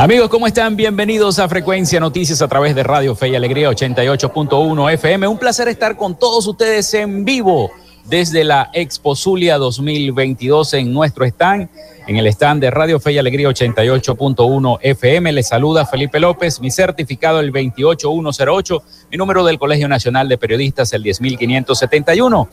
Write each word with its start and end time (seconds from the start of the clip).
Amigos, 0.00 0.28
¿cómo 0.28 0.46
están? 0.46 0.76
Bienvenidos 0.76 1.40
a 1.40 1.48
Frecuencia 1.48 1.98
Noticias 1.98 2.40
a 2.40 2.46
través 2.46 2.72
de 2.76 2.84
Radio 2.84 3.16
Fe 3.16 3.30
y 3.30 3.34
Alegría 3.34 3.68
88.1 3.68 4.92
FM. 4.92 5.26
Un 5.26 5.38
placer 5.38 5.66
estar 5.66 5.96
con 5.96 6.16
todos 6.16 6.46
ustedes 6.46 6.94
en 6.94 7.24
vivo 7.24 7.72
desde 8.04 8.44
la 8.44 8.70
Expo 8.72 9.16
Zulia 9.16 9.58
2022 9.58 10.74
en 10.74 10.92
nuestro 10.92 11.24
stand, 11.24 11.68
en 12.06 12.16
el 12.16 12.28
stand 12.28 12.60
de 12.60 12.70
Radio 12.70 13.00
Fe 13.00 13.10
y 13.10 13.18
Alegría 13.18 13.48
88.1 13.48 14.78
FM. 14.82 15.32
Les 15.32 15.48
saluda 15.48 15.84
Felipe 15.84 16.20
López, 16.20 16.60
mi 16.60 16.70
certificado 16.70 17.40
el 17.40 17.50
28108, 17.50 18.82
mi 19.10 19.16
número 19.16 19.44
del 19.44 19.58
Colegio 19.58 19.88
Nacional 19.88 20.28
de 20.28 20.38
Periodistas 20.38 20.92
el 20.92 21.02
10571. 21.02 22.48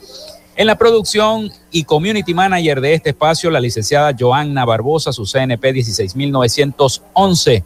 En 0.57 0.67
la 0.67 0.77
producción 0.77 1.51
y 1.69 1.83
community 1.83 2.33
manager 2.33 2.79
de 2.79 2.93
este 2.93 3.09
espacio, 3.09 3.49
la 3.49 3.59
licenciada 3.59 4.15
Joanna 4.17 4.63
Barbosa, 4.63 5.11
su 5.11 5.25
CNP 5.25 5.73
16911. 5.73 7.63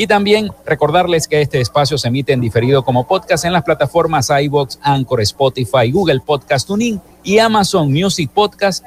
y 0.00 0.06
también 0.06 0.50
recordarles 0.64 1.28
que 1.28 1.42
este 1.42 1.60
espacio 1.60 1.98
se 1.98 2.08
emite 2.08 2.32
en 2.32 2.40
diferido 2.40 2.82
como 2.82 3.06
podcast 3.06 3.44
en 3.44 3.52
las 3.52 3.64
plataformas 3.64 4.30
iBox, 4.30 4.78
Anchor, 4.80 5.20
Spotify, 5.20 5.90
Google 5.90 6.20
Podcast 6.20 6.66
Tuning 6.66 6.98
y 7.22 7.36
Amazon 7.36 7.92
Music 7.92 8.30
Podcast. 8.32 8.82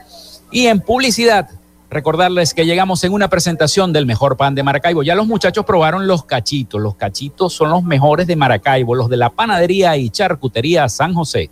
Y 0.50 0.66
en 0.66 0.80
publicidad, 0.80 1.52
recordarles 1.92 2.56
que 2.56 2.66
llegamos 2.66 3.04
en 3.04 3.14
una 3.14 3.28
presentación 3.28 3.94
del 3.94 4.08
mejor 4.08 4.38
pan 4.38 4.56
de 4.56 4.64
Maracaibo. 4.64 5.04
Ya 5.04 5.14
los 5.14 5.28
muchachos 5.28 5.66
probaron 5.66 6.08
los 6.08 6.26
cachitos. 6.26 6.82
Los 6.82 6.96
cachitos 6.96 7.54
son 7.54 7.70
los 7.70 7.84
mejores 7.84 8.26
de 8.26 8.36
Maracaibo, 8.36 8.96
los 8.96 9.08
de 9.08 9.18
la 9.18 9.30
panadería 9.30 9.96
y 9.96 10.10
charcutería 10.10 10.90
San 10.90 11.14
José. 11.14 11.52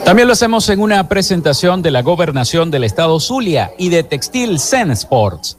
También 0.04 0.28
lo 0.28 0.34
hacemos 0.34 0.68
en 0.68 0.82
una 0.82 1.08
presentación 1.08 1.82
de 1.82 1.92
la 1.92 2.02
gobernación 2.02 2.72
del 2.72 2.84
estado 2.84 3.22
Zulia 3.22 3.72
y 3.78 3.88
de 3.88 4.04
Textil 4.04 4.60
Zen 4.60 4.92
Sports. 4.92 5.58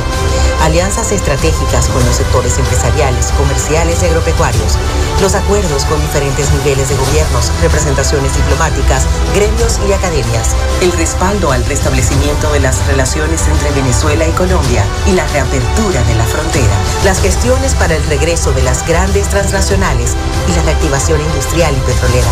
alianzas 0.62 1.12
estratégicas 1.12 1.88
con 1.88 2.06
los 2.06 2.18
sectores 2.18 2.59
empresariales, 2.59 3.31
comerciales 3.31 4.03
y 4.03 4.06
agropecuarios, 4.06 4.77
los 5.19 5.33
acuerdos 5.33 5.85
con 5.85 6.00
diferentes 6.01 6.51
niveles 6.51 6.89
de 6.89 6.95
gobiernos, 6.95 7.51
representaciones 7.63 8.35
diplomáticas, 8.35 9.07
gremios 9.33 9.79
y 9.89 9.94
academias, 9.94 10.56
el 10.81 10.91
respaldo 10.91 11.51
al 11.51 11.65
restablecimiento 11.65 12.51
de 12.51 12.59
las 12.59 12.85
relaciones 12.85 13.47
entre 13.47 13.71
Venezuela 13.71 14.27
y 14.27 14.31
Colombia 14.33 14.85
y 15.07 15.13
la 15.13 15.25
reapertura 15.30 16.03
de 16.03 16.13
la 16.13 16.25
frontera, 16.25 16.77
las 17.03 17.19
gestiones 17.21 17.73
para 17.73 17.95
el 17.95 18.03
regreso 18.06 18.51
de 18.51 18.62
las 18.62 18.85
grandes 18.85 19.27
transnacionales 19.30 20.15
y 20.47 20.56
la 20.56 20.62
reactivación 20.62 21.21
industrial 21.21 21.75
y 21.75 21.81
petrolera. 21.91 22.30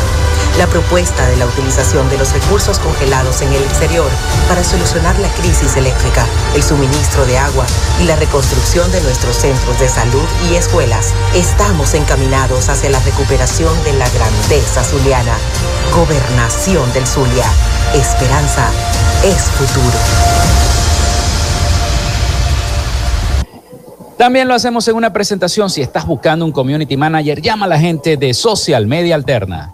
La 0.60 0.68
propuesta 0.68 1.28
de 1.28 1.36
la 1.36 1.48
utilización 1.48 2.08
de 2.10 2.18
los 2.18 2.32
recursos 2.32 2.80
congelados 2.80 3.42
en 3.42 3.52
el 3.52 3.64
exterior 3.64 4.10
para 4.48 4.64
solucionar 4.64 5.18
la 5.20 5.30
crisis 5.34 5.76
eléctrica, 5.76 6.26
el 6.56 6.64
suministro 6.64 7.26
de 7.26 7.38
agua 7.38 7.66
y 8.02 8.06
la 8.06 8.16
reconstrucción 8.16 8.92
de 8.92 9.02
nuestros 9.02 9.36
centros 9.36 9.80
de 9.80 9.90
salud 9.90 10.26
y 10.50 10.56
escuelas. 10.56 11.14
Estamos 11.34 11.94
encaminados 11.94 12.70
hacia 12.70 12.90
la 12.90 13.00
recuperación 13.00 13.74
de 13.84 13.94
la 13.94 14.10
grandeza 14.10 14.84
zuliana. 14.84 15.36
Gobernación 15.94 16.92
del 16.94 17.08
Zulia. 17.08 17.46
Esperanza 17.94 18.70
es 19.24 19.42
futuro. 19.52 19.98
También 24.18 24.48
lo 24.48 24.54
hacemos 24.54 24.88
en 24.88 24.96
una 24.96 25.12
presentación. 25.12 25.70
Si 25.70 25.82
estás 25.82 26.06
buscando 26.06 26.46
un 26.46 26.52
community 26.52 26.96
manager, 26.96 27.42
llama 27.42 27.66
a 27.66 27.70
la 27.70 27.80
gente 27.80 28.16
de 28.18 28.34
Social 28.34 28.88
Media 28.88 29.16
Alterna. 29.16 29.74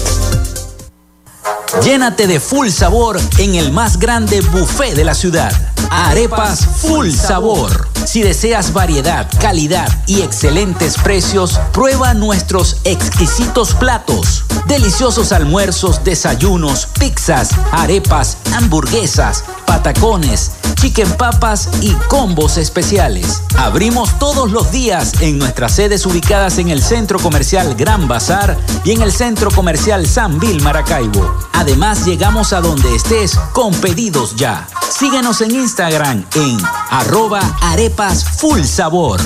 Llénate 1.82 2.26
de 2.26 2.40
full 2.40 2.69
sabor 2.69 3.20
en 3.38 3.54
el 3.54 3.72
más 3.72 3.98
grande 3.98 4.40
buffet 4.40 4.94
de 4.94 5.04
la 5.04 5.14
ciudad. 5.14 5.52
Arepas 5.90 6.66
Full 6.82 7.10
Sabor. 7.10 7.88
Si 8.04 8.22
deseas 8.22 8.72
variedad, 8.72 9.28
calidad 9.40 9.88
y 10.06 10.22
excelentes 10.22 10.96
precios, 10.96 11.60
prueba 11.72 12.14
nuestros 12.14 12.78
exquisitos 12.84 13.75
platos. 13.75 14.44
Deliciosos 14.66 15.32
almuerzos, 15.32 16.02
desayunos, 16.04 16.87
pizzas, 16.99 17.50
arepas, 17.72 18.38
hamburguesas, 18.54 19.44
patacones, 19.66 20.52
chicken 20.76 21.10
papas 21.16 21.68
y 21.82 21.92
combos 22.08 22.56
especiales. 22.56 23.42
Abrimos 23.58 24.18
todos 24.18 24.50
los 24.50 24.70
días 24.70 25.20
en 25.20 25.38
nuestras 25.38 25.72
sedes 25.72 26.06
ubicadas 26.06 26.58
en 26.58 26.68
el 26.68 26.82
Centro 26.82 27.18
Comercial 27.18 27.74
Gran 27.74 28.08
Bazar 28.08 28.56
y 28.84 28.92
en 28.92 29.02
el 29.02 29.12
Centro 29.12 29.50
Comercial 29.50 30.06
San 30.06 30.38
Vil 30.38 30.62
Maracaibo. 30.62 31.36
Además, 31.52 32.06
llegamos 32.06 32.52
a 32.52 32.60
donde 32.60 32.94
estés 32.94 33.36
con 33.52 33.74
pedidos 33.74 34.36
ya. 34.36 34.66
Síguenos 34.88 35.40
en 35.40 35.50
Instagram 35.50 36.24
en 36.34 36.58
arroba 36.90 37.40
arepas 37.60 38.24
full 38.24 38.62
sabor. 38.62 39.20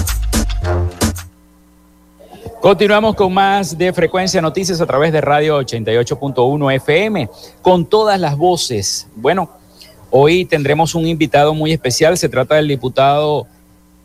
Continuamos 2.60 3.14
con 3.14 3.32
más 3.32 3.78
de 3.78 3.90
Frecuencia 3.90 4.42
Noticias 4.42 4.82
a 4.82 4.86
través 4.86 5.12
de 5.12 5.22
Radio 5.22 5.58
88.1 5.60 6.74
FM, 6.74 7.30
con 7.62 7.86
todas 7.86 8.20
las 8.20 8.36
voces. 8.36 9.06
Bueno, 9.16 9.48
hoy 10.10 10.44
tendremos 10.44 10.94
un 10.94 11.06
invitado 11.06 11.54
muy 11.54 11.72
especial, 11.72 12.18
se 12.18 12.28
trata 12.28 12.56
del 12.56 12.68
diputado, 12.68 13.46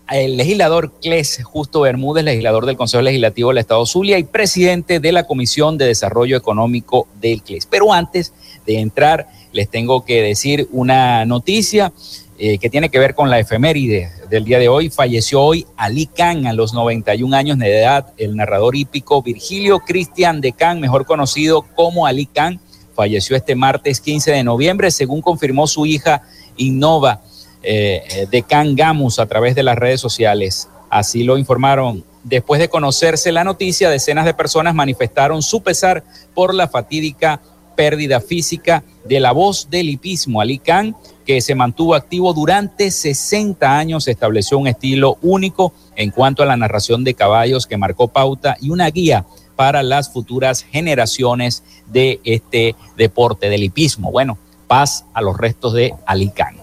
el 0.09 0.37
legislador 0.37 0.91
Cles 1.01 1.41
Justo 1.43 1.81
Bermúdez, 1.81 2.23
legislador 2.23 2.65
del 2.65 2.77
Consejo 2.77 3.01
Legislativo 3.01 3.49
del 3.49 3.57
Estado 3.57 3.85
Zulia 3.85 4.19
y 4.19 4.23
presidente 4.23 4.99
de 4.99 5.11
la 5.11 5.25
Comisión 5.25 5.77
de 5.77 5.85
Desarrollo 5.85 6.37
Económico 6.37 7.07
del 7.19 7.41
Cles. 7.41 7.65
Pero 7.65 7.91
antes 7.91 8.33
de 8.65 8.79
entrar, 8.79 9.27
les 9.51 9.69
tengo 9.69 10.05
que 10.05 10.21
decir 10.21 10.67
una 10.71 11.25
noticia. 11.25 11.91
Eh, 12.37 12.57
que 12.57 12.69
tiene 12.69 12.89
que 12.89 12.99
ver 12.99 13.15
con 13.15 13.29
la 13.29 13.39
efeméride 13.39 14.11
del 14.29 14.43
día 14.43 14.59
de 14.59 14.67
hoy. 14.67 14.89
Falleció 14.89 15.41
hoy 15.41 15.65
Ali 15.77 16.05
Khan 16.05 16.47
a 16.47 16.51
los 16.51 16.73
91 16.73 17.33
años 17.33 17.57
de 17.57 17.79
edad, 17.79 18.07
el 18.17 18.35
narrador 18.35 18.75
hípico 18.75 19.21
Virgilio 19.21 19.79
Cristian 19.79 20.41
de 20.41 20.51
Khan, 20.51 20.81
mejor 20.81 21.05
conocido 21.05 21.61
como 21.61 22.05
Ali 22.05 22.25
Khan, 22.25 22.59
falleció 22.95 23.35
este 23.35 23.55
martes 23.55 23.99
15 23.99 24.31
de 24.31 24.43
noviembre, 24.43 24.89
según 24.89 25.21
confirmó 25.21 25.67
su 25.67 25.85
hija 25.85 26.23
Innova 26.57 27.21
eh, 27.61 28.27
de 28.31 28.41
Khan 28.41 28.75
Gamus 28.75 29.19
a 29.19 29.25
través 29.25 29.53
de 29.55 29.63
las 29.63 29.77
redes 29.77 30.01
sociales. 30.01 30.69
Así 30.89 31.23
lo 31.23 31.37
informaron. 31.37 32.03
Después 32.23 32.59
de 32.59 32.69
conocerse 32.69 33.31
la 33.31 33.43
noticia, 33.43 33.89
decenas 33.89 34.25
de 34.25 34.33
personas 34.33 34.73
manifestaron 34.73 35.41
su 35.41 35.61
pesar 35.61 36.03
por 36.33 36.55
la 36.55 36.67
fatídica 36.67 37.41
pérdida 37.75 38.21
física 38.21 38.83
de 39.03 39.19
la 39.19 39.31
voz 39.31 39.69
del 39.69 39.89
hipismo. 39.89 40.41
Ali 40.41 40.57
Khan 40.57 40.95
que 41.25 41.41
se 41.41 41.55
mantuvo 41.55 41.95
activo 41.95 42.33
durante 42.33 42.91
60 42.91 43.77
años, 43.77 44.07
estableció 44.07 44.57
un 44.57 44.67
estilo 44.67 45.17
único 45.21 45.73
en 45.95 46.11
cuanto 46.11 46.43
a 46.43 46.45
la 46.45 46.55
narración 46.55 47.03
de 47.03 47.15
caballos 47.15 47.65
que 47.65 47.77
marcó 47.77 48.07
pauta 48.07 48.57
y 48.61 48.69
una 48.69 48.89
guía 48.91 49.25
para 49.55 49.83
las 49.83 50.11
futuras 50.11 50.63
generaciones 50.63 51.63
de 51.87 52.19
este 52.23 52.75
deporte 52.97 53.49
del 53.49 53.63
hipismo. 53.63 54.11
Bueno, 54.11 54.37
paz 54.67 55.05
a 55.13 55.21
los 55.21 55.37
restos 55.37 55.73
de 55.73 55.93
Alicán. 56.05 56.57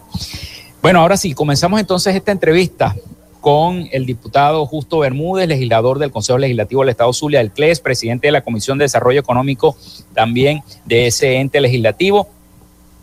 Bueno, 0.83 1.01
ahora 1.01 1.17
sí, 1.17 1.35
comenzamos 1.35 1.81
entonces 1.81 2.15
esta 2.15 2.33
entrevista 2.33 2.95
con 3.41 3.89
el 3.91 4.07
diputado 4.07 4.67
Justo 4.67 5.01
Bermúdez, 5.01 5.49
legislador 5.49 5.99
del 5.99 6.13
Consejo 6.13 6.39
Legislativo 6.39 6.83
del 6.83 6.91
Estado 6.91 7.13
Zulia 7.13 7.41
del 7.41 7.51
CLES, 7.51 7.81
presidente 7.81 8.29
de 8.29 8.33
la 8.33 8.43
Comisión 8.43 8.79
de 8.79 8.85
Desarrollo 8.85 9.21
Económico 9.21 9.77
también 10.15 10.63
de 10.85 11.09
ese 11.09 11.37
ente 11.37 11.61
legislativo. 11.61 12.29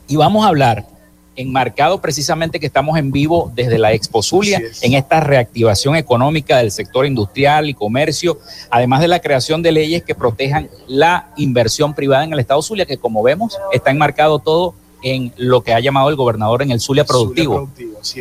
Y 0.08 0.16
vamos 0.16 0.46
a 0.46 0.50
hablar 0.50 0.86
enmarcado 1.40 2.02
precisamente 2.02 2.60
que 2.60 2.66
estamos 2.66 2.98
en 2.98 3.12
vivo 3.12 3.52
desde 3.56 3.78
la 3.78 3.94
Expo 3.94 4.22
Zulia, 4.22 4.62
en 4.82 4.94
esta 4.94 5.22
reactivación 5.22 5.96
económica 5.96 6.58
del 6.58 6.70
sector 6.70 7.06
industrial 7.06 7.70
y 7.70 7.74
comercio, 7.74 8.38
además 8.70 9.00
de 9.00 9.08
la 9.08 9.20
creación 9.20 9.62
de 9.62 9.72
leyes 9.72 10.04
que 10.04 10.16
protejan 10.16 10.70
la 10.88 11.32
inversión 11.38 11.94
privada 11.94 12.26
en 12.26 12.34
el 12.34 12.40
Estado 12.40 12.62
Zulia, 12.62 12.86
que 12.86 12.98
como 12.98 13.24
vemos 13.24 13.58
está 13.72 13.90
enmarcado 13.90 14.40
todo 14.40 14.76
en 15.02 15.32
lo 15.38 15.62
que 15.64 15.74
ha 15.74 15.80
llamado 15.80 16.10
el 16.10 16.18
gobernador 16.18 16.62
en 16.62 16.72
el 16.72 16.82
Zulia 16.82 17.06
Productivo. 17.06 17.70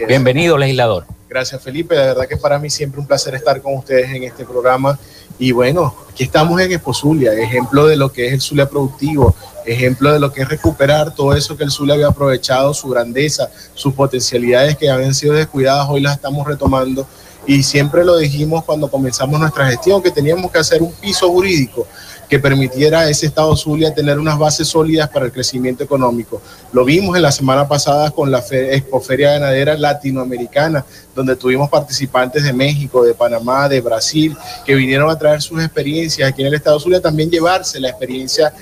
Bienvenido, 0.06 0.56
legislador. 0.56 1.17
Gracias, 1.28 1.62
Felipe. 1.62 1.94
De 1.94 2.06
verdad 2.06 2.26
que 2.26 2.38
para 2.38 2.58
mí 2.58 2.70
siempre 2.70 3.00
un 3.00 3.06
placer 3.06 3.34
estar 3.34 3.60
con 3.60 3.74
ustedes 3.74 4.10
en 4.10 4.24
este 4.24 4.44
programa. 4.44 4.98
Y 5.38 5.52
bueno, 5.52 5.94
aquí 6.10 6.24
estamos 6.24 6.58
en 6.60 6.72
Expo 6.72 6.94
Zulia, 6.94 7.32
ejemplo 7.34 7.86
de 7.86 7.96
lo 7.96 8.10
que 8.10 8.26
es 8.26 8.32
el 8.32 8.40
Zulia 8.40 8.68
Productivo, 8.68 9.34
ejemplo 9.66 10.12
de 10.12 10.18
lo 10.18 10.32
que 10.32 10.42
es 10.42 10.48
recuperar 10.48 11.14
todo 11.14 11.34
eso 11.34 11.56
que 11.56 11.64
el 11.64 11.70
Zulia 11.70 11.94
había 11.94 12.08
aprovechado, 12.08 12.72
su 12.72 12.88
grandeza, 12.88 13.50
sus 13.74 13.92
potencialidades 13.92 14.76
que 14.76 14.90
habían 14.90 15.14
sido 15.14 15.34
descuidadas, 15.34 15.86
hoy 15.90 16.00
las 16.00 16.16
estamos 16.16 16.46
retomando. 16.46 17.06
Y 17.46 17.62
siempre 17.62 18.04
lo 18.04 18.16
dijimos 18.16 18.64
cuando 18.64 18.90
comenzamos 18.90 19.38
nuestra 19.38 19.68
gestión, 19.68 20.02
que 20.02 20.10
teníamos 20.10 20.50
que 20.50 20.58
hacer 20.58 20.82
un 20.82 20.92
piso 20.92 21.28
jurídico 21.28 21.86
que 22.28 22.38
permitiera 22.38 23.00
a 23.00 23.10
ese 23.10 23.26
Estado 23.26 23.56
Zulia 23.56 23.94
tener 23.94 24.18
unas 24.18 24.38
bases 24.38 24.68
sólidas 24.68 25.08
para 25.08 25.26
el 25.26 25.32
crecimiento 25.32 25.82
económico. 25.82 26.42
Lo 26.72 26.84
vimos 26.84 27.16
en 27.16 27.22
la 27.22 27.32
semana 27.32 27.66
pasada 27.66 28.10
con 28.10 28.30
la 28.30 28.44
Expoferia 28.50 29.32
Ganadera 29.32 29.78
Latinoamericana, 29.78 30.84
donde 31.18 31.34
tuvimos 31.34 31.68
participantes 31.68 32.44
de 32.44 32.52
México, 32.52 33.02
de 33.02 33.12
Panamá, 33.12 33.68
de 33.68 33.80
Brasil, 33.80 34.36
que 34.64 34.76
vinieron 34.76 35.10
a 35.10 35.18
traer 35.18 35.42
sus 35.42 35.60
experiencias 35.60 36.30
aquí 36.30 36.42
en 36.42 36.46
el 36.46 36.54
Estado 36.54 36.78
Zulia, 36.78 37.00
también 37.00 37.28
llevarse 37.28 37.80
la 37.80 37.88
experiencia 37.88 38.52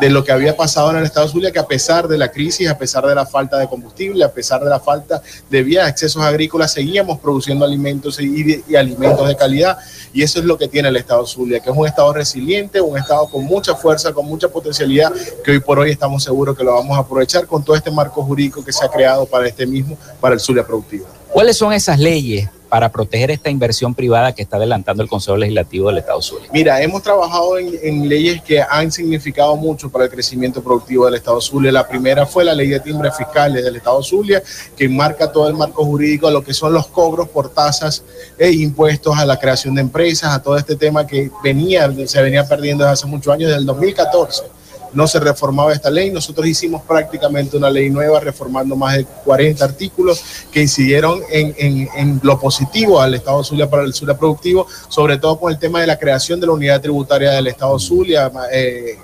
de 0.00 0.10
lo 0.10 0.22
que 0.22 0.30
había 0.30 0.56
pasado 0.56 0.92
en 0.92 0.98
el 0.98 1.04
Estado 1.04 1.26
Zulia, 1.26 1.50
que 1.50 1.58
a 1.58 1.66
pesar 1.66 2.06
de 2.06 2.16
la 2.16 2.30
crisis, 2.30 2.68
a 2.68 2.78
pesar 2.78 3.04
de 3.04 3.16
la 3.16 3.26
falta 3.26 3.58
de 3.58 3.66
combustible, 3.66 4.24
a 4.24 4.30
pesar 4.30 4.62
de 4.62 4.70
la 4.70 4.78
falta 4.78 5.20
de 5.50 5.62
vías, 5.64 5.88
accesos 5.88 6.22
agrícolas, 6.22 6.72
seguíamos 6.72 7.18
produciendo 7.18 7.64
alimentos 7.64 8.20
y, 8.20 8.76
alimentos 8.76 9.26
de 9.26 9.34
calidad. 9.34 9.76
Y 10.12 10.22
eso 10.22 10.38
es 10.38 10.44
lo 10.44 10.56
que 10.56 10.68
tiene 10.68 10.90
el 10.90 10.96
Estado 10.96 11.26
Zulia, 11.26 11.58
que 11.58 11.68
es 11.68 11.76
un 11.76 11.84
Estado 11.84 12.12
resiliente, 12.12 12.80
un 12.80 12.96
Estado 12.96 13.28
con 13.28 13.44
mucha 13.44 13.74
fuerza, 13.74 14.12
con 14.12 14.26
mucha 14.26 14.48
potencialidad, 14.48 15.12
que 15.44 15.50
hoy 15.50 15.58
por 15.58 15.80
hoy 15.80 15.90
estamos 15.90 16.22
seguros 16.22 16.56
que 16.56 16.62
lo 16.62 16.74
vamos 16.74 16.96
a 16.96 17.00
aprovechar 17.00 17.48
con 17.48 17.64
todo 17.64 17.74
este 17.74 17.90
marco 17.90 18.22
jurídico 18.22 18.64
que 18.64 18.72
se 18.72 18.84
ha 18.84 18.88
creado 18.88 19.26
para 19.26 19.48
este 19.48 19.66
mismo, 19.66 19.98
para 20.20 20.34
el 20.34 20.40
Zulia 20.40 20.64
productivo. 20.64 21.06
¿Cuáles 21.34 21.56
son 21.56 21.72
esas 21.72 21.98
leyes 21.98 22.48
para 22.68 22.92
proteger 22.92 23.32
esta 23.32 23.50
inversión 23.50 23.92
privada 23.92 24.32
que 24.32 24.42
está 24.42 24.56
adelantando 24.56 25.02
el 25.02 25.08
Consejo 25.08 25.36
Legislativo 25.36 25.88
del 25.88 25.98
Estado 25.98 26.22
Zulia? 26.22 26.48
Mira, 26.52 26.80
hemos 26.80 27.02
trabajado 27.02 27.58
en, 27.58 28.08
leyes 28.08 28.40
que 28.40 28.62
han 28.62 28.92
significado 28.92 29.56
mucho 29.56 29.90
para 29.90 30.04
el 30.04 30.12
crecimiento 30.12 30.62
productivo 30.62 31.06
del 31.06 31.16
Estado 31.16 31.40
Zulia. 31.40 31.72
La 31.72 31.88
primera 31.88 32.24
fue 32.24 32.44
la 32.44 32.54
ley 32.54 32.68
de 32.68 32.78
timbres 32.78 33.16
fiscales 33.16 33.64
del 33.64 33.74
Estado 33.74 34.00
Zulia, 34.00 34.44
que 34.76 34.88
marca 34.88 35.32
todo 35.32 35.48
el 35.48 35.54
marco 35.54 35.84
jurídico 35.84 36.28
a 36.28 36.30
lo 36.30 36.44
que 36.44 36.54
son 36.54 36.72
los 36.72 36.86
cobros 36.86 37.28
por 37.28 37.48
tasas 37.48 38.04
e 38.38 38.52
impuestos 38.52 39.18
a 39.18 39.26
la 39.26 39.36
creación 39.36 39.74
de 39.74 39.80
empresas, 39.80 40.32
a 40.32 40.40
todo 40.40 40.56
este 40.56 40.76
tema 40.76 41.04
que 41.04 41.32
venía, 41.42 41.92
se 42.06 42.22
venía 42.22 42.46
perdiendo 42.46 42.84
desde 42.84 42.92
hace 42.92 43.06
muchos 43.08 43.34
años, 43.34 43.48
desde 43.48 43.58
el 43.58 43.66
2014 43.66 44.53
no 44.94 45.06
se 45.06 45.20
reformaba 45.20 45.72
esta 45.72 45.90
ley. 45.90 46.10
Nosotros 46.10 46.46
hicimos 46.46 46.82
prácticamente 46.82 47.56
una 47.56 47.70
ley 47.70 47.90
nueva 47.90 48.20
reformando 48.20 48.76
más 48.76 48.96
de 48.96 49.04
40 49.04 49.64
artículos 49.64 50.22
que 50.50 50.62
incidieron 50.62 51.20
en, 51.30 52.20
lo 52.22 52.38
positivo 52.38 53.00
al 53.00 53.14
Estado 53.14 53.42
Zulia 53.44 53.68
para 53.68 53.82
el 53.82 53.92
Zulia 53.92 54.16
productivo, 54.16 54.66
sobre 54.88 55.18
todo 55.18 55.38
con 55.38 55.52
el 55.52 55.58
tema 55.58 55.80
de 55.80 55.86
la 55.86 55.98
creación 55.98 56.40
de 56.40 56.46
la 56.46 56.52
unidad 56.52 56.80
tributaria 56.80 57.32
del 57.32 57.48
Estado 57.48 57.78
Zulia. 57.78 58.30
Eh, 58.52 58.98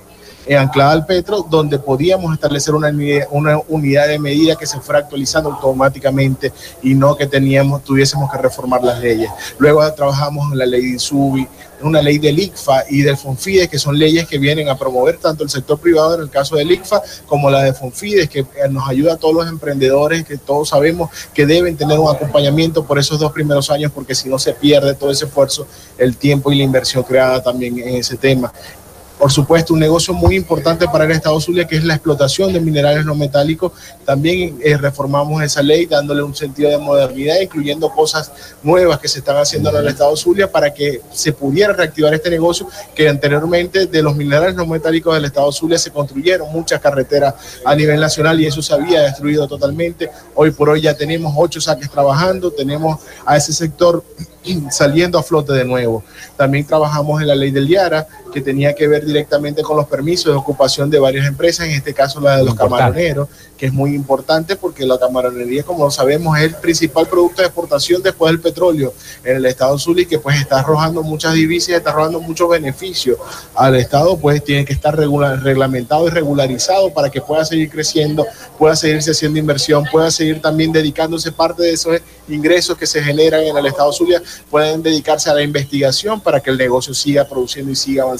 anclada 0.48 0.92
al 0.92 1.06
petro, 1.06 1.46
donde 1.48 1.78
podíamos 1.78 2.32
establecer 2.34 2.74
una, 2.74 2.92
una 3.30 3.58
unidad 3.68 4.08
de 4.08 4.18
medida 4.18 4.56
que 4.56 4.66
se 4.66 4.80
fuera 4.80 5.00
actualizando 5.00 5.52
automáticamente 5.52 6.52
y 6.82 6.94
no 6.94 7.16
que 7.16 7.26
teníamos, 7.26 7.84
tuviésemos 7.84 8.30
que 8.30 8.38
reformar 8.38 8.82
las 8.82 9.00
leyes. 9.00 9.30
Luego 9.58 9.80
trabajamos 9.92 10.52
en 10.52 10.58
la 10.58 10.66
ley 10.66 10.82
de 10.82 10.88
INSUBI, 10.90 11.46
una 11.82 12.02
ley 12.02 12.18
del 12.18 12.38
ICFA 12.38 12.84
y 12.90 13.02
del 13.02 13.16
FONFIDES, 13.16 13.68
que 13.68 13.78
son 13.78 13.98
leyes 13.98 14.26
que 14.26 14.38
vienen 14.38 14.68
a 14.68 14.76
promover 14.76 15.18
tanto 15.18 15.44
el 15.44 15.50
sector 15.50 15.78
privado 15.78 16.14
en 16.14 16.22
el 16.22 16.30
caso 16.30 16.56
del 16.56 16.70
ICFA 16.70 17.02
como 17.26 17.50
la 17.50 17.62
de 17.62 17.72
FONFIDES, 17.72 18.28
que 18.28 18.40
eh, 18.40 18.46
nos 18.70 18.88
ayuda 18.88 19.14
a 19.14 19.16
todos 19.16 19.34
los 19.34 19.48
emprendedores, 19.48 20.24
que 20.24 20.36
todos 20.36 20.68
sabemos 20.68 21.10
que 21.32 21.46
deben 21.46 21.76
tener 21.76 21.98
un 21.98 22.14
acompañamiento 22.14 22.84
por 22.84 22.98
esos 22.98 23.18
dos 23.18 23.32
primeros 23.32 23.70
años, 23.70 23.92
porque 23.92 24.14
si 24.14 24.28
no 24.28 24.38
se 24.38 24.52
pierde 24.52 24.94
todo 24.94 25.10
ese 25.10 25.24
esfuerzo, 25.24 25.66
el 25.98 26.16
tiempo 26.16 26.52
y 26.52 26.58
la 26.58 26.64
inversión 26.64 27.02
creada 27.02 27.42
también 27.42 27.78
en 27.78 27.96
ese 27.96 28.16
tema 28.16 28.52
por 29.20 29.30
supuesto, 29.30 29.74
un 29.74 29.80
negocio 29.80 30.14
muy 30.14 30.34
importante 30.34 30.88
para 30.88 31.04
el 31.04 31.10
Estado 31.10 31.38
Zulia, 31.40 31.66
que 31.66 31.76
es 31.76 31.84
la 31.84 31.92
explotación 31.92 32.54
de 32.54 32.58
minerales 32.58 33.04
no 33.04 33.14
metálicos. 33.14 33.72
También 34.06 34.58
eh, 34.64 34.78
reformamos 34.78 35.42
esa 35.42 35.62
ley 35.62 35.84
dándole 35.84 36.22
un 36.22 36.34
sentido 36.34 36.70
de 36.70 36.78
modernidad, 36.78 37.38
incluyendo 37.38 37.90
cosas 37.90 38.32
nuevas 38.62 38.98
que 38.98 39.08
se 39.08 39.18
están 39.18 39.36
haciendo 39.36 39.68
en 39.68 39.76
el 39.76 39.88
Estado 39.88 40.16
Zulia 40.16 40.50
para 40.50 40.72
que 40.72 41.02
se 41.12 41.34
pudiera 41.34 41.74
reactivar 41.74 42.14
este 42.14 42.30
negocio, 42.30 42.66
que 42.94 43.10
anteriormente 43.10 43.84
de 43.84 44.02
los 44.02 44.16
minerales 44.16 44.54
no 44.54 44.64
metálicos 44.64 45.14
del 45.14 45.26
Estado 45.26 45.52
Zulia 45.52 45.78
se 45.78 45.90
construyeron 45.90 46.50
muchas 46.50 46.80
carreteras 46.80 47.34
a 47.62 47.74
nivel 47.74 48.00
nacional 48.00 48.40
y 48.40 48.46
eso 48.46 48.62
se 48.62 48.72
había 48.72 49.02
destruido 49.02 49.46
totalmente. 49.46 50.10
Hoy 50.34 50.50
por 50.50 50.70
hoy 50.70 50.80
ya 50.80 50.94
tenemos 50.94 51.34
ocho 51.36 51.60
saques 51.60 51.90
trabajando, 51.90 52.50
tenemos 52.52 52.98
a 53.26 53.36
ese 53.36 53.52
sector 53.52 54.02
saliendo 54.70 55.18
a 55.18 55.22
flote 55.22 55.52
de 55.52 55.66
nuevo. 55.66 56.02
También 56.38 56.66
trabajamos 56.66 57.20
en 57.20 57.28
la 57.28 57.34
ley 57.34 57.50
del 57.50 57.68
Yara, 57.68 58.06
que 58.30 58.40
tenía 58.40 58.74
que 58.74 58.88
ver 58.88 59.04
directamente 59.04 59.62
con 59.62 59.76
los 59.76 59.86
permisos 59.86 60.32
de 60.32 60.38
ocupación 60.38 60.90
de 60.90 60.98
varias 60.98 61.26
empresas, 61.26 61.66
en 61.66 61.72
este 61.72 61.92
caso 61.94 62.20
la 62.20 62.36
de 62.36 62.44
los 62.44 62.54
camaroneros, 62.54 63.28
que 63.56 63.66
es 63.66 63.72
muy 63.72 63.94
importante 63.94 64.56
porque 64.56 64.86
la 64.86 64.98
camaronería, 64.98 65.62
como 65.62 65.90
sabemos, 65.90 66.38
es 66.38 66.44
el 66.44 66.54
principal 66.54 67.06
producto 67.06 67.42
de 67.42 67.48
exportación 67.48 68.02
después 68.02 68.32
del 68.32 68.40
petróleo 68.40 68.94
en 69.22 69.36
el 69.36 69.44
Estado 69.44 69.78
Zulia 69.78 70.06
que 70.06 70.18
pues 70.18 70.40
está 70.40 70.60
arrojando 70.60 71.02
muchas 71.02 71.34
divisas, 71.34 71.76
está 71.76 71.90
arrojando 71.90 72.20
muchos 72.20 72.48
beneficios 72.48 73.18
al 73.54 73.76
Estado, 73.76 74.16
pues 74.16 74.42
tiene 74.42 74.64
que 74.64 74.72
estar 74.72 74.96
regular, 74.96 75.42
reglamentado 75.42 76.06
y 76.06 76.10
regularizado 76.10 76.92
para 76.94 77.10
que 77.10 77.20
pueda 77.20 77.44
seguir 77.44 77.68
creciendo, 77.68 78.26
pueda 78.58 78.76
seguirse 78.76 79.10
haciendo 79.10 79.38
inversión, 79.38 79.84
pueda 79.90 80.10
seguir 80.10 80.40
también 80.40 80.72
dedicándose 80.72 81.32
parte 81.32 81.62
de 81.62 81.72
esos 81.72 82.00
ingresos 82.28 82.78
que 82.78 82.86
se 82.86 83.02
generan 83.02 83.42
en 83.42 83.56
el 83.56 83.66
Estado 83.66 83.92
Zulia, 83.92 84.22
pueden 84.50 84.82
dedicarse 84.82 85.28
a 85.28 85.34
la 85.34 85.42
investigación 85.42 86.20
para 86.20 86.40
que 86.40 86.50
el 86.50 86.56
negocio 86.56 86.94
siga 86.94 87.24
produciendo 87.24 87.72
y 87.72 87.76
siga 87.76 88.04
avanzando. 88.04 88.19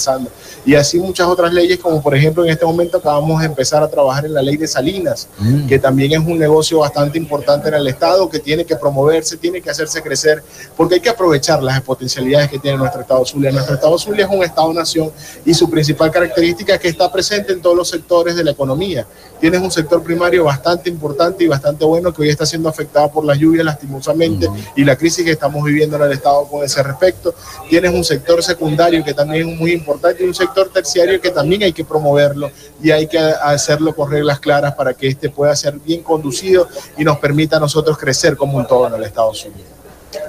Y 0.65 0.75
así 0.75 0.99
muchas 0.99 1.27
otras 1.27 1.53
leyes, 1.53 1.79
como 1.79 2.03
por 2.03 2.15
ejemplo 2.15 2.45
en 2.45 2.51
este 2.51 2.65
momento 2.65 2.99
acabamos 2.99 3.41
de 3.41 3.47
empezar 3.47 3.83
a 3.83 3.89
trabajar 3.89 4.27
en 4.27 4.35
la 4.35 4.43
ley 4.43 4.57
de 4.57 4.67
Salinas, 4.67 5.29
mm. 5.39 5.67
que 5.67 5.79
también 5.79 6.13
es 6.13 6.19
un 6.19 6.39
negocio 6.39 6.79
bastante 6.79 7.19
importante 7.19 7.69
en 7.69 7.75
el 7.75 7.87
Estado, 7.87 8.29
que 8.29 8.39
tiene 8.39 8.65
que 8.65 8.77
promoverse, 8.77 9.37
tiene 9.37 9.61
que 9.61 9.71
hacerse 9.71 10.03
crecer, 10.03 10.43
porque 10.77 10.97
hay 10.97 11.01
que 11.01 11.09
aprovechar 11.09 11.63
las 11.63 11.81
potencialidades 11.83 12.51
que 12.51 12.59
tiene 12.59 12.79
nuestro 12.79 13.03
Estado 13.03 13.25
Zulia. 13.25 13.51
Nuestro 13.51 13.75
Estado 13.75 13.99
Zulia 13.99 14.27
es 14.27 14.31
un 14.31 14.43
Estado-nación 14.43 15.11
y 15.45 15.55
su 15.55 15.69
principal 15.71 16.11
característica 16.11 16.75
es 16.75 16.81
que 16.81 16.89
está 16.89 17.11
presente 17.11 17.53
en 17.53 17.61
todos 17.61 17.77
los 17.77 17.89
sectores 17.89 18.37
de 18.37 18.45
la 18.45 18.51
economía. 18.51 19.07
Tienes 19.41 19.61
un 19.63 19.71
sector 19.71 20.03
primario 20.03 20.45
bastante 20.45 20.91
importante 20.91 21.45
y 21.45 21.49
bastante 21.49 21.85
bueno 21.85 22.13
que 22.13 22.23
hoy 22.23 22.29
está 22.29 22.45
siendo 22.45 22.69
afectado 22.69 23.11
por 23.11 23.25
las 23.25 23.39
lluvias 23.39 23.65
lastimosamente 23.65 24.49
mm. 24.49 24.57
y 24.77 24.85
la 24.85 24.97
crisis 24.97 25.25
que 25.25 25.33
estamos 25.33 25.65
viviendo 25.65 25.97
en 25.97 26.03
el 26.03 26.13
Estado 26.13 26.45
con 26.45 26.63
ese 26.65 26.83
respecto. 26.83 27.35
Tienes 27.69 27.93
un 27.93 28.05
sector 28.05 28.43
secundario 28.43 29.03
que 29.05 29.15
también 29.15 29.49
es 29.49 29.59
muy 29.59 29.73
importante 29.73 29.90
y 30.19 30.25
un 30.25 30.35
sector 30.35 30.69
terciario 30.69 31.21
que 31.21 31.31
también 31.31 31.63
hay 31.63 31.73
que 31.73 31.85
promoverlo 31.85 32.51
y 32.83 32.91
hay 32.91 33.07
que 33.07 33.19
hacerlo 33.19 33.95
con 33.95 34.11
reglas 34.11 34.41
claras 34.41 34.75
para 34.75 34.95
que 34.95 35.09
este 35.09 35.31
pueda 35.31 35.55
ser 35.57 35.79
bien 35.79 36.03
conducido 36.03 36.69
y 36.97 37.05
nos 37.05 37.19
permita 37.19 37.57
a 37.57 37.61
nosotros 37.61 37.99
crecer 37.99 38.37
como 38.37 38.59
un 38.59 38.67
todo 38.67 38.87
en 38.87 38.95
el 38.95 39.05
Estado 39.05 39.31
Unidos. 39.31 39.71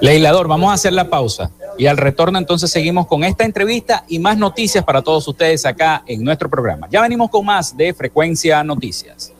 Legislador, 0.00 0.48
vamos 0.48 0.70
a 0.70 0.74
hacer 0.74 0.92
la 0.92 1.08
pausa 1.08 1.50
y 1.78 1.86
al 1.86 1.96
retorno 1.96 2.38
entonces 2.38 2.70
seguimos 2.70 3.06
con 3.06 3.24
esta 3.24 3.44
entrevista 3.44 4.04
y 4.08 4.18
más 4.18 4.36
noticias 4.36 4.84
para 4.84 5.02
todos 5.02 5.26
ustedes 5.26 5.64
acá 5.66 6.02
en 6.06 6.22
nuestro 6.22 6.48
programa. 6.48 6.88
Ya 6.90 7.00
venimos 7.00 7.30
con 7.30 7.44
más 7.44 7.76
de 7.76 7.92
Frecuencia 7.94 8.62
Noticias. 8.62 9.32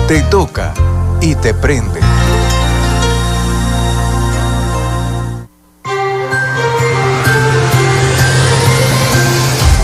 Te 0.07 0.21
toca 0.23 0.73
y 1.21 1.35
te 1.35 1.53
prende. 1.53 2.08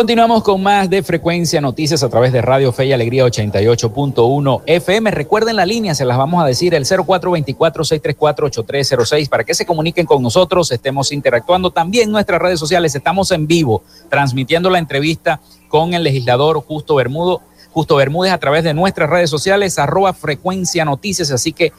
Continuamos 0.00 0.42
con 0.42 0.62
más 0.62 0.88
de 0.88 1.02
Frecuencia 1.02 1.60
Noticias 1.60 2.02
a 2.02 2.08
través 2.08 2.32
de 2.32 2.40
Radio 2.40 2.72
Fe 2.72 2.86
y 2.86 2.94
Alegría 2.94 3.26
88.1 3.26 4.62
FM. 4.64 5.10
Recuerden 5.10 5.56
la 5.56 5.66
línea, 5.66 5.94
se 5.94 6.06
las 6.06 6.16
vamos 6.16 6.42
a 6.42 6.46
decir, 6.46 6.72
el 6.72 6.86
0424-634-8306 6.86 9.28
para 9.28 9.44
que 9.44 9.52
se 9.52 9.66
comuniquen 9.66 10.06
con 10.06 10.22
nosotros, 10.22 10.72
estemos 10.72 11.12
interactuando. 11.12 11.70
También 11.70 12.04
en 12.04 12.12
nuestras 12.12 12.40
redes 12.40 12.58
sociales 12.58 12.94
estamos 12.94 13.30
en 13.30 13.46
vivo, 13.46 13.82
transmitiendo 14.08 14.70
la 14.70 14.78
entrevista 14.78 15.42
con 15.68 15.92
el 15.92 16.02
legislador 16.02 16.62
Justo 16.62 16.94
Bermudo, 16.94 17.42
Justo 17.70 17.96
Bermúdez 17.96 18.32
a 18.32 18.38
través 18.38 18.64
de 18.64 18.72
nuestras 18.72 19.10
redes 19.10 19.28
sociales, 19.28 19.78
arroba 19.78 20.14
Frecuencia 20.14 20.86
Noticias. 20.86 21.30
Así 21.30 21.52
que 21.52 21.74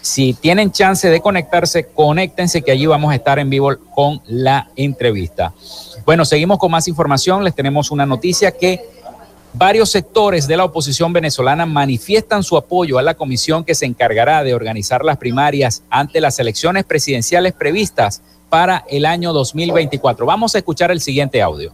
si 0.00 0.34
tienen 0.34 0.72
chance 0.72 1.08
de 1.08 1.20
conectarse, 1.20 1.88
conéctense 1.88 2.62
que 2.62 2.72
allí 2.72 2.86
vamos 2.86 3.12
a 3.12 3.14
estar 3.14 3.38
en 3.38 3.50
vivo 3.50 3.76
con 3.94 4.20
la 4.26 4.70
entrevista. 4.76 5.52
Bueno, 6.06 6.24
seguimos 6.24 6.58
con 6.58 6.70
más 6.70 6.88
información. 6.88 7.44
Les 7.44 7.54
tenemos 7.54 7.90
una 7.90 8.06
noticia 8.06 8.52
que 8.52 8.80
varios 9.52 9.90
sectores 9.90 10.46
de 10.46 10.56
la 10.56 10.64
oposición 10.64 11.12
venezolana 11.12 11.66
manifiestan 11.66 12.42
su 12.42 12.56
apoyo 12.56 12.98
a 12.98 13.02
la 13.02 13.14
comisión 13.14 13.64
que 13.64 13.74
se 13.74 13.86
encargará 13.86 14.42
de 14.42 14.54
organizar 14.54 15.04
las 15.04 15.18
primarias 15.18 15.82
ante 15.90 16.20
las 16.20 16.38
elecciones 16.38 16.84
presidenciales 16.84 17.52
previstas 17.52 18.22
para 18.48 18.84
el 18.88 19.06
año 19.06 19.32
2024. 19.32 20.24
Vamos 20.26 20.54
a 20.54 20.58
escuchar 20.58 20.90
el 20.90 21.00
siguiente 21.00 21.42
audio. 21.42 21.72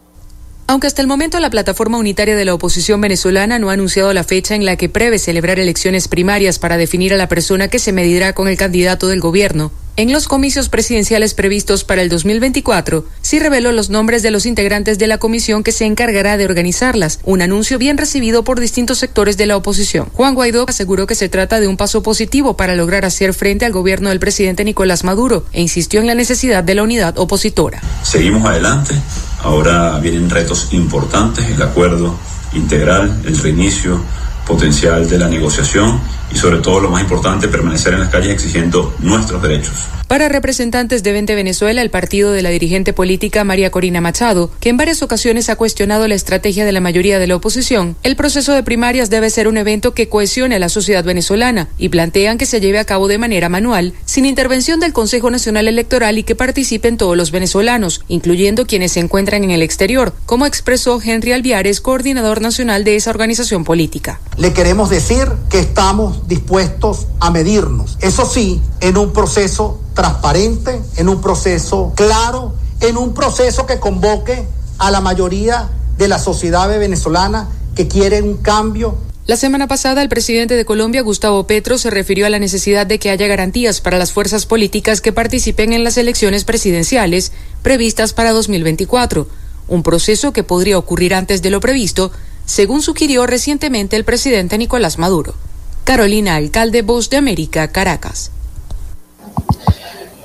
Aunque 0.69 0.87
hasta 0.87 1.01
el 1.01 1.07
momento 1.07 1.39
la 1.39 1.49
plataforma 1.49 1.97
unitaria 1.97 2.35
de 2.35 2.43
la 2.43 2.53
oposición 2.53 2.99
venezolana 2.99 3.57
no 3.57 3.69
ha 3.69 3.73
anunciado 3.73 4.11
la 4.11 4.25
fecha 4.25 4.53
en 4.53 4.65
la 4.65 4.75
que 4.75 4.89
prevé 4.89 5.17
celebrar 5.17 5.59
elecciones 5.59 6.09
primarias 6.09 6.59
para 6.59 6.75
definir 6.75 7.13
a 7.13 7.17
la 7.17 7.29
persona 7.29 7.69
que 7.69 7.79
se 7.79 7.93
medirá 7.93 8.33
con 8.33 8.49
el 8.49 8.57
candidato 8.57 9.07
del 9.07 9.21
gobierno, 9.21 9.71
en 9.97 10.11
los 10.13 10.27
comicios 10.27 10.69
presidenciales 10.69 11.33
previstos 11.33 11.83
para 11.83 12.03
el 12.03 12.09
2024, 12.09 13.03
sí 13.21 13.39
reveló 13.39 13.71
los 13.71 13.89
nombres 13.89 14.21
de 14.21 14.29
los 14.29 14.45
integrantes 14.45 14.99
de 14.99 15.07
la 15.07 15.17
comisión 15.17 15.63
que 15.63 15.71
se 15.71 15.85
encargará 15.85 16.37
de 16.37 16.45
organizarlas, 16.45 17.19
un 17.23 17.41
anuncio 17.41 17.79
bien 17.79 17.97
recibido 17.97 18.43
por 18.43 18.59
distintos 18.59 18.99
sectores 18.99 19.37
de 19.37 19.47
la 19.47 19.57
oposición. 19.57 20.09
Juan 20.13 20.35
Guaidó 20.35 20.65
aseguró 20.69 21.07
que 21.07 21.15
se 21.15 21.29
trata 21.29 21.59
de 21.59 21.67
un 21.67 21.77
paso 21.77 22.03
positivo 22.03 22.55
para 22.55 22.75
lograr 22.75 23.05
hacer 23.05 23.33
frente 23.33 23.65
al 23.65 23.71
gobierno 23.71 24.09
del 24.09 24.19
presidente 24.19 24.63
Nicolás 24.63 25.03
Maduro 25.03 25.45
e 25.51 25.61
insistió 25.61 25.99
en 25.99 26.05
la 26.05 26.13
necesidad 26.13 26.63
de 26.63 26.75
la 26.75 26.83
unidad 26.83 27.17
opositora. 27.17 27.81
Seguimos 28.03 28.47
adelante, 28.47 28.93
ahora 29.41 29.97
vienen 29.97 30.29
retos 30.29 30.67
importantes, 30.73 31.43
el 31.49 31.61
acuerdo 31.63 32.15
integral, 32.53 33.19
el 33.25 33.35
reinicio 33.35 33.99
potencial 34.47 35.07
de 35.07 35.17
la 35.19 35.27
negociación 35.27 35.99
y 36.31 36.37
sobre 36.37 36.59
todo 36.59 36.79
lo 36.79 36.89
más 36.89 37.01
importante, 37.01 37.47
permanecer 37.47 37.93
en 37.93 37.99
las 37.99 38.09
calles 38.09 38.31
exigiendo 38.31 38.95
nuestros 38.99 39.41
derechos. 39.41 39.87
Para 40.07 40.29
representantes 40.29 41.03
de 41.03 41.11
Vente 41.11 41.35
Venezuela, 41.35 41.81
el 41.81 41.89
partido 41.89 42.31
de 42.31 42.41
la 42.41 42.49
dirigente 42.49 42.93
política 42.93 43.43
María 43.43 43.71
Corina 43.71 43.99
Machado, 43.99 44.49
que 44.61 44.69
en 44.69 44.77
varias 44.77 45.01
ocasiones 45.01 45.49
ha 45.49 45.57
cuestionado 45.57 46.07
la 46.07 46.15
estrategia 46.15 46.63
de 46.63 46.71
la 46.71 46.79
mayoría 46.79 47.19
de 47.19 47.27
la 47.27 47.35
oposición, 47.35 47.97
el 48.03 48.15
proceso 48.15 48.53
de 48.53 48.63
primarias 48.63 49.09
debe 49.09 49.29
ser 49.29 49.49
un 49.49 49.57
evento 49.57 49.93
que 49.93 50.07
cohesione 50.07 50.55
a 50.55 50.59
la 50.59 50.69
sociedad 50.69 51.03
venezolana 51.03 51.67
y 51.77 51.89
plantean 51.89 52.37
que 52.37 52.45
se 52.45 52.61
lleve 52.61 52.79
a 52.79 52.85
cabo 52.85 53.09
de 53.09 53.17
manera 53.17 53.49
manual, 53.49 53.95
sin 54.05 54.25
intervención 54.25 54.79
del 54.79 54.93
Consejo 54.93 55.29
Nacional 55.29 55.67
Electoral 55.67 56.17
y 56.17 56.23
que 56.23 56.35
participen 56.35 56.95
todos 56.95 57.17
los 57.17 57.31
venezolanos, 57.31 58.01
incluyendo 58.07 58.65
quienes 58.65 58.93
se 58.93 59.01
encuentran 59.01 59.43
en 59.43 59.51
el 59.51 59.61
exterior, 59.61 60.13
como 60.25 60.45
expresó 60.45 61.01
Henry 61.03 61.33
Alviares, 61.33 61.81
coordinador 61.81 62.39
nacional 62.39 62.85
de 62.85 62.95
esa 62.95 63.09
organización 63.09 63.65
política. 63.65 64.21
Le 64.37 64.53
queremos 64.53 64.89
decir 64.89 65.27
que 65.49 65.59
estamos 65.59 66.29
dispuestos 66.29 67.07
a 67.19 67.29
medirnos, 67.29 67.97
eso 67.99 68.25
sí, 68.25 68.61
en 68.79 68.95
un 68.95 69.11
proceso 69.11 69.81
transparente, 69.97 70.79
en 70.95 71.09
un 71.09 71.19
proceso 71.19 71.91
claro, 71.95 72.53
en 72.81 72.97
un 72.97 73.15
proceso 73.15 73.65
que 73.65 73.79
convoque 73.79 74.47
a 74.77 74.91
la 74.91 75.01
mayoría 75.01 75.69
de 75.97 76.07
la 76.07 76.19
sociedad 76.19 76.69
venezolana 76.69 77.49
que 77.75 77.87
quiere 77.87 78.21
un 78.21 78.37
cambio 78.37 78.95
la 79.27 79.35
semana 79.35 79.67
pasada, 79.67 80.01
el 80.01 80.07
presidente 80.07 80.55
de 80.55 80.63
Colombia, 80.63 81.01
Gustavo 81.01 81.45
Petro, 81.47 81.77
se 81.77 81.89
refirió 81.89 82.25
a 82.25 82.29
la 82.29 82.39
necesidad 82.39 82.87
de 82.87 82.97
que 82.97 83.09
haya 83.09 83.27
garantías 83.27 83.81
para 83.81 83.97
las 83.97 84.13
fuerzas 84.13 84.45
políticas 84.45 85.01
que 85.01 85.11
participen 85.11 85.73
en 85.73 85.83
las 85.83 85.97
elecciones 85.97 86.45
presidenciales 86.45 87.33
previstas 87.61 88.13
para 88.13 88.31
2024, 88.31 89.27
un 89.67 89.83
proceso 89.83 90.31
que 90.31 90.43
podría 90.43 90.77
ocurrir 90.77 91.13
antes 91.13 91.41
de 91.41 91.49
lo 91.49 91.59
previsto, 91.59 92.09
según 92.45 92.81
sugirió 92.81 93.25
recientemente 93.25 93.97
el 93.97 94.05
presidente 94.05 94.57
Nicolás 94.57 94.97
Maduro. 94.97 95.35
Carolina 95.83 96.37
Alcalde, 96.37 96.81
Voz 96.81 97.09
de 97.09 97.17
América, 97.17 97.67
Caracas. 97.67 98.31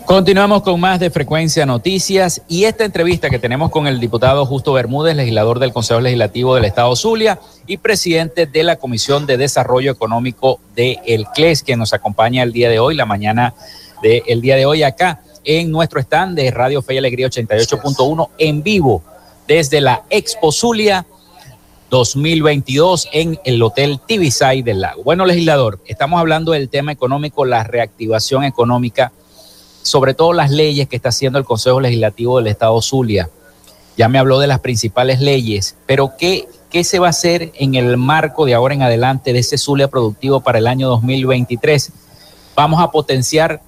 Continuamos 0.06 0.62
con 0.62 0.80
más 0.80 1.00
de 1.00 1.10
Frecuencia 1.10 1.64
Noticias 1.64 2.42
y 2.48 2.64
esta 2.64 2.84
entrevista 2.84 3.30
que 3.30 3.38
tenemos 3.38 3.70
con 3.70 3.86
el 3.86 4.00
diputado 4.00 4.44
Justo 4.44 4.72
Bermúdez, 4.72 5.16
legislador 5.16 5.58
del 5.58 5.72
Consejo 5.72 6.00
Legislativo 6.00 6.54
del 6.54 6.64
Estado 6.64 6.94
Zulia 6.96 7.38
y 7.66 7.76
presidente 7.78 8.46
de 8.46 8.62
la 8.62 8.76
Comisión 8.76 9.26
de 9.26 9.36
Desarrollo 9.36 9.92
Económico 9.92 10.60
de 10.74 10.98
CLES, 11.34 11.62
que 11.62 11.76
nos 11.76 11.92
acompaña 11.92 12.42
el 12.42 12.52
día 12.52 12.68
de 12.68 12.78
hoy, 12.78 12.94
la 12.94 13.06
mañana 13.06 13.54
del 14.02 14.40
día 14.40 14.56
de 14.56 14.66
hoy 14.66 14.82
acá 14.82 15.22
en 15.44 15.70
nuestro 15.70 16.00
stand 16.00 16.36
de 16.36 16.50
Radio 16.50 16.82
Fe 16.82 16.94
y 16.94 16.98
Alegría 16.98 17.28
88.1 17.28 18.28
en 18.38 18.62
vivo 18.62 19.02
desde 19.46 19.80
la 19.80 20.02
Expo 20.10 20.52
Zulia 20.52 21.06
2022 21.90 23.08
en 23.12 23.38
el 23.44 23.62
Hotel 23.62 24.00
Tibisay 24.04 24.62
del 24.62 24.80
Lago. 24.80 25.04
Bueno, 25.04 25.26
legislador, 25.26 25.80
estamos 25.86 26.18
hablando 26.18 26.52
del 26.52 26.68
tema 26.68 26.92
económico, 26.92 27.44
la 27.44 27.64
reactivación 27.64 28.44
económica 28.44 29.12
sobre 29.82 30.14
todo 30.14 30.32
las 30.32 30.50
leyes 30.50 30.88
que 30.88 30.96
está 30.96 31.10
haciendo 31.10 31.38
el 31.38 31.44
Consejo 31.44 31.80
Legislativo 31.80 32.38
del 32.38 32.48
Estado 32.48 32.80
Zulia. 32.80 33.30
Ya 33.96 34.08
me 34.08 34.18
habló 34.18 34.38
de 34.38 34.46
las 34.46 34.60
principales 34.60 35.20
leyes, 35.20 35.76
pero 35.86 36.12
¿qué, 36.18 36.48
¿qué 36.70 36.84
se 36.84 36.98
va 36.98 37.08
a 37.08 37.10
hacer 37.10 37.52
en 37.56 37.74
el 37.74 37.96
marco 37.96 38.46
de 38.46 38.54
ahora 38.54 38.74
en 38.74 38.82
adelante 38.82 39.32
de 39.32 39.40
ese 39.40 39.58
Zulia 39.58 39.88
productivo 39.88 40.40
para 40.40 40.58
el 40.58 40.66
año 40.66 40.88
2023? 40.88 41.92
Vamos 42.54 42.80
a 42.80 42.90
potenciar 42.90 43.60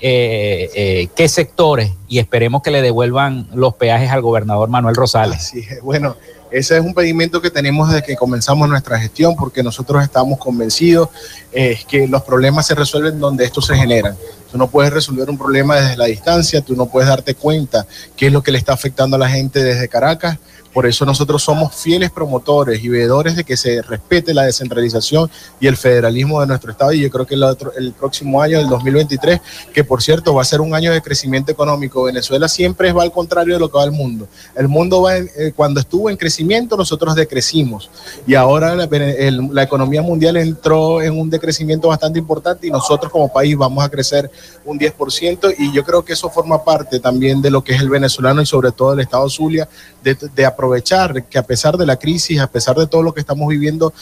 eh, 0.00 0.70
eh, 0.74 1.08
qué 1.16 1.28
sectores 1.28 1.92
y 2.06 2.18
esperemos 2.18 2.62
que 2.62 2.70
le 2.70 2.82
devuelvan 2.82 3.48
los 3.52 3.74
peajes 3.74 4.10
al 4.10 4.22
gobernador 4.22 4.68
Manuel 4.68 4.94
Rosales. 4.94 5.42
Sí, 5.42 5.66
bueno, 5.82 6.16
ese 6.50 6.78
es 6.78 6.84
un 6.84 6.94
pedimento 6.94 7.42
que 7.42 7.50
tenemos 7.50 7.88
desde 7.88 8.02
que 8.02 8.16
comenzamos 8.16 8.68
nuestra 8.68 8.98
gestión, 8.98 9.36
porque 9.36 9.62
nosotros 9.62 10.02
estamos 10.02 10.38
convencidos 10.38 11.08
eh, 11.52 11.78
que 11.88 12.08
los 12.08 12.22
problemas 12.22 12.66
se 12.66 12.74
resuelven 12.74 13.18
donde 13.18 13.44
estos 13.44 13.66
se 13.66 13.74
generan. 13.74 14.16
Tú 14.50 14.56
no 14.56 14.68
puedes 14.68 14.92
resolver 14.92 15.28
un 15.28 15.36
problema 15.36 15.76
desde 15.76 15.96
la 15.96 16.06
distancia, 16.06 16.62
tú 16.62 16.74
no 16.74 16.86
puedes 16.86 17.08
darte 17.08 17.34
cuenta 17.34 17.86
qué 18.16 18.28
es 18.28 18.32
lo 18.32 18.42
que 18.42 18.52
le 18.52 18.58
está 18.58 18.72
afectando 18.72 19.16
a 19.16 19.18
la 19.18 19.28
gente 19.28 19.62
desde 19.62 19.88
Caracas 19.88 20.38
por 20.72 20.86
eso 20.86 21.04
nosotros 21.04 21.42
somos 21.42 21.74
fieles 21.74 22.10
promotores 22.10 22.82
y 22.82 22.88
veedores 22.88 23.36
de 23.36 23.44
que 23.44 23.56
se 23.56 23.82
respete 23.82 24.34
la 24.34 24.44
descentralización 24.44 25.30
y 25.60 25.66
el 25.66 25.76
federalismo 25.76 26.40
de 26.40 26.46
nuestro 26.46 26.70
Estado. 26.70 26.92
Y 26.92 27.00
yo 27.00 27.10
creo 27.10 27.26
que 27.26 27.34
el, 27.34 27.42
otro, 27.42 27.72
el 27.76 27.92
próximo 27.92 28.42
año, 28.42 28.58
el 28.58 28.68
2023, 28.68 29.40
que 29.72 29.84
por 29.84 30.02
cierto 30.02 30.34
va 30.34 30.42
a 30.42 30.44
ser 30.44 30.60
un 30.60 30.74
año 30.74 30.92
de 30.92 31.00
crecimiento 31.00 31.50
económico, 31.50 32.04
Venezuela 32.04 32.48
siempre 32.48 32.92
va 32.92 33.02
al 33.02 33.12
contrario 33.12 33.54
de 33.54 33.60
lo 33.60 33.70
que 33.70 33.78
va 33.78 33.84
el 33.84 33.92
mundo. 33.92 34.28
El 34.54 34.68
mundo 34.68 35.02
va 35.02 35.16
eh, 35.16 35.52
cuando 35.56 35.80
estuvo 35.80 36.10
en 36.10 36.16
crecimiento, 36.16 36.76
nosotros 36.76 37.14
decrecimos. 37.14 37.90
Y 38.26 38.34
ahora 38.34 38.74
la, 38.74 38.88
la 38.88 39.62
economía 39.62 40.02
mundial 40.02 40.36
entró 40.36 41.02
en 41.02 41.18
un 41.18 41.30
decrecimiento 41.30 41.88
bastante 41.88 42.18
importante 42.18 42.66
y 42.66 42.70
nosotros 42.70 43.10
como 43.10 43.32
país 43.32 43.56
vamos 43.56 43.84
a 43.84 43.88
crecer 43.88 44.30
un 44.64 44.78
10%. 44.78 45.54
Y 45.58 45.72
yo 45.72 45.84
creo 45.84 46.04
que 46.04 46.12
eso 46.12 46.28
forma 46.30 46.62
parte 46.62 47.00
también 47.00 47.40
de 47.40 47.50
lo 47.50 47.62
que 47.62 47.74
es 47.74 47.80
el 47.80 47.88
venezolano 47.88 48.42
y 48.42 48.46
sobre 48.46 48.72
todo 48.72 48.92
el 48.92 49.00
Estado 49.00 49.28
Zulia, 49.28 49.68
de, 50.02 50.16
de 50.34 50.46
aprovechar 50.58 51.22
que 51.26 51.38
a 51.38 51.44
pesar 51.44 51.76
de 51.76 51.86
la 51.86 51.96
crisis, 51.96 52.40
a 52.40 52.48
pesar 52.48 52.74
de 52.74 52.88
todo 52.88 53.00
lo 53.00 53.14
que 53.14 53.20
estamos 53.20 53.46
viviendo, 53.48 53.92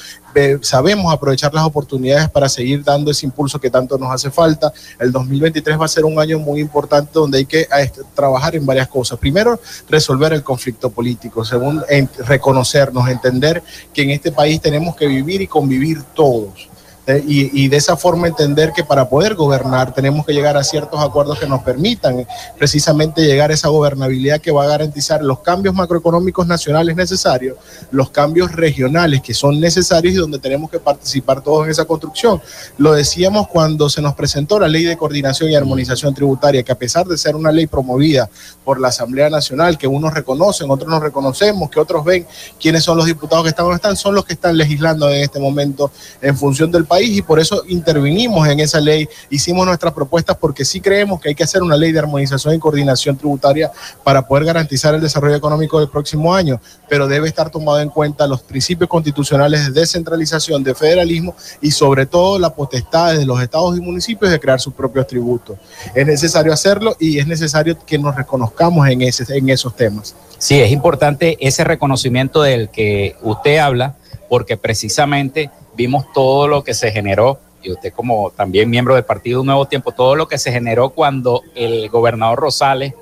sabemos 0.63 1.13
aprovechar 1.13 1.53
las 1.53 1.65
oportunidades 1.65 2.31
para 2.31 2.49
seguir 2.49 2.83
dando 2.83 3.11
ese 3.11 3.27
impulso 3.27 3.61
que 3.61 3.69
tanto 3.69 3.99
nos 3.99 4.11
hace 4.11 4.31
falta. 4.31 4.73
El 4.99 5.13
2023 5.13 5.79
va 5.79 5.85
a 5.85 5.89
ser 5.89 6.07
un 6.07 6.19
año 6.19 6.39
muy 6.39 6.61
importante 6.61 7.11
donde 7.13 7.39
hay 7.39 7.45
que 7.45 7.69
trabajar 8.15 8.57
en 8.57 8.65
varias 8.65 8.89
cosas. 8.89 9.19
Primero, 9.19 9.61
resolver 9.91 10.33
el 10.33 10.43
conflicto 10.43 10.89
político. 10.89 11.45
Segundo, 11.45 11.85
reconocernos, 12.21 13.07
entender 13.11 13.63
que 13.93 14.03
en 14.03 14.11
este 14.11 14.33
país 14.33 14.59
tenemos 14.59 14.97
que 14.97 15.07
vivir 15.07 15.43
y 15.43 15.47
convivir 15.47 16.03
todos 16.15 16.71
eh, 17.09 17.23
y, 17.25 17.69
de 17.69 17.77
esa 17.77 17.97
forma 17.97 18.27
entender 18.27 18.73
que 18.75 18.83
para 18.83 19.09
poder 19.09 19.37
gobernar 19.37 19.95
tenemos 19.95 20.27
que 20.27 20.33
llegar 20.33 20.57
a 20.57 20.65
ciertos 20.65 21.01
acuerdos 21.01 21.39
que 21.39 21.47
nos 21.47 21.63
permitan 21.63 22.27
precisamente 22.59 23.23
llegar 23.23 23.53
a 23.53 23.55
esa 23.55 23.69
gobernabilidad 23.69 24.41
que 24.41 24.51
va 24.51 24.65
a 24.65 24.67
garantizar 24.67 25.23
los 25.23 25.39
cambios 25.39 25.73
macroeconómicos 25.73 26.49
nacionales 26.49 26.97
necesarios, 26.97 27.59
los 27.93 28.11
cambios 28.11 28.51
regionales 28.51 29.23
que 29.23 29.35
son 29.35 29.61
necesarios 29.61 30.15
y 30.15 30.17
donde 30.17 30.41
tenemos 30.41 30.69
que 30.69 30.81
participar 30.81 31.43
todos 31.43 31.67
en 31.67 31.71
esa 31.71 31.85
construcción. 31.85 32.43
Lo 32.77 32.93
decíamos 32.93 33.47
cuando 33.47 33.89
se 33.89 34.03
nos 34.03 34.15
presentó 34.15 34.59
la 34.59 34.67
ley 34.67 34.83
de 34.83 34.97
coordinación 34.97 35.49
y 35.49 35.55
armonización 35.55 36.13
tributaria, 36.13 36.65
que 36.65 36.73
a 36.73 36.79
pesar 36.79 37.07
de 37.07 37.17
ser 37.17 37.37
una 37.37 37.53
ley 37.53 37.69
promovida 37.69 38.29
por 38.65 38.81
la 38.81 38.89
Asamblea 38.89 39.31
Nacional, 39.31 39.79
que 39.79 39.87
unos 39.87 40.13
reconocen, 40.13 40.69
otros 40.73 40.91
no 40.91 40.99
reconocemos, 40.99 41.71
que 41.71 41.79
otros 41.79 42.05
ven 42.05 42.27
quiénes 42.61 42.83
son 42.83 42.97
los 42.97 43.07
diputados 43.07 43.45
que 43.45 43.51
están 43.51 43.67
o 43.67 43.69
no 43.69 43.77
están, 43.77 43.97
son 43.97 44.17
los 44.17 44.25
que 44.25 44.33
están 44.33 44.57
legislando 44.57 45.09
en 45.09 45.23
este 45.23 45.39
momento 45.39 45.93
en 46.21 46.37
función 46.37 46.73
del 46.73 46.85
país 46.85 46.96
y 47.05 47.23
por 47.23 47.39
eso 47.41 47.63
intervinimos 47.69 48.47
en 48.49 48.61
esa 48.61 48.81
ley, 48.81 49.09
hicimos 49.31 49.67
nuestras 49.67 49.93
propuestas 49.93 50.37
porque 50.37 50.65
sí 50.65 50.81
creemos 50.81 51.21
que 51.21 51.31
hay 51.31 51.35
que 51.35 51.45
hacer 51.45 51.63
una 51.63 51.77
ley 51.77 51.93
de 51.93 51.99
armonización 51.99 52.55
y 52.55 52.59
coordinación 52.59 53.17
tributaria 53.17 53.71
para 54.05 54.27
poder 54.27 54.45
garantizar 54.45 54.95
el 54.95 55.01
desarrollo 55.01 55.37
económico 55.37 55.79
del 55.79 55.89
próximo 55.89 56.35
año, 56.35 56.61
pero 56.89 57.09
debe 57.09 57.29
estar 57.29 57.51
tomado 57.51 57.81
en 57.81 57.89
cuenta 57.89 58.27
los 58.27 58.43
principios 58.43 58.89
constitucionales 58.89 59.67
de 59.67 59.81
descentralización, 59.81 60.63
de 60.63 60.75
federalismo 60.75 61.35
y 61.61 61.71
sobre 61.71 62.07
todo 62.07 62.39
la 62.39 62.51
potestad 62.51 63.17
de 63.17 63.25
los 63.25 63.41
estados 63.41 63.77
y 63.77 63.81
municipios 63.81 64.31
de 64.31 64.41
crear 64.41 64.61
sus 64.61 64.75
propios 64.75 65.07
tributos. 65.07 65.59
Es 65.95 66.07
necesario 66.07 66.53
hacerlo 66.53 66.97
y 66.99 67.19
es 67.19 67.27
necesario 67.27 67.77
que 67.85 67.99
nos 67.99 68.15
reconozcamos 68.15 68.89
en, 68.89 69.03
ese, 69.03 69.25
en 69.37 69.49
esos 69.49 69.75
temas. 69.77 70.15
Sí, 70.39 70.61
es 70.61 70.71
importante 70.71 71.37
ese 71.41 71.65
reconocimiento 71.65 72.43
del 72.43 72.69
que 72.69 73.17
usted 73.23 73.59
habla, 73.59 73.97
porque 74.29 74.57
precisamente 74.57 75.51
vimos 75.77 76.11
todo 76.13 76.49
lo 76.49 76.65
que 76.65 76.75
se 76.75 76.91
generó, 76.91 77.39
y 77.63 77.73
usted 77.73 77.93
como 77.93 78.31
también 78.31 78.71
miembro 78.71 78.95
del 78.95 79.05
Partido 79.05 79.45
Nuevo 79.45 79.67
Tiempo, 79.67 79.93
todo 79.93 80.17
lo 80.17 80.29
que 80.29 80.39
se 80.39 80.53
generó 80.53 80.91
cuando 80.91 81.43
el 81.55 81.89
gobernador 81.91 82.39
Rosales 82.39 82.95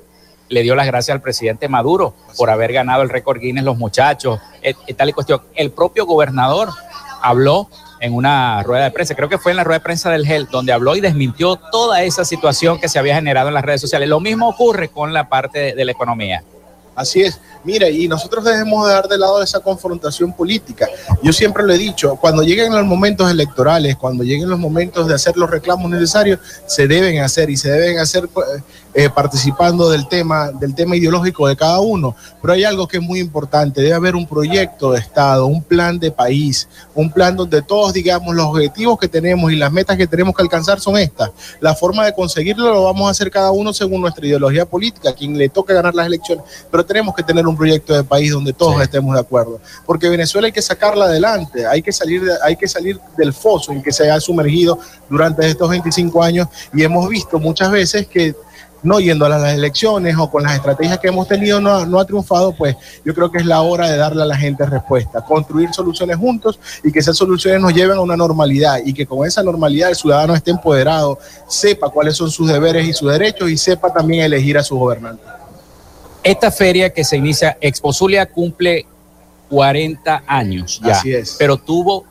le 0.49 0.61
dio 0.61 0.75
las 0.75 0.85
gracias 0.85 1.15
al 1.15 1.21
presidente 1.21 1.67
Maduro 1.67 2.13
por 2.37 2.49
haber 2.49 2.71
ganado 2.73 3.01
el 3.01 3.09
récord 3.09 3.39
Guinness 3.39 3.63
los 3.63 3.77
muchachos, 3.77 4.39
et, 4.61 4.77
tal 4.95 5.09
y 5.09 5.13
cuestión. 5.13 5.41
El 5.55 5.71
propio 5.71 6.05
gobernador 6.05 6.69
habló 7.21 7.69
en 7.99 8.13
una 8.13 8.61
rueda 8.63 8.83
de 8.83 8.91
prensa, 8.91 9.15
creo 9.15 9.29
que 9.29 9.37
fue 9.37 9.51
en 9.51 9.57
la 9.57 9.63
rueda 9.63 9.79
de 9.79 9.83
prensa 9.83 10.11
del 10.11 10.27
GEL, 10.27 10.47
donde 10.51 10.73
habló 10.73 10.95
y 10.95 11.01
desmintió 11.01 11.55
toda 11.55 12.03
esa 12.03 12.25
situación 12.25 12.79
que 12.79 12.89
se 12.89 12.99
había 12.99 13.15
generado 13.15 13.47
en 13.47 13.55
las 13.55 13.63
redes 13.63 13.81
sociales. 13.81 14.09
Lo 14.09 14.19
mismo 14.19 14.49
ocurre 14.49 14.89
con 14.89 15.13
la 15.13 15.29
parte 15.29 15.73
de 15.73 15.85
la 15.85 15.91
economía. 15.91 16.43
Así 16.95 17.21
es. 17.21 17.41
Mira, 17.65 17.89
y 17.89 18.07
nosotros 18.07 18.43
debemos 18.43 18.87
dar 18.87 19.07
de 19.07 19.17
lado 19.17 19.41
esa 19.41 19.59
confrontación 19.59 20.31
política. 20.31 20.87
Yo 21.23 21.33
siempre 21.33 21.63
lo 21.63 21.73
he 21.73 21.77
dicho, 21.79 22.15
cuando 22.15 22.43
lleguen 22.43 22.71
los 22.71 22.85
momentos 22.85 23.29
electorales, 23.29 23.95
cuando 23.95 24.23
lleguen 24.23 24.47
los 24.47 24.59
momentos 24.59 25.07
de 25.07 25.15
hacer 25.15 25.35
los 25.35 25.49
reclamos 25.49 25.89
necesarios, 25.89 26.39
se 26.67 26.87
deben 26.87 27.21
hacer 27.21 27.49
y 27.49 27.57
se 27.57 27.71
deben 27.71 27.97
hacer 27.97 28.29
eh, 28.93 29.09
participando 29.09 29.89
del 29.89 30.07
tema, 30.07 30.51
del 30.51 30.75
tema 30.75 30.95
ideológico 30.95 31.47
de 31.47 31.57
cada 31.57 31.79
uno. 31.79 32.15
Pero 32.39 32.53
hay 32.53 32.63
algo 32.63 32.87
que 32.87 32.97
es 32.97 33.03
muy 33.03 33.19
importante, 33.19 33.81
debe 33.81 33.95
haber 33.95 34.15
un 34.15 34.27
proyecto 34.27 34.91
de 34.91 34.99
Estado, 34.99 35.47
un 35.47 35.63
plan 35.63 35.97
de 35.97 36.11
país, 36.11 36.67
un 36.93 37.11
plan 37.11 37.35
donde 37.35 37.63
todos 37.63 37.93
digamos 37.93 38.35
los 38.35 38.45
objetivos 38.45 38.99
que 38.99 39.07
tenemos 39.07 39.51
y 39.51 39.55
las 39.55 39.71
metas 39.71 39.97
que 39.97 40.05
tenemos 40.05 40.35
que 40.35 40.43
alcanzar 40.43 40.79
son 40.79 40.97
estas. 40.97 41.31
La 41.59 41.73
forma 41.73 42.05
de 42.05 42.13
conseguirlo 42.13 42.71
lo 42.71 42.83
vamos 42.83 43.07
a 43.07 43.11
hacer 43.11 43.31
cada 43.31 43.49
uno 43.49 43.73
según 43.73 44.01
nuestra 44.01 44.25
ideología 44.25 44.65
política, 44.67 45.13
quien 45.13 45.35
le 45.35 45.49
toca 45.49 45.73
ganar 45.73 45.95
las 45.95 46.05
elecciones. 46.05 46.45
Pero 46.69 46.85
tenemos 46.85 47.15
que 47.15 47.23
tener 47.23 47.47
un 47.47 47.54
proyecto 47.55 47.93
de 47.93 48.03
país 48.03 48.31
donde 48.31 48.53
todos 48.53 48.81
estemos 48.81 49.13
de 49.13 49.21
acuerdo. 49.21 49.59
Porque 49.85 50.09
Venezuela 50.09 50.47
hay 50.47 50.51
que 50.51 50.61
sacarla 50.61 51.05
adelante, 51.05 51.65
hay 51.65 51.81
que, 51.81 51.91
salir 51.91 52.21
hay 52.43 52.55
que 52.55 52.67
salir 52.67 52.99
del 53.17 53.33
foso 53.33 53.71
en 53.71 53.81
que 53.81 53.91
se 53.91 54.09
ha 54.09 54.19
sumergido 54.19 54.79
durante 55.09 55.47
estos 55.47 55.69
25 55.69 56.23
años 56.23 56.47
y 56.73 56.83
hemos 56.83 57.07
visto 57.09 57.39
muchas 57.39 57.71
veces 57.71 58.07
que 58.07 58.35
no 58.85 58.99
yendo 58.99 59.25
a 59.25 59.29
las 59.29 59.53
elecciones 59.53 60.15
o 60.17 60.29
con 60.29 60.43
las 60.43 60.55
estrategias 60.55 60.99
que 60.99 61.07
hemos 61.07 61.27
tenido 61.27 61.59
no, 61.59 61.85
no, 61.85 61.99
ha 61.99 62.05
triunfado, 62.05 62.55
pues 62.55 62.75
yo 63.03 63.13
creo 63.13 63.31
que 63.31 63.39
es 63.39 63.45
la 63.45 63.61
hora 63.61 63.89
de 63.89 63.97
darle 63.97 64.21
a 64.21 64.25
la 64.25 64.37
gente 64.37 64.65
respuesta, 64.65 65.21
construir 65.21 65.73
soluciones 65.73 66.17
juntos 66.17 66.59
y 66.83 66.91
que 66.91 66.99
esas 66.99 67.17
soluciones 67.17 67.59
nos 67.59 67.73
lleven 67.73 67.97
a 67.97 68.01
una 68.01 68.15
normalidad 68.15 68.79
y 68.85 68.93
que 68.93 69.05
con 69.05 69.25
esa 69.25 69.41
normalidad 69.41 69.89
el 69.89 69.95
ciudadano 69.95 70.35
esté 70.35 70.51
empoderado, 70.51 71.17
sepa 71.47 71.89
cuáles 71.89 72.15
son 72.15 72.29
sus 72.29 72.47
deberes 72.47 72.87
y 72.87 72.93
sus 72.93 73.11
derechos 73.11 73.49
y 73.49 73.57
sepa 73.57 73.91
también 73.91 74.23
elegir 74.23 74.57
a 74.57 74.63
sus 74.63 74.77
gobernantes. 74.77 75.44
Esta 76.25 76.49
feria 76.49 76.91
que 76.91 77.03
se 77.03 77.17
inicia, 77.17 77.55
Exposulia 77.61 78.25
cumple 78.25 78.87
40 79.47 80.23
años 80.25 80.81
ya. 80.83 80.93
Así 80.93 81.13
es. 81.13 81.35
Pero 81.37 81.55
tuvo 81.55 82.03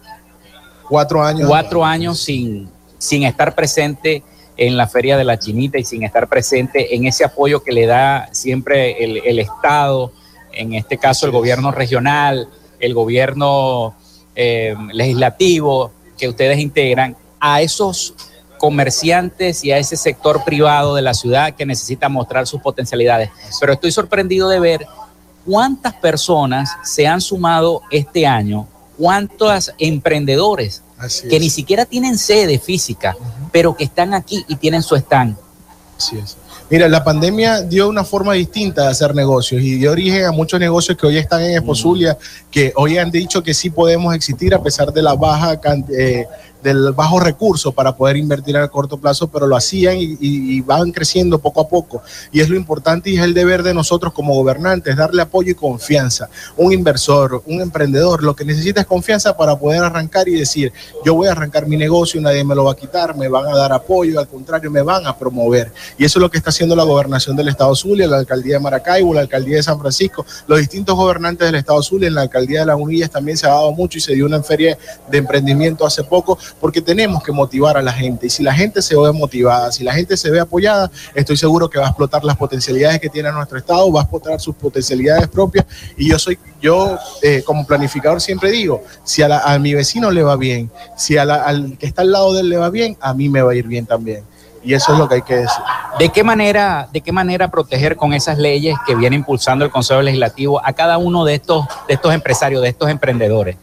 cuatro 0.88 1.20
años, 1.20 1.48
cuatro 1.48 1.84
años 1.84 2.20
sin, 2.20 2.70
sin 2.96 3.24
estar 3.24 3.56
presente 3.56 4.22
en 4.56 4.76
la 4.76 4.86
Feria 4.86 5.16
de 5.16 5.24
la 5.24 5.36
Chinita 5.36 5.78
y 5.78 5.84
sin 5.84 6.04
estar 6.04 6.28
presente 6.28 6.94
en 6.94 7.08
ese 7.08 7.24
apoyo 7.24 7.64
que 7.64 7.72
le 7.72 7.86
da 7.86 8.28
siempre 8.30 9.02
el, 9.02 9.38
Estado, 9.40 10.12
en 10.52 10.74
este 10.74 10.96
caso 10.96 11.26
el 11.26 11.32
gobierno 11.32 11.72
regional, 11.72 12.48
el 12.78 12.94
gobierno 12.94 13.96
eh, 14.36 14.76
legislativo 14.92 15.90
que 16.16 16.28
ustedes 16.28 16.60
integran, 16.60 17.16
a 17.40 17.62
esos 17.62 18.14
comerciantes 18.58 19.64
y 19.64 19.72
a 19.72 19.78
ese 19.78 19.96
sector 19.96 20.44
privado 20.44 20.94
de 20.94 21.02
la 21.02 21.14
ciudad 21.14 21.54
que 21.54 21.66
necesita 21.66 22.08
mostrar 22.08 22.46
sus 22.46 22.60
potencialidades. 22.60 23.30
Pero 23.60 23.72
estoy 23.72 23.92
sorprendido 23.92 24.48
de 24.48 24.60
ver 24.60 24.86
cuántas 25.44 25.94
personas 25.94 26.70
se 26.82 27.06
han 27.06 27.20
sumado 27.20 27.82
este 27.90 28.26
año, 28.26 28.66
cuántos 28.96 29.72
emprendedores 29.78 30.82
que 31.28 31.40
ni 31.40 31.50
siquiera 31.50 31.84
tienen 31.84 32.16
sede 32.16 32.58
física, 32.58 33.16
pero 33.52 33.76
que 33.76 33.84
están 33.84 34.14
aquí 34.14 34.44
y 34.48 34.56
tienen 34.56 34.82
su 34.82 34.96
stand. 34.96 35.36
Así 35.96 36.18
es. 36.18 36.36
Mira, 36.70 36.88
la 36.88 37.04
pandemia 37.04 37.60
dio 37.60 37.88
una 37.88 38.04
forma 38.04 38.32
distinta 38.32 38.82
de 38.82 38.88
hacer 38.88 39.14
negocios 39.14 39.60
y 39.62 39.76
dio 39.76 39.92
origen 39.92 40.24
a 40.24 40.32
muchos 40.32 40.58
negocios 40.58 40.96
que 40.96 41.06
hoy 41.06 41.18
están 41.18 41.42
en 41.42 41.56
Esposulia, 41.56 42.16
que 42.50 42.72
hoy 42.76 42.96
han 42.96 43.10
dicho 43.10 43.42
que 43.42 43.52
sí 43.52 43.68
podemos 43.68 44.14
existir 44.14 44.54
a 44.54 44.62
pesar 44.62 44.90
de 44.90 45.02
la 45.02 45.14
baja 45.14 45.60
eh, 45.96 46.26
del 46.64 46.92
bajo 46.92 47.20
recurso 47.20 47.72
para 47.72 47.94
poder 47.94 48.16
invertir 48.16 48.56
a 48.56 48.66
corto 48.68 48.96
plazo, 48.96 49.28
pero 49.28 49.46
lo 49.46 49.54
hacían 49.54 49.96
y, 49.98 50.60
van 50.62 50.92
creciendo 50.92 51.38
poco 51.38 51.60
a 51.60 51.68
poco. 51.68 52.02
Y 52.32 52.40
es 52.40 52.48
lo 52.48 52.56
importante 52.56 53.10
y 53.10 53.16
es 53.18 53.22
el 53.22 53.34
deber 53.34 53.62
de 53.62 53.74
nosotros 53.74 54.14
como 54.14 54.34
gobernantes, 54.34 54.96
darle 54.96 55.20
apoyo 55.20 55.52
y 55.52 55.54
confianza. 55.54 56.28
Un 56.56 56.72
inversor, 56.72 57.42
un 57.46 57.60
emprendedor, 57.60 58.22
lo 58.22 58.34
que 58.34 58.46
necesita 58.46 58.80
es 58.80 58.86
confianza 58.86 59.36
para 59.36 59.56
poder 59.56 59.82
arrancar 59.82 60.26
y 60.28 60.32
decir, 60.32 60.72
yo 61.04 61.14
voy 61.14 61.28
a 61.28 61.32
arrancar 61.32 61.66
mi 61.66 61.76
negocio 61.76 62.20
nadie 62.20 62.44
me 62.44 62.54
lo 62.54 62.64
va 62.64 62.72
a 62.72 62.76
quitar, 62.76 63.16
me 63.16 63.28
van 63.28 63.46
a 63.46 63.56
dar 63.56 63.72
apoyo, 63.72 64.18
al 64.18 64.26
contrario, 64.26 64.70
me 64.70 64.82
van 64.82 65.06
a 65.06 65.16
promover. 65.16 65.70
Y 65.98 66.04
eso 66.04 66.18
es 66.18 66.22
lo 66.22 66.30
que 66.30 66.38
está 66.38 66.50
haciendo 66.50 66.74
la 66.74 66.84
gobernación 66.84 67.36
del 67.36 67.48
Estado 67.48 67.74
Zulia, 67.74 68.06
la 68.06 68.18
alcaldía 68.18 68.54
de 68.54 68.60
Maracaibo, 68.60 69.12
la 69.12 69.20
alcaldía 69.20 69.56
de 69.56 69.62
San 69.62 69.78
Francisco, 69.78 70.24
los 70.46 70.58
distintos 70.58 70.96
gobernantes 70.96 71.46
del 71.46 71.56
Estado 71.56 71.82
Zulia, 71.82 72.08
en 72.08 72.14
la 72.14 72.22
alcaldía 72.22 72.60
de 72.60 72.66
Las 72.66 72.80
Unillas 72.80 73.10
también 73.10 73.36
se 73.36 73.46
ha 73.46 73.50
dado 73.50 73.72
mucho 73.72 73.98
y 73.98 74.00
se 74.00 74.14
dio 74.14 74.24
una 74.24 74.42
feria 74.42 74.78
de 75.10 75.18
emprendimiento 75.18 75.86
hace 75.86 76.04
poco 76.04 76.38
porque 76.60 76.80
tenemos 76.80 77.22
que 77.22 77.32
motivar 77.32 77.76
a 77.76 77.82
la 77.82 77.92
gente. 77.92 78.26
Y 78.26 78.30
si 78.30 78.42
la 78.42 78.54
gente 78.54 78.80
se 78.82 78.96
ve 78.96 79.12
motivada, 79.12 79.70
si 79.72 79.84
la 79.84 79.92
gente 79.92 80.16
se 80.16 80.30
ve 80.30 80.40
apoyada, 80.40 80.90
estoy 81.14 81.36
seguro 81.36 81.68
que 81.68 81.78
va 81.78 81.86
a 81.86 81.88
explotar 81.88 82.24
las 82.24 82.36
potencialidades 82.36 83.00
que 83.00 83.08
tiene 83.08 83.30
nuestro 83.32 83.58
Estado, 83.58 83.90
va 83.92 84.00
a 84.00 84.02
explotar 84.04 84.40
sus 84.40 84.54
potencialidades 84.54 85.28
propias. 85.28 85.66
Y 85.96 86.08
yo 86.10 86.18
soy, 86.18 86.38
yo 86.60 86.98
eh, 87.22 87.42
como 87.44 87.66
planificador 87.66 88.20
siempre 88.20 88.50
digo, 88.50 88.82
si 89.04 89.22
a, 89.22 89.58
mi 89.58 89.74
vecino 89.74 90.10
le 90.10 90.22
va 90.22 90.36
bien, 90.36 90.70
si 90.96 91.16
al 91.16 91.76
que 91.78 91.86
está 91.86 92.02
al 92.02 92.12
lado 92.12 92.32
de 92.34 92.40
él 92.40 92.48
le 92.48 92.56
va 92.56 92.70
bien, 92.70 92.96
a 93.00 93.14
mí 93.14 93.28
me 93.28 93.42
va 93.42 93.52
a 93.52 93.54
ir 93.54 93.66
bien 93.66 93.86
también. 93.86 94.24
Y 94.64 94.72
eso 94.72 94.94
es 94.94 94.98
lo 94.98 95.08
que 95.08 95.16
hay 95.16 95.22
que 95.22 95.36
decir. 95.36 95.62
¿De 95.98 96.08
qué 96.08 96.24
manera, 96.24 96.88
de 96.92 97.02
qué 97.02 97.12
manera 97.12 97.48
proteger 97.48 97.96
con 97.96 98.14
esas 98.14 98.38
leyes 98.38 98.76
que 98.86 98.94
viene 98.94 99.16
impulsando 99.16 99.64
el 99.64 99.70
Consejo 99.70 100.00
Legislativo 100.00 100.64
a 100.64 100.72
cada 100.72 100.96
uno 100.96 101.24
de 101.24 101.34
estos, 101.34 101.66
de 101.86 101.94
estos 101.94 102.14
empresarios, 102.14 102.62
de 102.62 102.70
estos 102.70 102.88
emprendedores? 102.88 103.56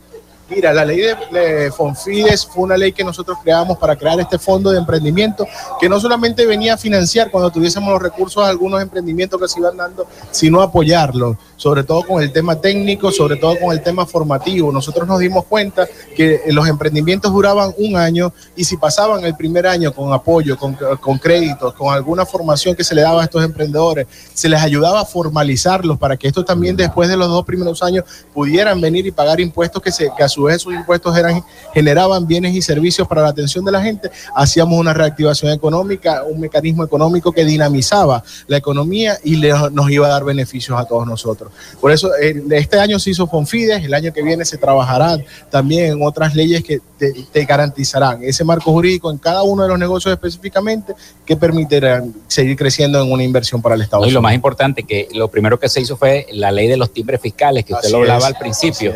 Mira, 0.51 0.73
la 0.73 0.83
ley 0.83 0.99
de, 0.99 1.71
Fonfides 1.71 2.45
fue 2.45 2.63
una 2.65 2.75
ley 2.75 2.91
que 2.91 3.05
nosotros 3.05 3.37
creamos 3.41 3.77
para 3.77 3.95
crear 3.95 4.19
este 4.19 4.37
fondo 4.37 4.69
de 4.69 4.79
emprendimiento 4.79 5.47
que 5.79 5.87
no 5.87 5.97
solamente 5.97 6.45
venía 6.45 6.73
a 6.73 6.77
financiar 6.77 7.31
cuando 7.31 7.49
tuviésemos 7.49 7.89
los 7.93 8.01
recursos 8.01 8.43
a 8.43 8.49
algunos 8.49 8.81
emprendimientos 8.81 9.39
que 9.39 9.47
se 9.47 9.59
iban 9.59 9.77
dando, 9.77 10.05
sino 10.29 10.61
apoyarlos, 10.61 11.37
sobre 11.61 11.83
todo 11.83 12.01
con 12.01 12.23
el 12.23 12.31
tema 12.31 12.59
técnico, 12.59 13.11
sobre 13.11 13.35
todo 13.35 13.55
con 13.59 13.71
el 13.71 13.83
tema 13.83 14.07
formativo. 14.07 14.71
Nosotros 14.71 15.07
nos 15.07 15.19
dimos 15.19 15.45
cuenta 15.45 15.87
que 16.15 16.41
los 16.47 16.67
emprendimientos 16.67 17.31
duraban 17.31 17.71
un 17.77 17.95
año 17.97 18.33
y 18.55 18.63
si 18.63 18.77
pasaban 18.77 19.23
el 19.23 19.35
primer 19.35 19.67
año 19.67 19.93
con 19.93 20.11
apoyo, 20.11 20.57
con, 20.57 20.75
con 20.99 21.19
créditos, 21.19 21.75
con 21.75 21.93
alguna 21.93 22.25
formación 22.25 22.75
que 22.75 22.83
se 22.83 22.95
le 22.95 23.03
daba 23.03 23.21
a 23.21 23.25
estos 23.25 23.45
emprendedores, 23.45 24.07
se 24.33 24.49
les 24.49 24.59
ayudaba 24.59 25.01
a 25.01 25.05
formalizarlos 25.05 25.99
para 25.99 26.17
que 26.17 26.29
estos 26.29 26.45
también 26.45 26.75
después 26.75 27.07
de 27.07 27.15
los 27.15 27.27
dos 27.27 27.45
primeros 27.45 27.83
años 27.83 28.05
pudieran 28.33 28.81
venir 28.81 29.05
y 29.05 29.11
pagar 29.11 29.39
impuestos 29.39 29.83
que, 29.83 29.91
se, 29.91 30.09
que 30.17 30.23
a 30.23 30.29
su 30.29 30.41
vez 30.45 30.55
esos 30.55 30.73
impuestos 30.73 31.15
eran, 31.15 31.43
generaban 31.75 32.25
bienes 32.25 32.55
y 32.55 32.63
servicios 32.63 33.07
para 33.07 33.21
la 33.21 33.29
atención 33.29 33.63
de 33.63 33.71
la 33.71 33.83
gente, 33.83 34.09
hacíamos 34.35 34.79
una 34.79 34.95
reactivación 34.95 35.51
económica, 35.51 36.23
un 36.23 36.39
mecanismo 36.39 36.83
económico 36.83 37.31
que 37.31 37.45
dinamizaba 37.45 38.23
la 38.47 38.57
economía 38.57 39.19
y 39.23 39.39
nos 39.71 39.91
iba 39.91 40.07
a 40.07 40.09
dar 40.09 40.23
beneficios 40.23 40.79
a 40.79 40.85
todos 40.85 41.05
nosotros. 41.05 41.50
Por 41.79 41.91
eso 41.91 42.11
este 42.15 42.79
año 42.79 42.99
se 42.99 43.11
hizo 43.11 43.27
Confides, 43.27 43.83
el 43.83 43.93
año 43.93 44.13
que 44.13 44.21
viene 44.21 44.45
se 44.45 44.57
trabajará 44.57 45.17
también 45.49 45.93
en 45.93 46.03
otras 46.03 46.35
leyes 46.35 46.63
que 46.63 46.79
te, 46.97 47.45
garantizarán 47.45 48.23
ese 48.23 48.43
marco 48.43 48.71
jurídico 48.71 49.09
en 49.09 49.17
cada 49.17 49.43
uno 49.43 49.63
de 49.63 49.69
los 49.69 49.79
negocios 49.79 50.13
específicamente 50.13 50.93
que 51.25 51.35
permitirán 51.35 52.13
seguir 52.27 52.55
creciendo 52.55 53.01
en 53.01 53.11
una 53.11 53.23
inversión 53.23 53.61
para 53.61 53.75
el 53.75 53.81
Estado. 53.81 54.05
Y 54.05 54.11
lo 54.11 54.21
más 54.21 54.33
importante, 54.33 54.83
que 54.83 55.07
lo 55.13 55.29
primero 55.29 55.59
que 55.59 55.69
se 55.69 55.81
hizo 55.81 55.97
fue 55.97 56.27
la 56.31 56.51
ley 56.51 56.67
de 56.67 56.77
los 56.77 56.91
timbres 56.91 57.19
fiscales, 57.19 57.65
que 57.65 57.73
usted 57.73 57.89
lo 57.89 57.99
hablaba 57.99 58.27
al 58.27 58.37
principio. 58.37 58.93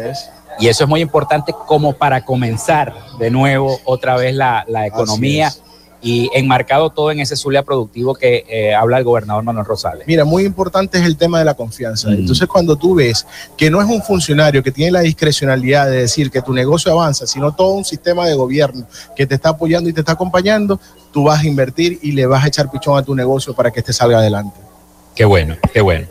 Y 0.60 0.68
eso 0.68 0.84
es 0.86 0.90
muy 0.90 1.02
importante 1.02 1.54
como 1.68 1.94
para 1.94 2.24
comenzar 2.24 2.94
de 3.20 3.30
nuevo 3.30 3.80
otra 3.84 4.16
vez 4.16 4.34
la, 4.34 4.66
economía 4.86 5.52
y 6.06 6.30
enmarcado 6.36 6.92
todo 6.92 7.10
en 7.10 7.20
ese 7.20 7.36
Zulia 7.36 7.64
productivo 7.64 8.14
que 8.14 8.46
eh, 8.48 8.76
habla 8.76 9.00
el 9.00 9.04
gobernador 9.04 9.44
Manuel 9.44 9.66
Rosales. 9.66 10.06
Mira, 10.06 10.24
muy 10.24 10.44
importante 10.44 11.00
es 11.00 11.04
el 11.04 11.18
tema 11.18 11.40
de 11.40 11.46
la 11.46 11.56
confianza. 11.56 12.10
Mm. 12.10 12.20
Entonces, 12.20 12.48
cuando 12.48 12.76
tú 12.76 12.94
ves 12.94 13.26
que 13.58 13.72
no 13.72 13.82
es 13.82 13.90
un 13.90 14.04
funcionario 14.04 14.62
que 14.62 14.70
tiene 14.72 14.92
la 14.92 15.00
discrecionalidad 15.00 15.88
de 15.90 16.02
decir 16.02 16.30
que 16.30 16.44
tu 16.44 16.54
negocio 16.54 16.92
avanza, 16.92 17.26
sino 17.26 17.56
todo 17.56 17.70
un 17.70 17.84
sistema 17.84 18.28
de 18.28 18.36
gobierno 18.36 18.86
que 19.16 19.26
te 19.26 19.34
está 19.34 19.50
apoyando 19.50 19.90
y 19.90 19.94
te 19.94 20.02
está 20.02 20.12
acompañando, 20.12 20.80
tú 21.12 21.24
vas 21.24 21.42
a 21.42 21.48
invertir 21.48 21.98
y 22.04 22.12
le 22.12 22.28
vas 22.28 22.46
a 22.46 22.50
echar 22.50 22.70
pichón 22.70 23.00
a 23.00 23.02
tu 23.02 23.16
negocio 23.16 23.56
para 23.56 23.72
que 23.72 23.80
este 23.80 23.92
salga 23.92 24.20
adelante. 24.20 24.60
Qué 25.16 25.26
bueno, 25.26 25.56
qué 25.74 25.82
bueno. 25.82 26.06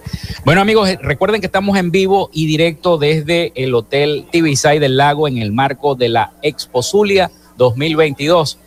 Bueno, 0.44 0.60
amigos, 0.60 0.88
eh, 0.88 0.98
recuerden 1.00 1.40
que 1.40 1.46
estamos 1.46 1.78
en 1.78 1.92
vivo 1.92 2.30
y 2.32 2.48
directo 2.48 2.98
desde 2.98 3.52
el 3.54 3.72
Hotel 3.72 4.26
Tibisay 4.32 4.80
del 4.80 4.96
Lago 4.96 5.28
en 5.28 5.38
el 5.38 5.52
marco 5.52 5.94
de 5.94 6.08
la 6.08 6.32
Expo 6.42 6.82
Zulia 6.82 7.30
2022. 7.58 8.58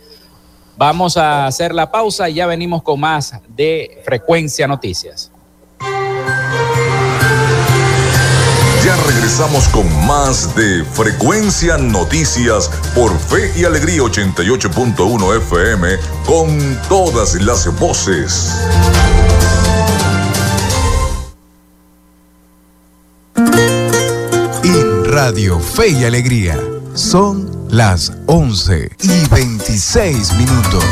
Vamos 0.78 1.16
a 1.16 1.46
hacer 1.48 1.74
la 1.74 1.90
pausa 1.90 2.28
y 2.28 2.34
ya 2.34 2.46
venimos 2.46 2.84
con 2.84 3.00
más 3.00 3.34
de 3.48 4.00
Frecuencia 4.04 4.68
Noticias. 4.68 5.32
Ya 8.84 8.94
regresamos 9.08 9.66
con 9.70 10.06
más 10.06 10.54
de 10.54 10.84
Frecuencia 10.84 11.78
Noticias 11.78 12.70
por 12.94 13.10
Fe 13.18 13.50
y 13.56 13.64
Alegría 13.64 14.02
88.1 14.02 15.36
FM 15.38 15.96
con 16.24 16.78
todas 16.88 17.34
las 17.42 17.76
voces. 17.80 18.54
Radio 25.04 25.58
Fe 25.58 25.88
y 25.88 26.04
Alegría. 26.04 26.77
Son 26.98 27.48
las 27.70 28.12
11 28.26 28.90
y 29.02 29.28
26 29.28 30.32
minutos. 30.32 30.84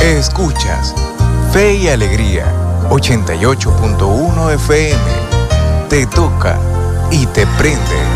Escuchas 0.00 0.94
Fe 1.52 1.74
y 1.74 1.88
Alegría 1.88 2.46
88.1 2.88 4.54
FM. 4.54 5.00
Te 5.88 6.06
toca 6.06 6.56
y 7.10 7.26
te 7.26 7.44
prende. 7.58 8.15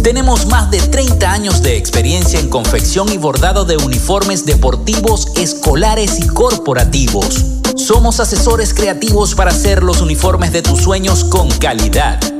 tenemos 0.00 0.46
más 0.46 0.70
de 0.70 0.80
30 0.80 1.30
años 1.30 1.62
de 1.62 1.76
experiencia 1.76 2.40
en 2.40 2.48
confección 2.48 3.12
y 3.12 3.18
bordado 3.18 3.64
de 3.64 3.76
uniformes 3.76 4.46
deportivos, 4.46 5.28
escolares 5.36 6.18
y 6.20 6.26
corporativos. 6.26 7.44
Somos 7.76 8.20
asesores 8.20 8.72
creativos 8.74 9.34
para 9.34 9.50
hacer 9.50 9.82
los 9.82 10.00
uniformes 10.00 10.52
de 10.52 10.62
tus 10.62 10.80
sueños 10.80 11.24
con 11.24 11.50
calidad 11.50 12.39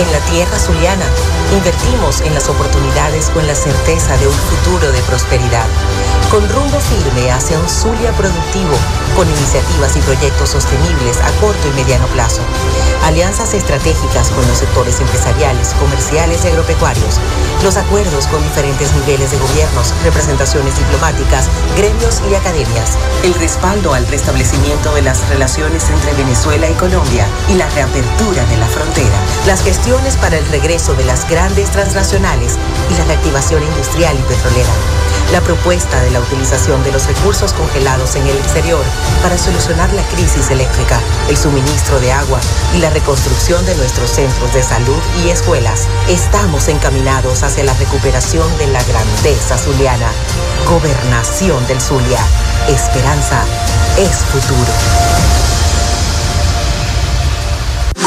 En 0.00 0.10
la 0.12 0.20
tierra 0.30 0.58
zuliana 0.58 1.04
Invertimos 1.52 2.20
en 2.20 2.32
las 2.32 2.48
oportunidades 2.48 3.28
con 3.30 3.44
la 3.44 3.56
certeza 3.56 4.16
de 4.18 4.28
un 4.28 4.32
futuro 4.32 4.92
de 4.92 5.00
prosperidad. 5.02 5.66
Con 6.30 6.48
rumbo 6.48 6.78
firme 6.78 7.32
hacia 7.32 7.58
un 7.58 7.68
Zulia 7.68 8.12
productivo, 8.12 8.70
con 9.16 9.28
iniciativas 9.28 9.96
y 9.96 10.00
proyectos 10.00 10.50
sostenibles 10.50 11.18
a 11.18 11.30
corto 11.40 11.66
y 11.66 11.72
mediano 11.72 12.06
plazo. 12.08 12.42
Alianzas 13.02 13.52
estratégicas 13.54 14.30
con 14.30 14.46
los 14.46 14.58
sectores 14.58 15.00
empresariales, 15.00 15.74
comerciales 15.74 16.44
y 16.44 16.48
agropecuarios. 16.48 17.18
Los 17.64 17.76
acuerdos 17.76 18.28
con 18.28 18.40
diferentes 18.44 18.94
niveles 18.94 19.32
de 19.32 19.38
gobiernos, 19.38 19.92
representaciones 20.04 20.78
diplomáticas, 20.78 21.48
gremios 21.76 22.22
y 22.30 22.34
academias. 22.36 22.96
El 23.24 23.34
respaldo 23.34 23.92
al 23.94 24.06
restablecimiento 24.06 24.94
de 24.94 25.02
las 25.02 25.28
relaciones 25.28 25.90
entre 25.90 26.12
Venezuela 26.14 26.70
y 26.70 26.74
Colombia 26.74 27.26
y 27.48 27.54
la 27.54 27.68
reapertura 27.70 28.44
de 28.44 28.56
la 28.56 28.66
frontera. 28.66 29.18
Las 29.48 29.64
gestiones 29.64 30.16
para 30.16 30.38
el 30.38 30.46
regreso 30.46 30.94
de 30.94 31.04
las 31.04 31.28
grandes 31.28 31.39
transnacionales 31.48 32.58
y 32.90 32.98
la 32.98 33.04
reactivación 33.04 33.62
industrial 33.62 34.14
y 34.18 34.22
petrolera 34.22 34.70
la 35.32 35.40
propuesta 35.40 36.00
de 36.02 36.10
la 36.10 36.20
utilización 36.20 36.82
de 36.82 36.90
los 36.90 37.06
recursos 37.06 37.52
congelados 37.52 38.16
en 38.16 38.26
el 38.26 38.36
exterior 38.36 38.84
para 39.22 39.38
solucionar 39.38 39.92
la 39.92 40.02
crisis 40.08 40.50
eléctrica, 40.50 41.00
el 41.28 41.36
suministro 41.36 42.00
de 42.00 42.10
agua 42.12 42.40
y 42.74 42.78
la 42.78 42.90
reconstrucción 42.90 43.64
de 43.64 43.76
nuestros 43.76 44.10
centros 44.10 44.52
de 44.52 44.62
salud 44.62 44.98
y 45.24 45.30
escuelas. 45.30 45.86
Estamos 46.08 46.68
encaminados 46.68 47.42
hacia 47.44 47.64
la 47.64 47.74
recuperación 47.74 48.46
de 48.58 48.66
la 48.68 48.82
grandeza 48.82 49.56
zuliana. 49.56 50.10
Gobernación 50.68 51.64
del 51.68 51.80
Zulia. 51.80 52.18
Esperanza 52.68 53.44
es 53.98 54.16
futuro. 54.24 55.39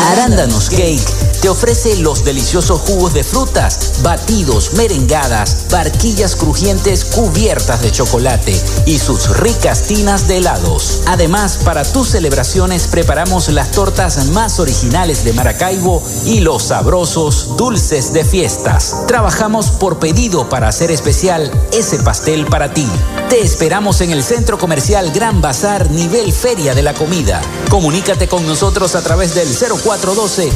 Arándanos 0.03 0.69
Cake 0.69 1.01
te 1.41 1.49
ofrece 1.49 1.97
los 1.97 2.23
deliciosos 2.23 2.79
jugos 2.81 3.13
de 3.13 3.23
frutas, 3.23 4.01
batidos, 4.01 4.73
merengadas, 4.73 5.65
barquillas 5.69 6.37
crujientes 6.37 7.03
cubiertas 7.03 7.81
de 7.81 7.91
chocolate 7.91 8.61
y 8.85 8.97
sus 8.97 9.37
ricas 9.37 9.83
tinas 9.83 10.27
de 10.27 10.37
helados. 10.37 11.01
Además, 11.05 11.59
para 11.65 11.83
tus 11.83 12.09
celebraciones 12.09 12.87
preparamos 12.87 13.49
las 13.49 13.71
tortas 13.71 14.27
más 14.27 14.59
originales 14.59 15.25
de 15.25 15.33
Maracaibo 15.33 16.01
y 16.25 16.39
los 16.39 16.63
sabrosos 16.63 17.57
dulces 17.57 18.13
de 18.13 18.23
fiestas. 18.23 19.05
Trabajamos 19.07 19.71
por 19.71 19.99
pedido 19.99 20.47
para 20.47 20.69
hacer 20.69 20.91
especial 20.91 21.51
ese 21.73 21.99
pastel 21.99 22.45
para 22.45 22.73
ti. 22.73 22.87
Te 23.29 23.41
esperamos 23.41 23.99
en 23.99 24.11
el 24.11 24.23
Centro 24.23 24.57
Comercial 24.57 25.11
Gran 25.11 25.41
Bazar, 25.41 25.91
nivel 25.91 26.31
Feria 26.31 26.73
de 26.73 26.83
la 26.83 26.93
Comida. 26.93 27.41
Comunícate 27.69 28.29
con 28.29 28.45
nosotros 28.47 28.95
a 28.95 29.01
través 29.01 29.35
del 29.35 29.47
0412 29.47 29.92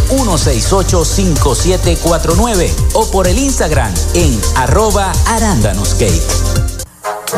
168 0.10 1.06
5749 1.06 2.74
o 2.94 3.06
por 3.08 3.28
el 3.28 3.38
Instagram 3.38 3.94
en 4.14 4.40
arroba 4.56 5.12
arándanoscake. 5.28 6.22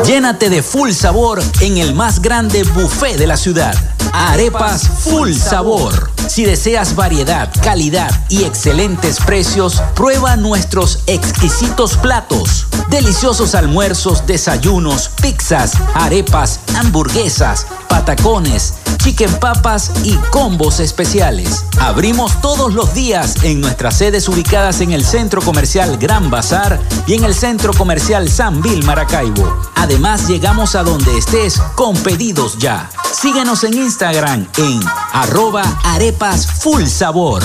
Llénate 0.04 0.50
de 0.50 0.62
full 0.62 0.92
sabor 0.92 1.42
en 1.60 1.78
el 1.78 1.94
más 1.94 2.22
grande 2.22 2.62
buffet 2.62 3.16
de 3.16 3.26
la 3.26 3.36
ciudad. 3.36 3.74
Arepas 4.12 4.88
Full 5.04 5.34
Sabor. 5.34 6.19
Si 6.28 6.44
deseas 6.44 6.94
variedad, 6.94 7.50
calidad 7.62 8.10
y 8.28 8.44
excelentes 8.44 9.18
precios, 9.20 9.82
prueba 9.94 10.36
nuestros 10.36 11.00
exquisitos 11.06 11.96
platos. 11.96 12.66
Deliciosos 12.88 13.54
almuerzos, 13.54 14.26
desayunos, 14.26 15.10
pizzas, 15.20 15.72
arepas, 15.94 16.60
hamburguesas, 16.76 17.66
patacones, 17.88 18.74
chicken 18.98 19.32
papas 19.40 19.90
y 20.04 20.14
combos 20.30 20.80
especiales. 20.80 21.64
Abrimos 21.80 22.40
todos 22.40 22.74
los 22.74 22.94
días 22.94 23.42
en 23.42 23.60
nuestras 23.60 23.96
sedes 23.96 24.28
ubicadas 24.28 24.80
en 24.80 24.92
el 24.92 25.04
Centro 25.04 25.40
Comercial 25.40 25.96
Gran 25.98 26.30
Bazar 26.30 26.80
y 27.06 27.14
en 27.14 27.24
el 27.24 27.34
Centro 27.34 27.72
Comercial 27.72 28.28
San 28.28 28.60
Vil 28.60 28.84
Maracaibo. 28.84 29.60
Además, 29.76 30.28
llegamos 30.28 30.74
a 30.74 30.82
donde 30.82 31.16
estés 31.16 31.60
con 31.74 31.96
pedidos 31.96 32.58
ya. 32.58 32.90
Síguenos 33.12 33.64
en 33.64 33.74
Instagram 33.74 34.46
en 34.56 34.80
arroba 35.12 35.62
arepas 36.10 36.44
full 36.44 36.86
sabor. 36.88 37.40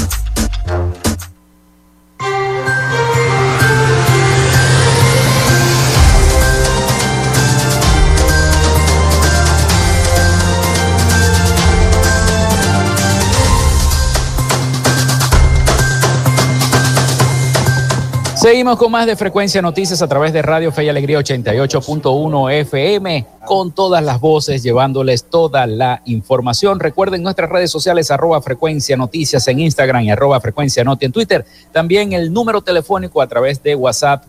Seguimos 18.45 18.77
con 18.77 18.91
más 18.91 19.07
de 19.07 19.15
Frecuencia 19.15 19.59
Noticias 19.59 20.03
a 20.03 20.07
través 20.07 20.31
de 20.31 20.43
Radio 20.43 20.71
Fe 20.71 20.83
y 20.83 20.89
Alegría 20.89 21.17
88.1 21.17 22.51
FM, 22.51 23.25
con 23.43 23.71
todas 23.71 24.03
las 24.03 24.19
voces, 24.19 24.61
llevándoles 24.61 25.23
toda 25.23 25.65
la 25.65 26.03
información. 26.05 26.79
Recuerden 26.79 27.23
nuestras 27.23 27.49
redes 27.49 27.71
sociales, 27.71 28.11
arroba 28.11 28.43
Frecuencia 28.43 28.95
Noticias 28.97 29.47
en 29.47 29.61
Instagram 29.61 30.03
y 30.03 30.11
arroba 30.11 30.39
Frecuencia 30.39 30.83
Noti 30.83 31.07
en 31.07 31.11
Twitter. 31.11 31.43
También 31.71 32.13
el 32.13 32.31
número 32.31 32.61
telefónico 32.61 33.19
a 33.19 33.25
través 33.25 33.63
de 33.63 33.73
WhatsApp 33.73 34.25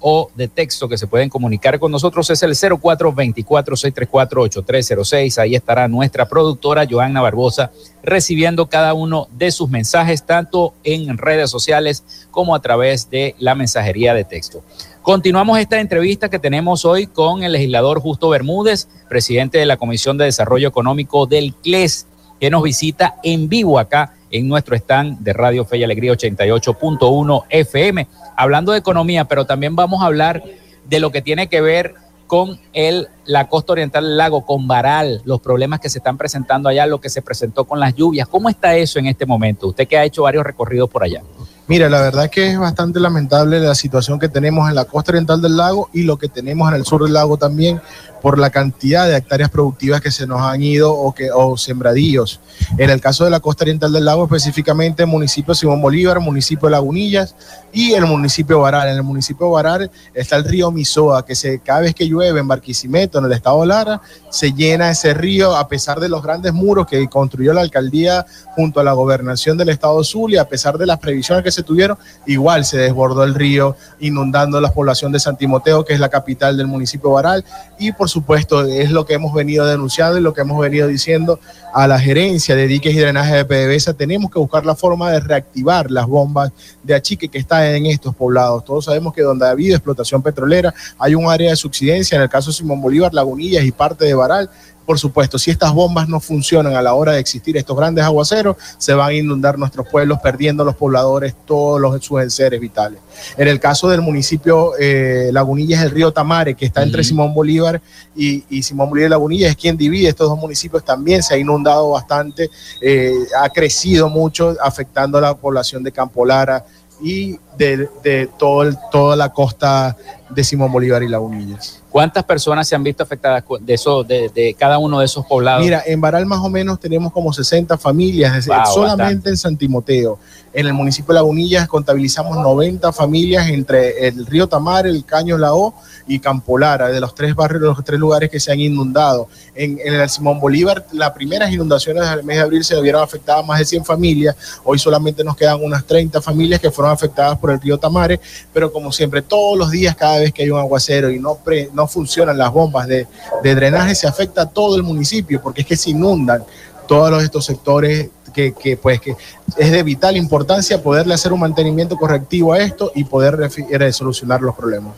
o 0.00 0.30
de 0.34 0.48
texto 0.48 0.88
que 0.88 0.96
se 0.96 1.06
pueden 1.06 1.28
comunicar 1.28 1.78
con 1.78 1.92
nosotros 1.92 2.30
es 2.30 2.42
el 2.42 2.52
0424-634-8306. 2.52 5.36
Ahí 5.38 5.54
estará 5.54 5.86
nuestra 5.88 6.26
productora 6.28 6.86
Joanna 6.88 7.20
Barbosa 7.20 7.70
recibiendo 8.02 8.64
cada 8.66 8.94
uno 8.94 9.28
de 9.32 9.50
sus 9.50 9.68
mensajes, 9.68 10.24
tanto 10.24 10.72
en 10.84 11.18
redes 11.18 11.50
sociales 11.50 12.04
como 12.30 12.54
a 12.54 12.62
través 12.62 13.10
de 13.10 13.34
la 13.38 13.54
mensajería 13.54 14.14
de 14.14 14.24
texto. 14.24 14.62
Continuamos 15.02 15.58
esta 15.58 15.80
entrevista 15.80 16.28
que 16.28 16.38
tenemos 16.38 16.84
hoy 16.84 17.06
con 17.06 17.42
el 17.42 17.52
legislador 17.52 18.00
Justo 18.00 18.28
Bermúdez, 18.28 18.88
presidente 19.08 19.56
de 19.58 19.66
la 19.66 19.78
Comisión 19.78 20.18
de 20.18 20.26
Desarrollo 20.26 20.68
Económico 20.68 21.26
del 21.26 21.54
CLES, 21.54 22.06
que 22.38 22.50
nos 22.50 22.62
visita 22.62 23.16
en 23.22 23.48
vivo 23.48 23.78
acá 23.78 24.17
en 24.30 24.48
nuestro 24.48 24.76
stand 24.76 25.18
de 25.20 25.32
Radio 25.32 25.64
Fe 25.64 25.78
y 25.78 25.84
Alegría 25.84 26.12
88.1 26.12 27.44
FM 27.48 28.06
hablando 28.36 28.72
de 28.72 28.78
economía, 28.78 29.24
pero 29.24 29.46
también 29.46 29.74
vamos 29.74 30.02
a 30.02 30.06
hablar 30.06 30.42
de 30.88 31.00
lo 31.00 31.10
que 31.10 31.22
tiene 31.22 31.48
que 31.48 31.60
ver 31.60 31.94
con 32.28 32.60
el, 32.74 33.08
la 33.24 33.48
costa 33.48 33.72
oriental 33.72 34.04
del 34.04 34.16
lago, 34.16 34.44
con 34.44 34.68
Baral, 34.68 35.22
los 35.24 35.40
problemas 35.40 35.80
que 35.80 35.88
se 35.88 35.98
están 35.98 36.18
presentando 36.18 36.68
allá, 36.68 36.86
lo 36.86 37.00
que 37.00 37.08
se 37.08 37.22
presentó 37.22 37.64
con 37.64 37.80
las 37.80 37.94
lluvias. 37.94 38.28
¿Cómo 38.28 38.48
está 38.48 38.76
eso 38.76 38.98
en 38.98 39.06
este 39.06 39.26
momento? 39.26 39.68
Usted 39.68 39.88
que 39.88 39.96
ha 39.96 40.04
hecho 40.04 40.22
varios 40.22 40.44
recorridos 40.44 40.88
por 40.90 41.02
allá. 41.02 41.22
Mira, 41.68 41.90
la 41.90 42.00
verdad 42.00 42.30
que 42.30 42.52
es 42.52 42.58
bastante 42.58 42.98
lamentable 42.98 43.60
la 43.60 43.74
situación 43.74 44.18
que 44.18 44.30
tenemos 44.30 44.70
en 44.70 44.74
la 44.74 44.86
costa 44.86 45.12
oriental 45.12 45.42
del 45.42 45.58
lago 45.58 45.90
y 45.92 46.02
lo 46.02 46.16
que 46.16 46.28
tenemos 46.28 46.66
en 46.70 46.76
el 46.76 46.86
sur 46.86 47.02
del 47.02 47.12
lago 47.12 47.36
también, 47.36 47.78
por 48.20 48.38
la 48.38 48.50
cantidad 48.50 49.06
de 49.06 49.16
hectáreas 49.16 49.50
productivas 49.50 50.00
que 50.00 50.10
se 50.10 50.26
nos 50.26 50.40
han 50.40 50.62
ido 50.62 50.92
o, 50.92 51.14
que, 51.14 51.30
o 51.30 51.56
sembradíos. 51.56 52.40
En 52.76 52.90
el 52.90 53.00
caso 53.00 53.24
de 53.24 53.30
la 53.30 53.40
costa 53.40 53.64
oriental 53.64 53.92
del 53.92 54.04
lago, 54.04 54.24
específicamente 54.24 55.02
el 55.02 55.08
municipio 55.08 55.54
Simón 55.54 55.80
Bolívar, 55.80 56.20
municipio 56.20 56.68
de 56.68 56.72
Lagunillas 56.72 57.34
y 57.72 57.92
el 57.92 58.06
municipio 58.06 58.56
de 58.56 58.62
Baral. 58.62 58.88
En 58.88 58.96
el 58.96 59.02
municipio 59.02 59.46
de 59.46 59.52
Baral 59.52 59.90
está 60.14 60.36
el 60.36 60.44
río 60.44 60.70
Misoa, 60.70 61.24
que 61.24 61.34
se, 61.34 61.60
cada 61.60 61.80
vez 61.80 61.94
que 61.94 62.08
llueve 62.08 62.40
en 62.40 62.48
Barquisimeto, 62.48 63.18
en 63.18 63.26
el 63.26 63.32
estado 63.32 63.60
de 63.60 63.66
Lara, 63.68 64.00
se 64.30 64.52
llena 64.52 64.90
ese 64.90 65.14
río 65.14 65.56
a 65.56 65.68
pesar 65.68 66.00
de 66.00 66.08
los 66.08 66.22
grandes 66.22 66.52
muros 66.52 66.86
que 66.86 67.06
construyó 67.08 67.52
la 67.52 67.60
alcaldía 67.60 68.26
junto 68.56 68.80
a 68.80 68.84
la 68.84 68.92
gobernación 68.92 69.56
del 69.56 69.68
estado 69.68 70.02
Zulia, 70.02 70.42
a 70.42 70.48
pesar 70.48 70.78
de 70.78 70.86
las 70.86 70.98
previsiones 70.98 71.44
que 71.44 71.52
se 71.52 71.57
tuvieron, 71.62 71.98
igual 72.26 72.64
se 72.64 72.78
desbordó 72.78 73.24
el 73.24 73.34
río, 73.34 73.76
inundando 74.00 74.60
la 74.60 74.72
población 74.72 75.12
de 75.12 75.20
San 75.20 75.36
Timoteo, 75.36 75.84
que 75.84 75.94
es 75.94 76.00
la 76.00 76.08
capital 76.08 76.56
del 76.56 76.66
municipio 76.66 77.10
Baral, 77.10 77.44
y 77.78 77.92
por 77.92 78.08
supuesto 78.08 78.64
es 78.66 78.90
lo 78.90 79.04
que 79.06 79.14
hemos 79.14 79.32
venido 79.34 79.66
denunciando 79.66 80.18
y 80.18 80.22
lo 80.22 80.32
que 80.32 80.40
hemos 80.42 80.60
venido 80.60 80.86
diciendo 80.86 81.40
a 81.72 81.86
la 81.86 81.98
gerencia 81.98 82.56
de 82.56 82.66
diques 82.66 82.94
y 82.94 82.98
drenaje 82.98 83.36
de 83.36 83.44
PDVSA, 83.44 83.94
tenemos 83.94 84.30
que 84.30 84.38
buscar 84.38 84.64
la 84.64 84.74
forma 84.74 85.10
de 85.10 85.20
reactivar 85.20 85.90
las 85.90 86.06
bombas 86.06 86.50
de 86.82 86.94
achique 86.94 87.28
que 87.28 87.38
están 87.38 87.62
en 87.64 87.86
estos 87.86 88.14
poblados. 88.14 88.64
Todos 88.64 88.86
sabemos 88.86 89.12
que 89.12 89.22
donde 89.22 89.46
ha 89.46 89.50
habido 89.50 89.76
explotación 89.76 90.22
petrolera 90.22 90.74
hay 90.98 91.14
un 91.14 91.30
área 91.30 91.50
de 91.50 91.56
subsidencia, 91.56 92.16
en 92.16 92.22
el 92.22 92.28
caso 92.28 92.50
de 92.50 92.56
Simón 92.56 92.80
Bolívar, 92.80 93.12
Lagunillas 93.12 93.64
y 93.64 93.72
parte 93.72 94.04
de 94.04 94.14
Baral, 94.14 94.50
por 94.88 94.98
supuesto, 94.98 95.38
si 95.38 95.50
estas 95.50 95.74
bombas 95.74 96.08
no 96.08 96.18
funcionan 96.18 96.74
a 96.74 96.80
la 96.80 96.94
hora 96.94 97.12
de 97.12 97.20
existir 97.20 97.58
estos 97.58 97.76
grandes 97.76 98.02
aguaceros, 98.02 98.56
se 98.78 98.94
van 98.94 99.10
a 99.10 99.12
inundar 99.12 99.58
nuestros 99.58 99.86
pueblos, 99.86 100.18
perdiendo 100.22 100.64
los 100.64 100.76
pobladores 100.76 101.34
todos 101.44 101.78
los, 101.78 102.02
sus 102.02 102.22
enseres 102.22 102.58
vitales. 102.58 102.98
En 103.36 103.48
el 103.48 103.60
caso 103.60 103.90
del 103.90 104.00
municipio 104.00 104.72
eh, 104.80 105.28
Lagunilla 105.30 105.76
es 105.76 105.82
el 105.82 105.90
río 105.90 106.10
Tamare, 106.10 106.54
que 106.54 106.64
está 106.64 106.82
entre 106.82 107.04
Simón 107.04 107.34
Bolívar 107.34 107.82
y, 108.16 108.62
Simón 108.62 108.88
Bolívar 108.88 109.08
y 109.08 109.10
Lagunilla, 109.10 109.48
es 109.48 109.56
quien 109.56 109.76
divide 109.76 110.08
estos 110.08 110.26
dos 110.26 110.38
municipios, 110.38 110.82
también 110.82 111.22
se 111.22 111.34
ha 111.34 111.36
inundado 111.36 111.90
bastante, 111.90 112.48
eh, 112.80 113.12
ha 113.38 113.50
crecido 113.50 114.08
mucho, 114.08 114.56
afectando 114.58 115.18
a 115.18 115.20
la 115.20 115.36
población 115.36 115.82
de 115.82 115.92
Campo 115.92 116.24
Lara, 116.24 116.64
y 117.02 117.38
de, 117.58 117.88
de 118.02 118.28
todo 118.38 118.62
el- 118.62 118.76
toda 118.90 119.16
la 119.16 119.30
costa 119.32 119.96
de 120.30 120.44
Simón 120.44 120.70
Bolívar 120.72 121.02
y 121.02 121.08
Lagunillas. 121.08 121.82
¿Cuántas 121.90 122.22
personas 122.22 122.68
se 122.68 122.74
han 122.74 122.84
visto 122.84 123.02
afectadas 123.02 123.42
de 123.60 123.74
eso, 123.74 124.04
de, 124.04 124.28
de 124.28 124.54
cada 124.54 124.76
uno 124.78 124.98
de 125.00 125.06
esos 125.06 125.24
poblados? 125.26 125.64
Mira, 125.64 125.82
en 125.86 126.00
Baral 126.02 126.26
más 126.26 126.40
o 126.40 126.50
menos 126.50 126.78
tenemos 126.78 127.12
como 127.12 127.32
60 127.32 127.78
familias, 127.78 128.46
Wow, 128.46 128.56
solamente 128.72 129.02
bastante. 129.04 129.30
en 129.30 129.36
San 129.38 129.56
Timoteo. 129.56 130.18
En 130.52 130.66
el 130.66 130.74
municipio 130.74 131.08
de 131.08 131.20
Lagunillas 131.20 131.66
contabilizamos 131.66 132.36
90 132.36 132.92
familias 132.92 133.48
entre 133.48 134.06
el 134.06 134.26
río 134.26 134.46
Tamar, 134.46 134.86
el 134.86 135.04
Caño 135.04 135.38
Lao 135.38 135.74
y 136.06 136.18
Campolara, 136.18 136.88
de 136.88 137.00
los 137.00 137.14
tres 137.14 137.34
barrios, 137.34 137.62
los 137.62 137.82
tres 137.84 137.98
lugares 137.98 138.28
que 138.30 138.38
se 138.38 138.52
han 138.52 138.60
inundado. 138.60 139.28
En, 139.54 139.78
en 139.82 139.94
el 139.94 140.08
Simón 140.10 140.40
Bolívar, 140.40 140.84
las 140.92 141.12
primeras 141.12 141.50
inundaciones 141.50 142.08
del 142.08 142.22
mes 142.22 142.36
de 142.36 142.42
abril 142.42 142.64
se 142.64 142.80
vieron 142.82 143.02
afectadas 143.02 143.44
más 143.46 143.58
de 143.60 143.64
100 143.64 143.84
familias. 143.86 144.36
Hoy 144.62 144.78
solamente 144.78 145.24
nos 145.24 145.36
quedan 145.36 145.62
unas 145.64 145.84
30 145.84 146.20
familias 146.20 146.60
que 146.60 146.70
fueron 146.70 146.92
afectadas 146.92 147.38
por 147.38 147.47
el 147.50 147.60
río 147.60 147.78
Tamare, 147.78 148.20
pero 148.52 148.72
como 148.72 148.92
siempre, 148.92 149.22
todos 149.22 149.58
los 149.58 149.70
días, 149.70 149.94
cada 149.96 150.18
vez 150.18 150.32
que 150.32 150.42
hay 150.42 150.50
un 150.50 150.58
aguacero 150.58 151.10
y 151.10 151.18
no, 151.18 151.36
pre- 151.36 151.70
no 151.72 151.86
funcionan 151.86 152.36
las 152.38 152.52
bombas 152.52 152.86
de, 152.86 153.06
drenaje, 153.42 153.94
se 153.94 154.06
afecta 154.06 154.42
a 154.42 154.46
todo 154.46 154.76
el 154.76 154.82
municipio, 154.82 155.40
porque 155.42 155.62
es 155.62 155.66
que 155.66 155.76
se 155.76 155.90
inundan 155.90 156.44
todos 156.86 157.22
estos 157.22 157.44
sectores 157.44 158.08
que, 158.32 158.54
que, 158.54 158.76
pues 158.76 159.00
que 159.00 159.14
es 159.56 159.70
de 159.70 159.82
vital 159.82 160.16
importancia 160.16 160.82
poderle 160.82 161.14
hacer 161.14 161.32
un 161.32 161.40
mantenimiento 161.40 161.96
correctivo 161.96 162.52
a 162.52 162.58
esto 162.58 162.92
y 162.94 163.04
poder 163.04 163.50
eh, 163.68 163.92
solucionar 163.92 164.40
los 164.40 164.54
problemas. 164.54 164.94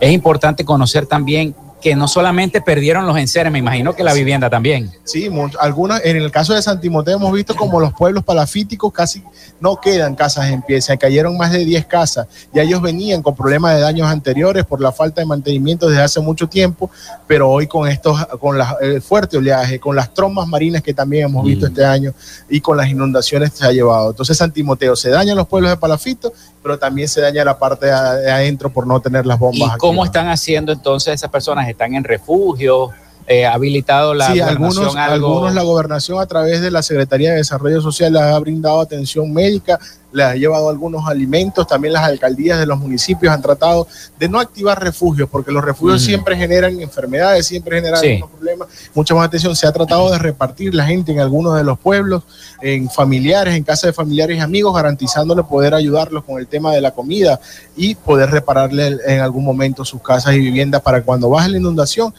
Es 0.00 0.12
importante 0.12 0.64
conocer 0.64 1.06
también 1.06 1.54
que 1.86 1.94
no 1.94 2.08
solamente 2.08 2.60
perdieron 2.60 3.06
los 3.06 3.16
enseres, 3.16 3.52
me 3.52 3.60
imagino 3.60 3.94
que 3.94 4.02
la 4.02 4.12
vivienda 4.12 4.50
también. 4.50 4.90
Sí, 5.04 5.30
algunas, 5.60 6.04
en 6.04 6.16
el 6.16 6.32
caso 6.32 6.52
de 6.52 6.60
San 6.60 6.80
Timoteo 6.80 7.16
hemos 7.16 7.32
visto 7.32 7.54
como 7.54 7.78
los 7.78 7.92
pueblos 7.92 8.24
palafíticos 8.24 8.92
casi 8.92 9.22
no 9.60 9.76
quedan 9.80 10.16
casas 10.16 10.50
en 10.50 10.62
pie, 10.62 10.80
se 10.80 10.98
cayeron 10.98 11.36
más 11.36 11.52
de 11.52 11.64
10 11.64 11.86
casas, 11.86 12.26
ya 12.52 12.62
ellos 12.62 12.82
venían 12.82 13.22
con 13.22 13.36
problemas 13.36 13.76
de 13.76 13.82
daños 13.82 14.08
anteriores 14.08 14.64
por 14.64 14.80
la 14.80 14.90
falta 14.90 15.20
de 15.20 15.26
mantenimiento 15.28 15.88
desde 15.88 16.02
hace 16.02 16.18
mucho 16.18 16.48
tiempo, 16.48 16.90
pero 17.28 17.48
hoy 17.48 17.68
con 17.68 17.86
estos, 17.88 18.26
con 18.40 18.58
la- 18.58 18.76
el 18.80 19.00
fuerte 19.00 19.36
oleaje, 19.36 19.78
con 19.78 19.94
las 19.94 20.12
trombas 20.12 20.48
marinas 20.48 20.82
que 20.82 20.92
también 20.92 21.26
hemos 21.26 21.44
visto 21.44 21.66
este 21.68 21.84
año 21.84 22.12
y 22.50 22.60
con 22.60 22.76
las 22.76 22.88
inundaciones 22.88 23.52
se 23.54 23.64
ha 23.64 23.70
llevado. 23.70 24.10
Entonces 24.10 24.36
San 24.36 24.50
Timoteo 24.50 24.96
se 24.96 25.10
dañan 25.10 25.36
los 25.36 25.46
pueblos 25.46 25.70
de 25.70 25.76
palafito, 25.76 26.32
pero 26.64 26.80
también 26.80 27.06
se 27.06 27.20
daña 27.20 27.44
la 27.44 27.56
parte 27.56 27.86
de, 27.86 27.92
de 27.92 28.32
adentro 28.32 28.70
por 28.70 28.88
no 28.88 28.98
tener 28.98 29.24
las 29.24 29.38
bombas. 29.38 29.76
¿Y 29.76 29.78
cómo 29.78 30.02
activas. 30.02 30.06
están 30.08 30.28
haciendo 30.30 30.72
entonces 30.72 31.14
esas 31.14 31.30
personas? 31.30 31.68
¿Están 31.76 31.94
en 31.94 32.04
refugio? 32.04 32.94
Eh, 33.28 33.44
¿Habilitado 33.44 34.14
la 34.14 34.26
sí, 34.32 34.38
gobernación 34.38 34.64
algunos, 34.76 34.96
algo? 34.96 35.26
algunos 35.34 35.54
la 35.54 35.62
gobernación 35.62 36.20
a 36.20 36.26
través 36.26 36.60
de 36.60 36.70
la 36.70 36.80
Secretaría 36.82 37.30
de 37.32 37.38
Desarrollo 37.38 37.80
Social 37.80 38.12
les 38.12 38.22
ha 38.22 38.38
brindado 38.38 38.80
atención 38.80 39.32
médica, 39.32 39.80
les 40.12 40.24
ha 40.26 40.34
llevado 40.36 40.70
algunos 40.70 41.06
alimentos, 41.08 41.66
también 41.66 41.92
las 41.92 42.04
alcaldías 42.04 42.58
de 42.60 42.66
los 42.66 42.78
municipios 42.78 43.34
han 43.34 43.42
tratado 43.42 43.88
de 44.16 44.28
no 44.28 44.38
activar 44.38 44.80
refugios, 44.80 45.28
porque 45.28 45.50
los 45.50 45.64
refugios 45.64 46.02
siempre 46.02 46.36
generan 46.36 46.80
enfermedades, 46.80 47.46
siempre 47.46 47.76
generan 47.78 48.00
Sí. 48.00 48.20
problemas, 48.32 48.68
mucha 48.94 49.12
más 49.16 49.26
atención. 49.26 49.56
Se 49.56 49.66
ha 49.66 49.72
tratado 49.72 50.08
de 50.12 50.18
repartir 50.18 50.72
la 50.72 50.86
gente 50.86 51.10
en 51.10 51.18
algunos 51.18 51.56
de 51.56 51.64
los 51.64 51.78
pueblos, 51.80 52.22
en 52.62 52.88
familiares, 52.88 53.56
en 53.56 53.64
casa 53.64 53.88
de 53.88 53.92
familiares 53.92 54.36
y 54.38 54.40
amigos, 54.40 54.72
garantizándole 54.72 55.42
poder 55.42 55.74
ayudarlos 55.74 56.22
con 56.22 56.38
el 56.38 56.46
tema 56.46 56.72
de 56.72 56.80
la 56.80 56.92
comida 56.92 57.40
y 57.76 57.96
poder 57.96 58.30
repararle 58.30 58.98
en 59.04 59.20
algún 59.20 59.44
momento 59.44 59.84
sus 59.84 60.00
casas 60.00 60.34
y 60.34 60.38
viviendas 60.38 60.80
para 60.80 61.02
cuando 61.02 61.28
baje 61.28 61.48
la 61.48 61.58
inundación 61.58 62.14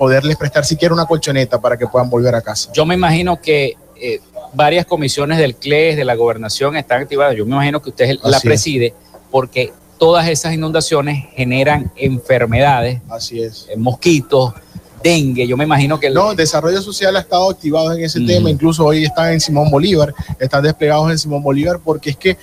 poderles 0.00 0.34
prestar 0.38 0.64
siquiera 0.64 0.94
una 0.94 1.04
colchoneta 1.04 1.60
para 1.60 1.76
que 1.76 1.86
puedan 1.86 2.08
volver 2.08 2.34
a 2.34 2.40
casa. 2.40 2.70
Yo 2.72 2.86
me 2.86 2.94
imagino 2.94 3.38
que 3.38 3.74
eh, 4.00 4.18
varias 4.54 4.86
comisiones 4.86 5.36
del 5.36 5.54
CLES, 5.56 5.94
de 5.98 6.06
la 6.06 6.14
gobernación, 6.14 6.74
están 6.74 7.02
activadas. 7.02 7.36
Yo 7.36 7.44
me 7.44 7.52
imagino 7.52 7.82
que 7.82 7.90
usted 7.90 8.16
la 8.22 8.38
Así 8.38 8.48
es. 8.48 8.50
preside 8.50 8.94
porque 9.30 9.74
todas 9.98 10.26
esas 10.26 10.54
inundaciones 10.54 11.26
generan 11.36 11.92
enfermedades, 11.96 13.02
Así 13.10 13.42
es. 13.42 13.66
eh, 13.68 13.76
mosquitos, 13.76 14.54
dengue. 15.02 15.46
Yo 15.46 15.58
me 15.58 15.64
imagino 15.64 16.00
que... 16.00 16.06
el- 16.06 16.14
No, 16.14 16.34
Desarrollo 16.34 16.80
Social 16.80 17.14
ha 17.16 17.20
estado 17.20 17.50
activado 17.50 17.92
en 17.92 18.02
ese 18.02 18.20
tema, 18.22 18.48
incluso 18.48 18.86
hoy 18.86 19.04
están 19.04 19.34
en 19.34 19.40
Simón 19.40 19.70
Bolívar, 19.70 20.14
están 20.38 20.62
desplegados 20.62 21.10
en 21.10 21.18
Simón 21.18 21.42
Bolívar, 21.42 21.78
porque 21.84 22.08
es 22.08 22.16
que 22.16 22.38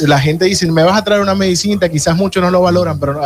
la 0.00 0.18
gente 0.18 0.44
dice, 0.44 0.70
me 0.70 0.82
vas 0.82 0.98
a 0.98 1.04
traer 1.04 1.20
una 1.20 1.34
medicina, 1.34 1.88
quizás 1.88 2.16
muchos 2.16 2.42
no 2.42 2.50
lo 2.50 2.62
valoran, 2.62 2.98
pero 2.98 3.20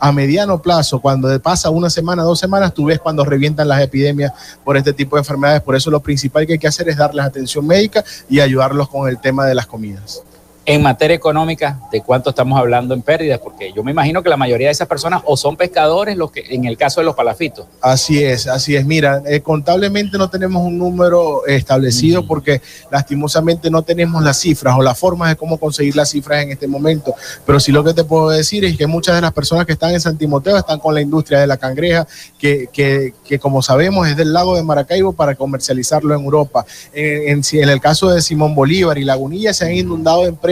a, 0.00 0.12
mediano 0.12 0.60
plazo, 0.60 1.00
cuando 1.00 1.40
pasa 1.40 1.70
una 1.70 1.90
semana, 1.90 2.22
dos 2.22 2.38
semanas, 2.38 2.74
tú 2.74 2.86
ves 2.86 2.98
cuando 2.98 3.24
revientan 3.24 3.68
las 3.68 3.80
epidemias 3.80 4.32
por 4.64 4.76
este 4.76 4.92
tipo 4.92 5.16
de 5.16 5.20
enfermedades. 5.20 5.62
Por 5.62 5.74
eso 5.76 5.90
lo 5.90 6.00
principal 6.00 6.46
que 6.46 6.54
hay 6.54 6.58
que 6.58 6.68
hacer 6.68 6.88
es 6.88 6.96
darles 6.96 7.24
atención 7.24 7.66
médica 7.66 8.04
y 8.28 8.40
ayudarlos 8.40 8.88
con 8.88 9.08
el 9.08 9.18
tema 9.18 9.46
de 9.46 9.54
las 9.54 9.66
comidas. 9.66 10.22
En 10.64 10.80
materia 10.80 11.16
económica, 11.16 11.80
¿de 11.90 12.02
cuánto 12.02 12.30
estamos 12.30 12.56
hablando 12.56 12.94
en 12.94 13.02
pérdidas? 13.02 13.40
Porque 13.40 13.72
yo 13.74 13.82
me 13.82 13.90
imagino 13.90 14.22
que 14.22 14.28
la 14.28 14.36
mayoría 14.36 14.68
de 14.68 14.72
esas 14.72 14.86
personas 14.86 15.20
o 15.24 15.36
son 15.36 15.56
pescadores, 15.56 16.16
los 16.16 16.30
que, 16.30 16.44
en 16.50 16.66
el 16.66 16.76
caso 16.76 17.00
de 17.00 17.04
los 17.06 17.16
palafitos. 17.16 17.66
Así 17.80 18.22
es, 18.22 18.46
así 18.46 18.76
es. 18.76 18.86
Mira, 18.86 19.20
eh, 19.26 19.40
contablemente 19.40 20.16
no 20.18 20.30
tenemos 20.30 20.62
un 20.64 20.78
número 20.78 21.44
establecido 21.46 22.24
porque 22.28 22.62
lastimosamente 22.92 23.70
no 23.70 23.82
tenemos 23.82 24.22
las 24.22 24.38
cifras 24.38 24.76
o 24.78 24.82
las 24.82 24.96
formas 24.96 25.30
de 25.30 25.36
cómo 25.36 25.58
conseguir 25.58 25.96
las 25.96 26.10
cifras 26.10 26.44
en 26.44 26.52
este 26.52 26.68
momento. 26.68 27.12
Pero 27.44 27.58
sí 27.58 27.72
lo 27.72 27.82
que 27.82 27.92
te 27.92 28.04
puedo 28.04 28.28
decir 28.30 28.64
es 28.64 28.76
que 28.76 28.86
muchas 28.86 29.16
de 29.16 29.20
las 29.22 29.32
personas 29.32 29.66
que 29.66 29.72
están 29.72 29.90
en 29.92 30.00
San 30.00 30.16
Timoteo 30.16 30.56
están 30.56 30.78
con 30.78 30.94
la 30.94 31.00
industria 31.00 31.40
de 31.40 31.48
la 31.48 31.56
cangreja, 31.56 32.06
que, 32.38 32.68
que, 32.72 33.14
que 33.26 33.40
como 33.40 33.62
sabemos 33.62 34.06
es 34.06 34.16
del 34.16 34.32
lago 34.32 34.54
de 34.54 34.62
Maracaibo 34.62 35.12
para 35.12 35.34
comercializarlo 35.34 36.14
en 36.14 36.22
Europa. 36.22 36.64
En, 36.92 37.38
en- 37.38 37.42
en 37.62 37.68
el 37.68 37.80
caso 37.80 38.10
de 38.10 38.22
Simón 38.22 38.54
Bolívar 38.54 38.96
y 38.96 39.04
Lagunilla 39.04 39.52
se 39.52 39.64
han 39.64 39.72
inundado 39.72 40.24
empresas 40.24 40.51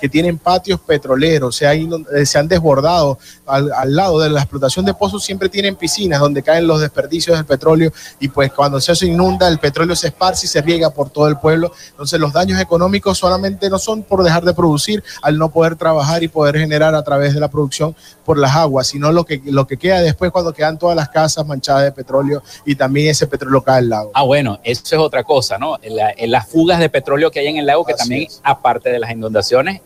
que 0.00 0.08
tienen 0.08 0.38
patios 0.38 0.80
petroleros, 0.80 1.56
se, 1.56 1.66
ha 1.66 1.74
inund- 1.74 2.06
eh, 2.14 2.24
se 2.26 2.38
han 2.38 2.48
desbordado 2.48 3.18
al, 3.46 3.72
al 3.72 3.94
lado 3.96 4.20
de 4.20 4.30
la 4.30 4.40
explotación 4.40 4.84
de 4.84 4.94
pozos, 4.94 5.24
siempre 5.24 5.48
tienen 5.48 5.76
piscinas 5.76 6.20
donde 6.20 6.42
caen 6.42 6.66
los 6.66 6.80
desperdicios 6.80 7.36
del 7.36 7.44
petróleo 7.46 7.92
y 8.20 8.28
pues 8.28 8.52
cuando 8.52 8.80
se 8.80 8.92
inunda 9.06 9.48
el 9.48 9.58
petróleo 9.58 9.96
se 9.96 10.08
esparce 10.08 10.46
y 10.46 10.48
se 10.48 10.60
riega 10.62 10.90
por 10.90 11.10
todo 11.10 11.26
el 11.28 11.38
pueblo. 11.38 11.72
Entonces 11.90 12.20
los 12.20 12.32
daños 12.32 12.60
económicos 12.60 13.18
solamente 13.18 13.68
no 13.70 13.78
son 13.78 14.02
por 14.02 14.22
dejar 14.22 14.44
de 14.44 14.54
producir 14.54 15.02
al 15.22 15.38
no 15.38 15.50
poder 15.50 15.76
trabajar 15.76 16.22
y 16.22 16.28
poder 16.28 16.58
generar 16.58 16.94
a 16.94 17.02
través 17.02 17.34
de 17.34 17.40
la 17.40 17.48
producción 17.48 17.94
por 18.24 18.38
las 18.38 18.54
aguas, 18.54 18.86
sino 18.86 19.10
lo 19.10 19.24
que, 19.24 19.40
lo 19.44 19.66
que 19.66 19.76
queda 19.76 20.00
después 20.00 20.30
cuando 20.30 20.52
quedan 20.52 20.78
todas 20.78 20.94
las 20.96 21.08
casas 21.08 21.46
manchadas 21.46 21.82
de 21.84 21.92
petróleo 21.92 22.42
y 22.64 22.74
también 22.76 23.08
ese 23.08 23.26
petróleo 23.26 23.62
cae 23.62 23.78
al 23.78 23.88
lago. 23.88 24.10
Ah, 24.14 24.22
bueno, 24.22 24.60
eso 24.62 24.82
es 24.84 24.92
otra 24.94 25.24
cosa, 25.24 25.58
¿no? 25.58 25.78
La- 25.82 26.12
en 26.16 26.30
las 26.30 26.46
fugas 26.48 26.78
de 26.78 26.88
petróleo 26.88 27.30
que 27.30 27.40
hay 27.40 27.48
en 27.48 27.56
el 27.56 27.66
lago, 27.66 27.84
que 27.84 27.92
Así 27.94 28.00
también, 28.02 28.22
es. 28.24 28.40
aparte 28.44 28.90
de 28.90 28.98
las 28.98 29.10
inundaciones, 29.10 29.31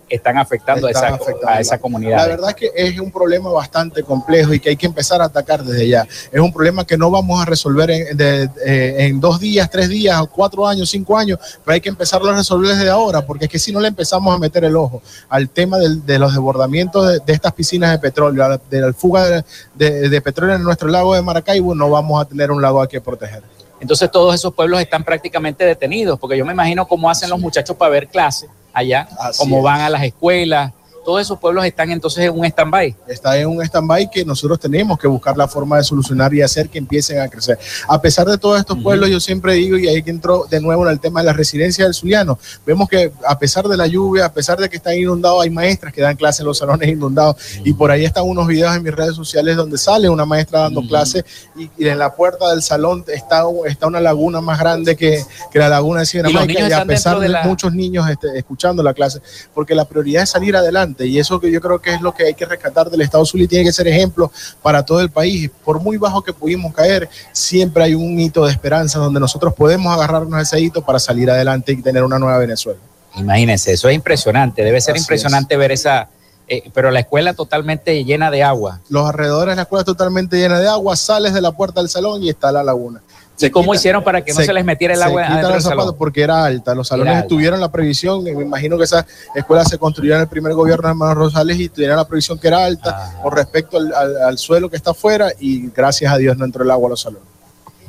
están 0.08 0.38
afectando 0.38 0.88
Están 0.88 1.04
a, 1.04 1.06
esa, 1.08 1.14
afectando 1.16 1.48
a 1.48 1.60
esa 1.60 1.74
la- 1.76 1.80
comunidad. 1.80 2.16
La 2.18 2.26
verdad 2.26 2.50
es 2.50 2.56
que 2.56 2.70
es 2.74 2.98
un 2.98 3.10
problema 3.10 3.50
bastante 3.50 4.02
complejo 4.02 4.52
y 4.54 4.60
que 4.60 4.70
hay 4.70 4.76
que 4.76 4.86
empezar 4.86 5.20
a 5.22 5.26
atacar 5.26 5.62
desde 5.64 5.88
ya. 5.88 6.06
Es 6.32 6.40
un 6.40 6.52
problema 6.52 6.84
que 6.86 6.96
no 6.96 7.10
vamos 7.10 7.40
a 7.40 7.44
resolver 7.44 7.90
en, 7.90 8.16
de- 8.16 8.50
eh, 8.64 8.94
en 9.06 9.20
dos 9.20 9.38
días, 9.40 9.70
tres 9.70 9.88
días, 9.88 10.20
cuatro 10.32 10.66
años, 10.66 10.90
cinco 10.90 11.16
años, 11.16 11.38
pero 11.64 11.74
hay 11.74 11.80
que 11.80 11.88
empezarlo 11.88 12.30
a 12.30 12.34
resolver 12.36 12.74
desde 12.74 12.90
ahora, 12.90 13.24
porque 13.26 13.46
es 13.46 13.50
que 13.50 13.58
si 13.58 13.72
no 13.72 13.80
le 13.80 13.88
empezamos 13.88 14.34
a 14.34 14.38
meter 14.38 14.64
el 14.64 14.76
ojo 14.76 15.02
al 15.28 15.48
tema 15.48 15.78
del- 15.78 16.04
de 16.04 16.18
los 16.18 16.32
desbordamientos 16.32 17.06
de, 17.08 17.18
de 17.24 17.32
estas 17.32 17.52
piscinas 17.52 17.90
de 17.92 17.98
petróleo, 17.98 18.60
de 18.70 18.80
la 18.80 18.92
fuga 18.92 19.24
de, 19.26 19.44
de- 19.74 20.08
de 20.08 20.20
petróleo 20.20 20.56
en 20.56 20.62
nuestro 20.62 20.88
lago 20.88 21.14
de 21.14 21.22
Maracaibo, 21.22 21.74
no 21.74 21.90
vamos 21.90 22.20
a 22.22 22.24
tener 22.24 22.50
un 22.50 22.60
lago 22.62 22.80
a 22.82 22.88
que 22.88 23.00
proteger. 23.00 23.42
Entonces 23.78 24.10
todos 24.10 24.34
esos 24.34 24.54
pueblos 24.54 24.80
están 24.80 25.04
prácticamente 25.04 25.62
detenidos, 25.64 26.18
porque 26.18 26.38
yo 26.38 26.46
me 26.46 26.52
imagino 26.52 26.88
cómo 26.88 27.10
hacen 27.10 27.28
los 27.28 27.38
muchachos 27.38 27.76
para 27.76 27.90
ver 27.90 28.08
clases 28.08 28.48
allá, 28.76 29.08
Así 29.18 29.42
es. 29.58 29.62
van 29.62 29.80
a 29.80 29.90
las 29.90 30.02
escuelas. 30.02 30.72
Todos 31.06 31.20
esos 31.22 31.38
pueblos 31.38 31.64
están 31.64 31.90
entonces 31.92 32.24
en 32.24 32.36
un 32.36 32.44
stand-by. 32.44 32.96
está 33.06 33.38
en 33.38 33.46
un 33.46 33.62
stand-by 33.62 34.10
que 34.10 34.24
nosotros 34.24 34.58
tenemos 34.58 34.98
que 34.98 35.06
buscar 35.06 35.36
la 35.36 35.46
forma 35.46 35.76
de 35.76 35.84
solucionar 35.84 36.34
y 36.34 36.42
hacer 36.42 36.68
que 36.68 36.78
empiecen 36.78 37.20
a 37.20 37.28
crecer. 37.28 37.56
A 37.86 38.00
pesar 38.00 38.26
de 38.26 38.36
todos 38.36 38.58
estos 38.58 38.76
pueblos, 38.82 39.08
yo 39.08 39.20
siempre 39.20 39.54
digo, 39.54 39.78
y 39.78 39.86
ahí 39.86 40.02
que 40.02 40.10
entró 40.10 40.46
de 40.50 40.60
nuevo 40.60 40.84
en 40.84 40.90
el 40.90 40.98
tema 40.98 41.20
de 41.20 41.26
la 41.26 41.32
residencia 41.32 41.84
del 41.84 41.94
Zuliano, 41.94 42.40
vemos 42.66 42.88
que 42.88 43.12
a 43.24 43.38
pesar 43.38 43.68
de 43.68 43.76
la 43.76 43.86
lluvia, 43.86 44.24
a 44.24 44.32
pesar 44.32 44.58
de 44.58 44.68
que 44.68 44.78
están 44.78 44.94
inundados, 44.98 45.42
hay 45.44 45.50
maestras 45.50 45.92
que 45.92 46.00
dan 46.02 46.16
clases 46.16 46.40
en 46.40 46.46
los 46.46 46.58
salones 46.58 46.88
inundados, 46.88 47.36
y 47.64 47.72
por 47.72 47.92
ahí 47.92 48.04
están 48.04 48.24
unos 48.24 48.46
videos 48.48 48.74
en 48.74 48.82
mis 48.82 48.92
redes 48.92 49.14
sociales 49.14 49.56
donde 49.56 49.78
sale 49.78 50.08
una 50.08 50.24
maestra 50.26 50.62
dando 50.62 50.80
clases 50.88 51.24
y, 51.56 51.70
y 51.78 51.86
en 51.88 51.98
la 52.00 52.12
puerta 52.16 52.50
del 52.50 52.62
salón 52.62 53.04
está, 53.06 53.44
está 53.66 53.86
una 53.86 54.00
laguna 54.00 54.40
más 54.40 54.58
grande 54.58 54.96
que, 54.96 55.22
que 55.52 55.58
la 55.60 55.68
laguna 55.68 56.00
de 56.00 56.06
Sierra 56.06 56.28
Y 56.30 56.32
y 56.32 56.72
a 56.72 56.84
pesar 56.84 57.16
de, 57.16 57.22
de 57.22 57.28
la- 57.28 57.42
muchos 57.44 57.72
niños 57.72 58.08
este, 58.10 58.36
escuchando 58.36 58.82
la 58.82 58.92
clase, 58.92 59.20
porque 59.54 59.74
la 59.74 59.84
prioridad 59.84 60.24
es 60.24 60.30
salir 60.30 60.56
adelante 60.56 60.95
y 61.04 61.18
eso 61.18 61.40
que 61.40 61.50
yo 61.50 61.60
creo 61.60 61.80
que 61.80 61.94
es 61.94 62.00
lo 62.00 62.14
que 62.14 62.24
hay 62.24 62.34
que 62.34 62.46
rescatar 62.46 62.88
del 62.90 63.00
Estado 63.00 63.24
Zulia 63.26 63.44
y 63.44 63.48
tiene 63.48 63.64
que 63.64 63.72
ser 63.72 63.88
ejemplo 63.88 64.30
para 64.62 64.84
todo 64.84 65.00
el 65.00 65.10
país. 65.10 65.50
Por 65.64 65.80
muy 65.80 65.96
bajo 65.96 66.22
que 66.22 66.32
pudimos 66.32 66.72
caer, 66.72 67.08
siempre 67.32 67.84
hay 67.84 67.94
un 67.94 68.18
hito 68.18 68.46
de 68.46 68.52
esperanza 68.52 68.98
donde 68.98 69.20
nosotros 69.20 69.52
podemos 69.54 69.92
agarrarnos 69.92 70.34
a 70.34 70.42
ese 70.42 70.60
hito 70.60 70.82
para 70.82 70.98
salir 70.98 71.30
adelante 71.30 71.72
y 71.72 71.82
tener 71.82 72.04
una 72.04 72.18
nueva 72.18 72.38
Venezuela. 72.38 72.78
Imagínense, 73.16 73.72
eso 73.72 73.88
es 73.88 73.94
impresionante. 73.94 74.62
Debe 74.62 74.80
ser 74.80 74.94
Así 74.94 75.02
impresionante 75.02 75.56
ver 75.56 75.72
esa, 75.72 76.08
eh, 76.48 76.70
pero 76.72 76.90
la 76.90 77.00
escuela 77.00 77.34
totalmente 77.34 78.04
llena 78.04 78.30
de 78.30 78.42
agua. 78.42 78.80
Los 78.88 79.08
alrededores 79.08 79.52
de 79.52 79.56
la 79.56 79.62
escuela 79.62 79.84
totalmente 79.84 80.36
llena 80.36 80.60
de 80.60 80.68
agua, 80.68 80.96
sales 80.96 81.34
de 81.34 81.40
la 81.40 81.52
puerta 81.52 81.80
del 81.80 81.88
salón 81.88 82.22
y 82.22 82.28
está 82.28 82.52
la 82.52 82.62
laguna. 82.62 83.00
¿Y 83.38 83.50
cómo 83.50 83.74
hicieron 83.74 84.02
para 84.02 84.24
que 84.24 84.32
no 84.32 84.40
se, 84.40 84.52
les 84.52 84.64
metiera 84.64 84.94
el 84.94 85.02
agua 85.02 85.26
adentro 85.26 85.52
del 85.52 85.62
salón? 85.62 85.94
Porque 85.98 86.22
era 86.22 86.44
alta. 86.44 86.74
Los 86.74 86.88
salones 86.88 87.26
tuvieron 87.26 87.60
la 87.60 87.70
previsión. 87.70 88.24
Me 88.24 88.30
imagino 88.30 88.78
que 88.78 88.84
esa 88.84 89.06
escuela 89.34 89.64
se 89.64 89.78
construyó 89.78 90.14
en 90.14 90.22
el 90.22 90.28
primer 90.28 90.54
gobierno 90.54 90.88
de 90.88 90.90
Hermano 90.90 91.14
Rosales 91.14 91.58
y 91.58 91.68
tuvieron 91.68 91.96
la 91.96 92.06
previsión 92.06 92.38
que 92.38 92.48
era 92.48 92.64
alta 92.64 92.94
ah. 92.96 93.22
con 93.22 93.32
respecto 93.32 93.78
al, 93.78 94.38
suelo 94.38 94.70
que 94.70 94.76
está 94.76 94.92
afuera 94.92 95.32
y 95.38 95.68
gracias 95.70 96.12
a 96.12 96.18
Dios 96.18 96.36
no 96.36 96.44
entró 96.44 96.62
el 96.62 96.70
agua 96.70 96.88
a 96.88 96.90
los 96.90 97.00
salones. 97.00 97.28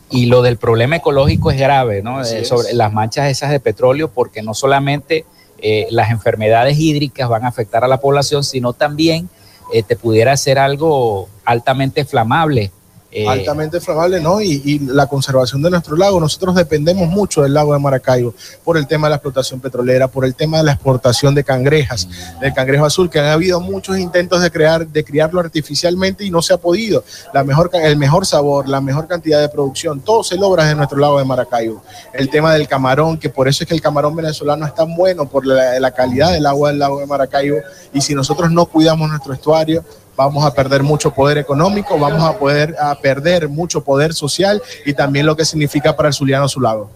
Y 0.09 0.27
lo 0.27 0.41
del 0.41 0.57
problema 0.57 0.97
ecológico 0.97 1.51
es 1.51 1.59
grave, 1.59 2.01
¿no? 2.01 2.23
Eh, 2.23 2.45
sobre 2.45 2.73
las 2.73 2.93
manchas 2.93 3.29
esas 3.29 3.51
de 3.51 3.59
petróleo, 3.59 4.09
porque 4.09 4.41
no 4.41 4.53
solamente 4.53 5.25
eh, 5.59 5.87
las 5.91 6.11
enfermedades 6.11 6.77
hídricas 6.77 7.27
van 7.27 7.43
a 7.43 7.49
afectar 7.49 7.83
a 7.83 7.87
la 7.87 7.99
población, 7.99 8.43
sino 8.43 8.71
también 8.73 9.29
eh, 9.73 9.83
te 9.83 9.97
pudiera 9.97 10.35
ser 10.37 10.59
algo 10.59 11.27
altamente 11.43 12.05
flamable 12.05 12.71
eh, 13.17 13.27
altamente 13.27 13.77
inflamable, 13.77 14.21
¿no? 14.21 14.39
Y, 14.41 14.77
la 14.77 15.07
conservación 15.07 15.59
de 15.63 15.71
nuestro 15.71 15.95
lago. 15.95 16.19
Nosotros 16.19 16.53
dependemos 16.53 17.07
mucho 17.09 17.41
del 17.41 17.53
lago 17.53 17.73
de 17.73 17.79
Maracaibo 17.79 18.35
por 18.63 18.77
el 18.77 18.85
tema 18.85 19.07
de 19.07 19.11
la 19.11 19.15
explotación 19.15 19.59
petrolera, 19.59 20.07
por 20.07 20.23
el 20.23 20.35
tema 20.35 20.57
de 20.57 20.65
la 20.65 20.73
exportación 20.73 21.33
de 21.33 21.43
cangrejas, 21.43 22.07
del 22.39 22.53
cangrejo 22.53 22.85
azul, 22.85 23.09
que 23.09 23.19
han 23.19 23.25
habido 23.25 23.59
muchos 23.59 23.97
intentos 23.97 24.39
de 24.41 24.51
crear, 24.51 24.87
de 24.87 25.03
criarlo 25.03 25.39
artificialmente 25.39 26.25
y 26.25 26.29
no 26.29 26.43
se 26.43 26.53
ha 26.53 26.57
podido. 26.57 27.03
La 27.33 27.43
mejor, 27.43 27.71
el 27.73 27.97
mejor 27.97 28.27
sabor, 28.27 28.69
la 28.69 28.81
mejor 28.81 29.07
cantidad 29.07 29.41
de 29.41 29.49
producción, 29.49 29.99
todo 30.01 30.23
se 30.23 30.35
logra 30.35 30.69
en 30.69 30.77
nuestro 30.77 30.99
lago 30.99 31.17
de 31.17 31.25
Maracaibo. 31.25 31.81
El 32.13 32.29
tema 32.29 32.53
del 32.53 32.67
camarón, 32.67 33.17
que 33.17 33.29
por 33.29 33.47
eso 33.47 33.63
es 33.63 33.67
que 33.67 33.73
el 33.73 33.81
camarón 33.81 34.15
venezolano 34.15 34.63
es 34.67 34.75
tan 34.75 34.95
bueno, 34.95 35.27
por 35.27 35.43
la, 35.43 35.79
la 35.79 35.89
calidad 35.91 36.33
del 36.33 36.45
agua 36.45 36.69
del 36.69 36.77
lago 36.77 36.99
de 36.99 37.07
Maracaibo. 37.07 37.57
Y 37.93 38.01
si 38.01 38.13
nosotros 38.13 38.51
no 38.51 38.67
cuidamos 38.67 39.09
nuestro 39.09 39.33
estuario, 39.33 39.83
vamos 40.17 40.43
a 40.43 40.53
perder 40.53 40.83
mucho 40.83 41.11
poder 41.11 41.37
económico, 41.37 41.97
vamos 41.97 42.23
a 42.23 42.37
poder 42.37 42.75
a 42.79 42.99
perder 42.99 43.47
mucho 43.47 43.83
poder 43.83 44.13
social 44.13 44.61
y 44.85 44.93
también 44.93 45.25
lo 45.25 45.35
que 45.35 45.45
significa 45.45 45.95
para 45.95 46.09
el 46.09 46.13
Zuliano 46.13 46.49
su 46.49 46.59
lado. 46.59 46.89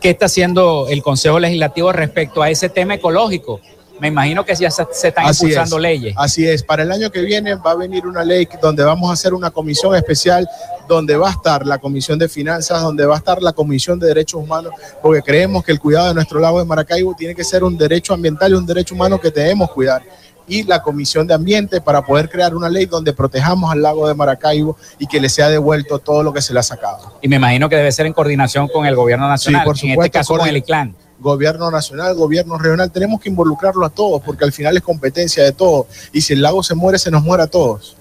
¿Qué 0.00 0.10
está 0.10 0.26
haciendo 0.26 0.88
el 0.88 1.02
Consejo 1.02 1.38
Legislativo 1.38 1.92
respecto 1.92 2.42
a 2.42 2.50
ese 2.50 2.68
tema 2.68 2.94
ecológico? 2.94 3.60
Me 4.00 4.08
imagino 4.08 4.44
que 4.44 4.54
ya 4.54 4.70
se, 4.70 4.82
están 4.82 5.26
impulsando 5.26 5.78
leyes. 5.78 6.14
Así 6.18 6.46
es, 6.46 6.62
para 6.62 6.82
el 6.82 6.92
año 6.92 7.10
que 7.10 7.22
viene 7.22 7.54
va 7.54 7.70
a 7.70 7.74
venir 7.74 8.06
una 8.06 8.24
ley 8.24 8.46
donde 8.60 8.84
vamos 8.84 9.08
a 9.08 9.14
hacer 9.14 9.32
una 9.32 9.50
comisión 9.50 9.94
especial 9.94 10.46
donde 10.86 11.16
va 11.16 11.28
a 11.28 11.32
estar 11.32 11.66
la 11.66 11.78
Comisión 11.78 12.18
de 12.18 12.28
Finanzas, 12.28 12.82
donde 12.82 13.06
va 13.06 13.14
a 13.14 13.18
estar 13.18 13.42
la 13.42 13.52
Comisión 13.52 13.98
de 13.98 14.08
Derechos 14.08 14.40
Humanos, 14.40 14.72
porque 15.02 15.22
creemos 15.22 15.64
que 15.64 15.72
el 15.72 15.80
cuidado 15.80 16.08
de 16.08 16.14
nuestro 16.14 16.38
lago 16.38 16.58
de 16.58 16.64
Maracaibo 16.64 17.14
tiene 17.14 17.34
que 17.34 17.42
ser 17.42 17.64
un 17.64 17.76
derecho 17.76 18.14
ambiental 18.14 18.52
y 18.52 18.54
un 18.54 18.66
derecho 18.66 18.94
humano 18.94 19.18
que 19.18 19.30
debemos 19.30 19.70
cuidar 19.70 20.02
y 20.46 20.62
la 20.64 20.82
Comisión 20.82 21.26
de 21.26 21.34
Ambiente 21.34 21.80
para 21.80 22.02
poder 22.02 22.28
crear 22.28 22.54
una 22.54 22.68
ley 22.68 22.86
donde 22.86 23.12
protejamos 23.12 23.70
al 23.72 23.82
lago 23.82 24.08
de 24.08 24.14
Maracaibo 24.14 24.76
y 24.98 25.06
que 25.06 25.20
le 25.20 25.28
sea 25.28 25.48
devuelto 25.48 25.98
todo 25.98 26.22
lo 26.22 26.32
que 26.32 26.42
se 26.42 26.52
le 26.52 26.60
ha 26.60 26.62
sacado. 26.62 27.18
Y 27.22 27.28
me 27.28 27.36
imagino 27.36 27.68
que 27.68 27.76
debe 27.76 27.92
ser 27.92 28.06
en 28.06 28.12
coordinación 28.12 28.68
con 28.68 28.86
el 28.86 28.94
gobierno 28.94 29.28
nacional, 29.28 29.64
por 29.64 29.76
supuesto, 29.76 30.00
en 30.00 30.06
este 30.06 30.18
caso 30.18 30.36
con 30.36 30.48
el 30.48 30.56
ICLAN. 30.56 30.94
Gobierno 31.18 31.70
nacional, 31.70 32.14
gobierno 32.14 32.58
regional, 32.58 32.90
tenemos 32.90 33.20
que 33.20 33.30
involucrarlo 33.30 33.86
a 33.86 33.90
todos 33.90 34.20
porque 34.22 34.44
al 34.44 34.52
final 34.52 34.76
es 34.76 34.82
competencia 34.82 35.42
de 35.42 35.52
todos 35.52 35.86
y 36.12 36.20
si 36.20 36.34
el 36.34 36.42
lago 36.42 36.62
se 36.62 36.74
muere, 36.74 36.98
se 36.98 37.10
nos 37.10 37.22
muere 37.22 37.44
a 37.44 37.46
todos. 37.46 37.96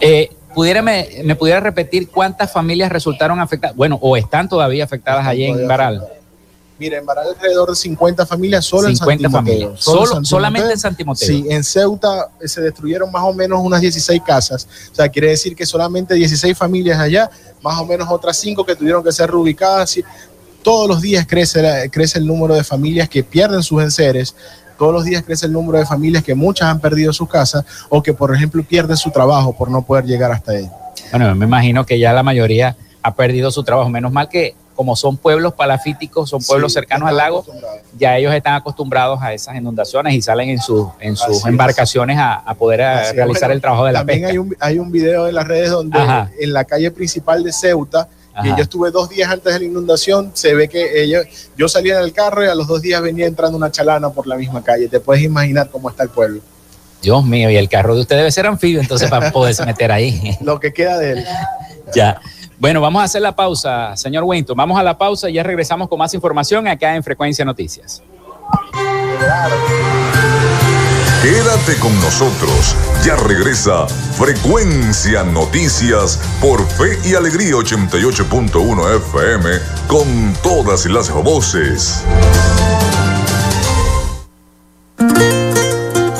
Eh, 0.00 0.30
¿Me 1.24 1.34
pudiera 1.36 1.60
repetir 1.60 2.10
cuántas 2.10 2.52
familias 2.52 2.92
resultaron 2.92 3.40
afectadas? 3.40 3.76
Bueno, 3.76 3.98
o 4.00 4.16
están 4.16 4.48
todavía 4.48 4.84
afectadas 4.84 5.26
allí 5.26 5.44
en 5.44 5.66
Baral. 5.66 6.06
Mira, 6.76 6.98
en 6.98 7.06
Baral 7.06 7.28
alrededor 7.28 7.70
de 7.70 7.76
50 7.76 8.26
familias 8.26 8.64
solo 8.64 8.88
en 8.88 8.96
Santimoteo. 8.96 9.76
Solo, 9.76 10.24
solamente 10.24 10.72
en 10.72 10.78
Santimoteo. 10.78 11.28
Sí, 11.28 11.44
en 11.48 11.62
Ceuta 11.62 12.30
eh, 12.40 12.48
se 12.48 12.60
destruyeron 12.60 13.12
más 13.12 13.22
o 13.22 13.32
menos 13.32 13.60
unas 13.62 13.80
16 13.80 14.20
casas. 14.26 14.66
O 14.90 14.94
sea, 14.94 15.08
quiere 15.08 15.28
decir 15.28 15.54
que 15.54 15.66
solamente 15.66 16.14
16 16.14 16.56
familias 16.58 16.98
allá, 16.98 17.30
más 17.62 17.78
o 17.78 17.86
menos 17.86 18.08
otras 18.10 18.36
5 18.38 18.66
que 18.66 18.74
tuvieron 18.74 19.04
que 19.04 19.12
ser 19.12 19.30
reubicadas. 19.30 20.00
Todos 20.64 20.88
los 20.88 21.00
días 21.00 21.26
crece, 21.28 21.90
crece 21.92 22.18
el 22.18 22.26
número 22.26 22.54
de 22.54 22.64
familias 22.64 23.08
que 23.08 23.22
pierden 23.22 23.62
sus 23.62 23.80
enseres. 23.80 24.34
Todos 24.76 24.92
los 24.92 25.04
días 25.04 25.22
crece 25.22 25.46
el 25.46 25.52
número 25.52 25.78
de 25.78 25.86
familias 25.86 26.24
que 26.24 26.34
muchas 26.34 26.68
han 26.68 26.80
perdido 26.80 27.12
su 27.12 27.28
casa 27.28 27.64
o 27.88 28.02
que, 28.02 28.12
por 28.12 28.34
ejemplo, 28.34 28.64
pierden 28.64 28.96
su 28.96 29.12
trabajo 29.12 29.56
por 29.56 29.70
no 29.70 29.82
poder 29.82 30.06
llegar 30.06 30.32
hasta 30.32 30.58
él. 30.58 30.68
Bueno, 31.12 31.32
me 31.36 31.44
imagino 31.44 31.86
que 31.86 32.00
ya 32.00 32.12
la 32.12 32.24
mayoría 32.24 32.76
ha 33.02 33.14
perdido 33.14 33.52
su 33.52 33.62
trabajo. 33.62 33.88
Menos 33.90 34.10
mal 34.10 34.28
que 34.28 34.56
como 34.74 34.96
son 34.96 35.16
pueblos 35.16 35.54
palafíticos, 35.54 36.30
son 36.30 36.42
pueblos 36.42 36.72
cercanos 36.72 37.08
al 37.08 37.16
lago, 37.16 37.44
ya 37.98 38.16
ellos 38.16 38.34
están 38.34 38.54
acostumbrados 38.54 39.22
a 39.22 39.32
esas 39.32 39.56
inundaciones 39.56 40.14
y 40.14 40.22
salen 40.22 40.50
en, 40.50 40.58
en 41.00 41.16
sus 41.16 41.46
embarcaciones 41.46 42.18
a, 42.18 42.54
poder 42.54 42.80
realizar 43.14 43.50
el 43.50 43.60
trabajo 43.60 43.84
de 43.84 43.92
la 43.92 44.00
también 44.00 44.26
Hay 44.26 44.38
un, 44.38 44.56
hay 44.60 44.78
un 44.78 44.90
video 44.90 45.28
en 45.28 45.34
las 45.34 45.46
redes 45.46 45.70
donde 45.70 45.98
en 46.38 46.52
la 46.52 46.64
calle 46.64 46.90
principal 46.90 47.42
de 47.42 47.52
Ceuta, 47.52 48.08
que 48.42 48.48
yo 48.48 48.62
estuve 48.62 48.90
dos 48.90 49.08
días 49.08 49.30
antes 49.30 49.52
de 49.52 49.60
la 49.60 49.64
inundación, 49.64 50.32
se 50.34 50.54
ve 50.54 50.68
que 50.68 51.02
ellos, 51.02 51.24
yo 51.56 51.68
salía 51.68 51.98
en 51.98 52.04
el 52.04 52.12
carro 52.12 52.44
y 52.44 52.48
a 52.48 52.54
los 52.54 52.66
dos 52.66 52.82
días 52.82 53.00
venía 53.00 53.26
entrando 53.26 53.56
una 53.56 53.70
chalana 53.70 54.10
por 54.10 54.26
la 54.26 54.36
misma 54.36 54.62
calle. 54.62 54.88
Te 54.88 54.98
puedes 54.98 55.22
imaginar 55.22 55.68
cómo 55.70 55.88
está 55.88 56.02
el 56.02 56.10
pueblo. 56.10 56.40
Dios 57.00 57.24
mío, 57.24 57.50
y 57.50 57.56
el 57.56 57.68
carro 57.68 57.94
de 57.94 58.00
usted 58.00 58.16
debe 58.16 58.32
ser 58.32 58.46
anfibio, 58.46 58.80
entonces 58.80 59.10
para 59.10 59.30
poderse 59.30 59.64
meter 59.66 59.92
ahí. 59.92 60.36
Lo 60.40 60.58
que 60.58 60.72
queda 60.72 60.98
de 60.98 61.12
él. 61.12 61.24
Ya. 61.94 62.20
Bueno, 62.58 62.80
vamos 62.80 63.02
a 63.02 63.04
hacer 63.04 63.22
la 63.22 63.34
pausa, 63.34 63.96
señor 63.96 64.24
Winton. 64.24 64.56
Vamos 64.56 64.78
a 64.78 64.82
la 64.82 64.96
pausa 64.96 65.28
y 65.28 65.34
ya 65.34 65.42
regresamos 65.42 65.88
con 65.88 65.98
más 65.98 66.14
información 66.14 66.68
acá 66.68 66.94
en 66.94 67.02
Frecuencia 67.02 67.44
Noticias. 67.44 68.02
Quédate 71.22 71.78
con 71.80 71.94
nosotros. 72.00 72.76
Ya 73.02 73.16
regresa 73.16 73.86
Frecuencia 73.86 75.24
Noticias 75.24 76.20
por 76.40 76.62
Fe 76.66 76.98
y 77.02 77.14
Alegría 77.14 77.54
88.1 77.54 78.96
FM 78.96 79.50
con 79.88 80.34
todas 80.42 80.86
las 80.86 81.10
voces. 81.10 82.04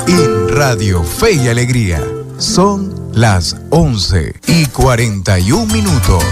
En 0.07 0.49
Radio 0.49 1.03
Fe 1.03 1.33
y 1.33 1.47
Alegría 1.49 2.01
son 2.37 3.11
las 3.13 3.55
11 3.69 4.33
y 4.47 4.65
41 4.67 5.65
minutos. 5.73 6.23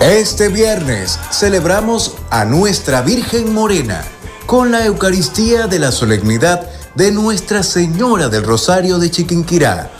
Este 0.00 0.48
viernes 0.48 1.18
celebramos 1.30 2.14
a 2.30 2.44
nuestra 2.44 3.02
Virgen 3.02 3.54
Morena 3.54 4.02
con 4.46 4.72
la 4.72 4.84
Eucaristía 4.84 5.68
de 5.68 5.78
la 5.78 5.92
Solemnidad 5.92 6.68
de 6.94 7.12
Nuestra 7.12 7.62
Señora 7.62 8.28
del 8.28 8.42
Rosario 8.42 8.98
de 8.98 9.10
Chiquinquirá 9.10 9.90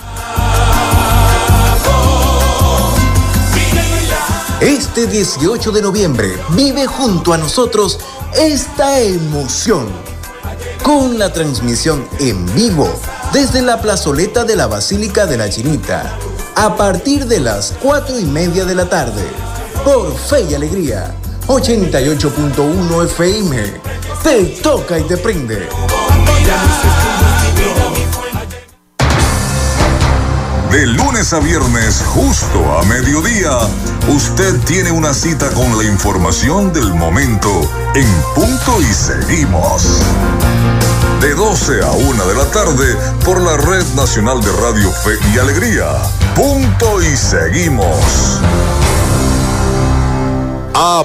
Este 4.62 5.08
18 5.08 5.72
de 5.72 5.82
noviembre 5.82 6.38
vive 6.50 6.86
junto 6.86 7.32
a 7.32 7.36
nosotros 7.36 7.98
esta 8.32 9.00
emoción 9.00 9.88
con 10.84 11.18
la 11.18 11.32
transmisión 11.32 12.06
en 12.20 12.46
vivo 12.54 12.88
desde 13.32 13.60
la 13.60 13.80
plazoleta 13.80 14.44
de 14.44 14.54
la 14.54 14.68
Basílica 14.68 15.26
de 15.26 15.36
la 15.36 15.50
Chinita 15.50 16.16
a 16.54 16.76
partir 16.76 17.26
de 17.26 17.40
las 17.40 17.74
4 17.82 18.20
y 18.20 18.24
media 18.24 18.64
de 18.64 18.76
la 18.76 18.88
tarde 18.88 19.24
por 19.84 20.16
Fe 20.16 20.46
y 20.48 20.54
Alegría 20.54 21.12
88.1 21.48 23.04
FM. 23.06 23.80
Te 24.22 24.44
toca 24.62 24.96
y 24.96 25.02
te 25.02 25.16
prende. 25.16 25.68
De 30.73 30.87
lunes 30.87 31.35
a 31.35 31.39
viernes, 31.39 32.03
justo 32.14 32.79
a 32.79 32.83
mediodía, 32.85 33.59
usted 34.09 34.59
tiene 34.61 34.91
una 34.91 35.12
cita 35.12 35.51
con 35.51 35.77
la 35.77 35.85
información 35.85 36.73
del 36.73 36.95
momento 36.95 37.51
en 37.95 38.09
punto 38.35 38.81
y 38.81 38.87
seguimos. 38.87 40.01
De 41.20 41.35
12 41.35 41.83
a 41.83 41.91
1 41.91 42.27
de 42.27 42.35
la 42.35 42.47
tarde 42.47 42.97
por 43.23 43.43
la 43.43 43.59
Red 43.59 43.85
Nacional 43.95 44.41
de 44.41 44.51
Radio 44.51 44.91
Fe 44.91 45.18
y 45.35 45.39
Alegría. 45.39 45.93
Punto 46.35 47.03
y 47.03 47.16
seguimos. 47.18 48.41
A 50.75 51.05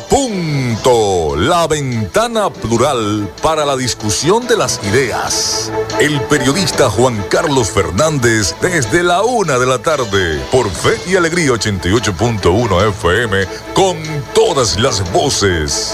la 1.48 1.66
ventana 1.66 2.50
plural 2.50 3.32
para 3.42 3.66
la 3.66 3.78
discusión 3.78 4.46
de 4.48 4.58
las 4.58 4.82
ideas. 4.84 5.72
El 5.98 6.20
periodista 6.24 6.90
Juan 6.90 7.24
Carlos 7.30 7.72
Fernández 7.72 8.54
desde 8.62 9.02
la 9.02 9.24
una 9.24 9.58
de 9.58 9.66
la 9.66 9.80
tarde 9.80 10.42
por 10.52 10.70
Fe 10.70 11.00
y 11.08 11.16
Alegría 11.16 11.52
88.1 11.52 12.90
FM 12.90 13.48
con 13.74 13.98
todas 14.36 14.78
las 14.78 15.10
voces. 15.14 15.94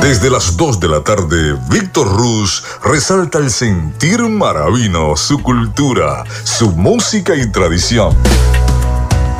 Desde 0.00 0.30
las 0.30 0.56
2 0.56 0.80
de 0.80 0.88
la 0.88 1.04
tarde, 1.04 1.58
Víctor 1.68 2.08
Ruz 2.16 2.64
resalta 2.82 3.38
el 3.38 3.50
sentir 3.50 4.22
maravino, 4.22 5.16
su 5.16 5.38
cultura, 5.42 6.24
su 6.44 6.70
música 6.70 7.34
y 7.36 7.52
tradición 7.52 8.16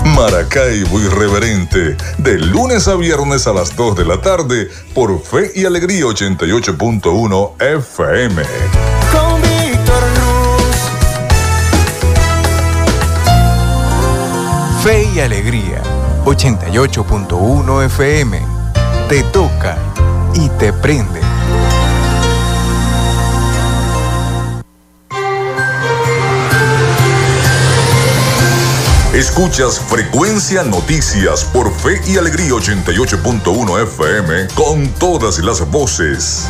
Maracaibo 0.05 1.01
Irreverente, 1.01 1.97
de 2.19 2.39
lunes 2.39 2.89
a 2.89 2.97
viernes 2.97 3.47
a 3.47 3.53
las 3.53 3.75
2 3.77 3.97
de 3.97 4.05
la 4.05 4.21
tarde 4.21 4.69
por 4.95 5.23
Fe 5.23 5.53
y 5.55 5.65
Alegría 5.65 6.05
88.1 6.05 7.53
FM. 7.61 8.43
Con 9.13 9.41
Víctor 9.43 10.03
Cruz. 10.15 10.77
Fe 14.83 15.09
y 15.15 15.21
Alegría 15.21 15.83
88.1 16.25 17.85
FM. 17.87 18.41
Te 19.09 19.23
toca 19.25 19.77
y 20.35 20.49
te 20.51 20.73
prende. 20.73 21.32
Escuchas 29.23 29.79
Frecuencia 29.79 30.65
Noticias 30.65 31.45
por 31.45 31.73
Fe 31.73 32.01
y 32.09 32.17
Alegría 32.17 32.51
88.1 32.51 33.83
FM 33.85 34.49
con 34.57 34.89
todas 34.95 35.39
las 35.39 35.71
voces. 35.71 36.49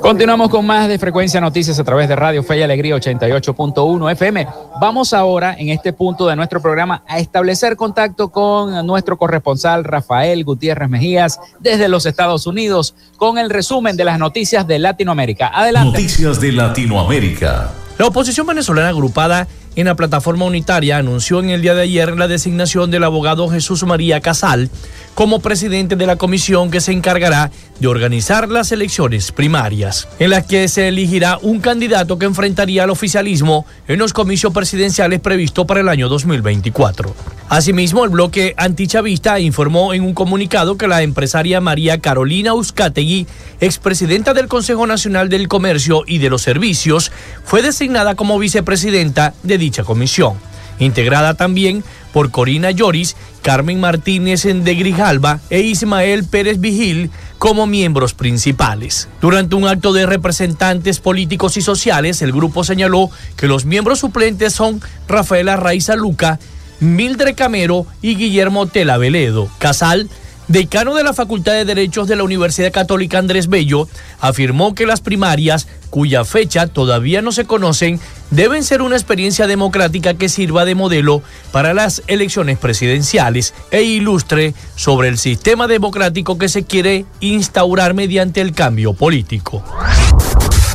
Continuamos 0.00 0.50
con 0.50 0.64
más 0.64 0.86
de 0.86 1.00
Frecuencia 1.00 1.40
Noticias 1.40 1.80
a 1.80 1.84
través 1.84 2.08
de 2.08 2.14
Radio 2.14 2.44
Fe 2.44 2.58
y 2.58 2.62
Alegría 2.62 2.94
88.1 2.94 4.12
FM. 4.12 4.46
Vamos 4.80 5.12
ahora, 5.12 5.56
en 5.58 5.70
este 5.70 5.92
punto 5.92 6.28
de 6.28 6.36
nuestro 6.36 6.62
programa, 6.62 7.02
a 7.08 7.18
establecer 7.18 7.74
contacto 7.74 8.28
con 8.28 8.86
nuestro 8.86 9.18
corresponsal 9.18 9.82
Rafael 9.82 10.44
Gutiérrez 10.44 10.88
Mejías 10.88 11.40
desde 11.58 11.88
los 11.88 12.06
Estados 12.06 12.46
Unidos 12.46 12.94
con 13.16 13.36
el 13.36 13.50
resumen 13.50 13.96
de 13.96 14.04
las 14.04 14.20
noticias 14.20 14.64
de 14.64 14.78
Latinoamérica. 14.78 15.50
Adelante. 15.52 15.90
Noticias 15.90 16.40
de 16.40 16.52
Latinoamérica. 16.52 17.70
La 18.00 18.06
oposición 18.06 18.46
venezolana 18.46 18.88
agrupada 18.88 19.46
en 19.76 19.84
la 19.84 19.94
plataforma 19.94 20.46
unitaria 20.46 20.96
anunció 20.96 21.38
en 21.40 21.50
el 21.50 21.60
día 21.60 21.74
de 21.74 21.82
ayer 21.82 22.16
la 22.16 22.28
designación 22.28 22.90
del 22.90 23.04
abogado 23.04 23.46
Jesús 23.50 23.84
María 23.84 24.22
Casal 24.22 24.70
como 25.14 25.40
presidente 25.40 25.96
de 25.96 26.06
la 26.06 26.16
comisión 26.16 26.70
que 26.70 26.80
se 26.80 26.92
encargará 26.92 27.50
de 27.78 27.88
organizar 27.88 28.48
las 28.48 28.72
elecciones 28.72 29.32
primarias, 29.32 30.08
en 30.18 30.30
las 30.30 30.46
que 30.46 30.68
se 30.68 30.88
elegirá 30.88 31.38
un 31.42 31.60
candidato 31.60 32.18
que 32.18 32.26
enfrentaría 32.26 32.84
al 32.84 32.90
oficialismo 32.90 33.66
en 33.88 33.98
los 33.98 34.12
comicios 34.12 34.52
presidenciales 34.52 35.20
previstos 35.20 35.66
para 35.66 35.80
el 35.80 35.88
año 35.88 36.08
2024. 36.08 37.14
Asimismo, 37.48 38.04
el 38.04 38.10
bloque 38.10 38.54
antichavista 38.56 39.40
informó 39.40 39.92
en 39.92 40.04
un 40.04 40.14
comunicado 40.14 40.78
que 40.78 40.86
la 40.86 41.02
empresaria 41.02 41.60
María 41.60 42.00
Carolina 42.00 42.54
Uzcategui, 42.54 43.26
expresidenta 43.60 44.34
del 44.34 44.46
Consejo 44.46 44.86
Nacional 44.86 45.28
del 45.28 45.48
Comercio 45.48 46.04
y 46.06 46.18
de 46.18 46.30
los 46.30 46.42
Servicios, 46.42 47.10
fue 47.44 47.62
designada 47.62 48.14
como 48.14 48.38
vicepresidenta 48.38 49.34
de 49.42 49.58
dicha 49.58 49.82
comisión, 49.82 50.34
integrada 50.78 51.34
también 51.34 51.82
por 52.12 52.30
Corina 52.30 52.70
Lloris, 52.70 53.16
Carmen 53.42 53.80
Martínez 53.80 54.42
de 54.44 54.74
Grijalba 54.74 55.40
e 55.50 55.60
Ismael 55.60 56.24
Pérez 56.24 56.60
Vigil 56.60 57.10
como 57.38 57.66
miembros 57.66 58.14
principales. 58.14 59.08
Durante 59.20 59.54
un 59.54 59.66
acto 59.66 59.92
de 59.92 60.06
representantes 60.06 61.00
políticos 61.00 61.56
y 61.56 61.62
sociales, 61.62 62.20
el 62.22 62.32
grupo 62.32 62.64
señaló 62.64 63.10
que 63.36 63.48
los 63.48 63.64
miembros 63.64 64.00
suplentes 64.00 64.52
son 64.52 64.80
Rafaela 65.08 65.56
Raiza 65.56 65.96
Luca, 65.96 66.38
Mildred 66.80 67.34
Camero 67.34 67.86
y 68.02 68.16
Guillermo 68.16 68.66
Tela 68.66 68.98
Veledo. 68.98 69.48
Casal 69.58 70.08
decano 70.50 70.96
de 70.96 71.04
la 71.04 71.12
Facultad 71.14 71.52
de 71.52 71.64
Derechos 71.64 72.08
de 72.08 72.16
la 72.16 72.24
Universidad 72.24 72.72
Católica 72.72 73.18
Andrés 73.18 73.46
Bello, 73.48 73.86
afirmó 74.18 74.74
que 74.74 74.84
las 74.84 75.00
primarias, 75.00 75.68
cuya 75.90 76.24
fecha 76.24 76.66
todavía 76.66 77.22
no 77.22 77.30
se 77.30 77.44
conocen, 77.44 78.00
deben 78.32 78.64
ser 78.64 78.82
una 78.82 78.96
experiencia 78.96 79.46
democrática 79.46 80.14
que 80.14 80.28
sirva 80.28 80.64
de 80.64 80.74
modelo 80.74 81.22
para 81.52 81.72
las 81.72 82.02
elecciones 82.08 82.58
presidenciales 82.58 83.54
e 83.70 83.82
ilustre 83.82 84.52
sobre 84.74 85.08
el 85.08 85.18
sistema 85.18 85.68
democrático 85.68 86.36
que 86.36 86.48
se 86.48 86.64
quiere 86.64 87.04
instaurar 87.20 87.94
mediante 87.94 88.40
el 88.40 88.52
cambio 88.52 88.92
político. 88.92 89.62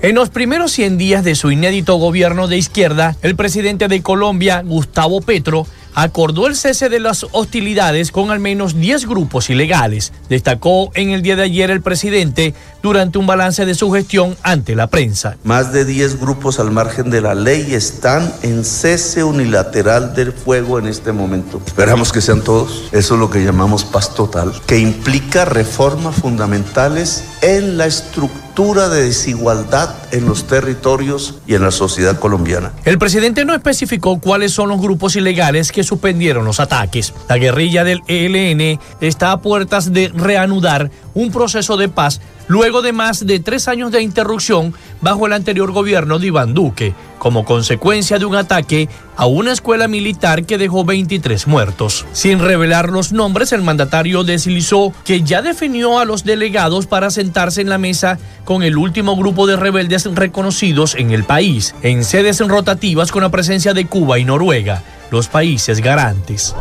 En 0.01 0.15
los 0.15 0.29
primeros 0.29 0.71
100 0.71 0.97
días 0.97 1.23
de 1.23 1.35
su 1.35 1.51
inédito 1.51 1.95
gobierno 1.95 2.47
de 2.47 2.57
izquierda, 2.57 3.17
el 3.23 3.35
presidente 3.35 3.87
de 3.87 4.01
Colombia, 4.01 4.61
Gustavo 4.63 5.19
Petro, 5.19 5.67
acordó 5.95 6.47
el 6.47 6.55
cese 6.55 6.89
de 6.89 6.99
las 6.99 7.25
hostilidades 7.31 8.11
con 8.11 8.29
al 8.29 8.39
menos 8.39 8.79
10 8.79 9.07
grupos 9.07 9.49
ilegales, 9.49 10.13
destacó 10.29 10.91
en 10.93 11.09
el 11.09 11.21
día 11.21 11.37
de 11.37 11.43
ayer 11.43 11.71
el 11.71 11.81
presidente 11.81 12.53
durante 12.85 13.17
un 13.17 13.25
balance 13.25 13.65
de 13.65 13.73
su 13.73 13.91
gestión 13.91 14.37
ante 14.43 14.75
la 14.75 14.85
prensa. 14.85 15.37
Más 15.43 15.73
de 15.73 15.85
10 15.85 16.19
grupos 16.19 16.59
al 16.59 16.69
margen 16.69 17.09
de 17.09 17.19
la 17.19 17.33
ley 17.33 17.73
están 17.73 18.31
en 18.43 18.63
cese 18.63 19.23
unilateral 19.23 20.13
del 20.13 20.31
fuego 20.31 20.77
en 20.77 20.85
este 20.85 21.11
momento. 21.11 21.59
Esperamos 21.65 22.11
que 22.11 22.21
sean 22.21 22.43
todos. 22.43 22.83
Eso 22.91 23.15
es 23.15 23.19
lo 23.19 23.31
que 23.31 23.43
llamamos 23.43 23.85
paz 23.85 24.13
total, 24.13 24.53
que 24.67 24.77
implica 24.77 25.45
reformas 25.45 26.17
fundamentales 26.17 27.23
en 27.41 27.77
la 27.79 27.87
estructura 27.87 28.45
de 28.87 29.03
desigualdad 29.03 29.95
en 30.11 30.25
los 30.25 30.47
territorios 30.47 31.39
y 31.45 31.55
en 31.55 31.63
la 31.63 31.71
sociedad 31.71 32.19
colombiana. 32.19 32.71
El 32.85 32.97
presidente 32.97 33.43
no 33.43 33.53
especificó 33.53 34.19
cuáles 34.19 34.53
son 34.53 34.69
los 34.69 34.79
grupos 34.79 35.15
ilegales 35.15 35.71
que 35.71 35.83
suspendieron 35.83 36.45
los 36.45 36.59
ataques. 36.59 37.13
La 37.27 37.37
guerrilla 37.37 37.83
del 37.83 38.01
ELN 38.07 38.79
está 39.01 39.31
a 39.31 39.41
puertas 39.41 39.91
de 39.91 40.09
reanudar 40.09 40.89
un 41.13 41.31
proceso 41.31 41.75
de 41.75 41.89
paz 41.89 42.21
luego 42.47 42.81
de 42.81 42.93
más 42.93 43.25
de 43.25 43.39
tres 43.39 43.67
años 43.67 43.91
de 43.91 44.01
interrupción 44.01 44.73
bajo 45.01 45.27
el 45.27 45.33
anterior 45.33 45.71
gobierno 45.71 46.19
de 46.19 46.27
Iván 46.27 46.53
Duque, 46.53 46.93
como 47.17 47.45
consecuencia 47.45 48.19
de 48.19 48.25
un 48.25 48.35
ataque 48.35 48.89
a 49.17 49.25
una 49.25 49.51
escuela 49.51 49.87
militar 49.87 50.45
que 50.45 50.57
dejó 50.57 50.85
23 50.85 51.47
muertos. 51.47 52.05
Sin 52.11 52.39
revelar 52.39 52.89
los 52.89 53.11
nombres, 53.11 53.51
el 53.51 53.61
mandatario 53.61 54.23
deslizó 54.23 54.93
que 55.03 55.23
ya 55.23 55.41
definió 55.41 55.99
a 55.99 56.05
los 56.05 56.23
delegados 56.23 56.85
para 56.85 57.09
sentarse 57.09 57.61
en 57.61 57.69
la 57.69 57.77
mesa 57.77 58.19
con 58.43 58.63
el 58.63 58.77
último 58.77 59.15
grupo 59.15 59.47
de 59.47 59.55
rebeldes 59.55 60.05
reconocidos 60.13 60.95
en 60.95 61.11
el 61.11 61.23
país, 61.23 61.75
en 61.81 62.03
sedes 62.03 62.39
rotativas 62.39 63.11
con 63.11 63.23
la 63.23 63.29
presencia 63.29 63.73
de 63.73 63.87
Cuba 63.87 64.19
y 64.19 64.25
Noruega, 64.25 64.83
los 65.11 65.27
países 65.27 65.81
garantes. 65.81 66.55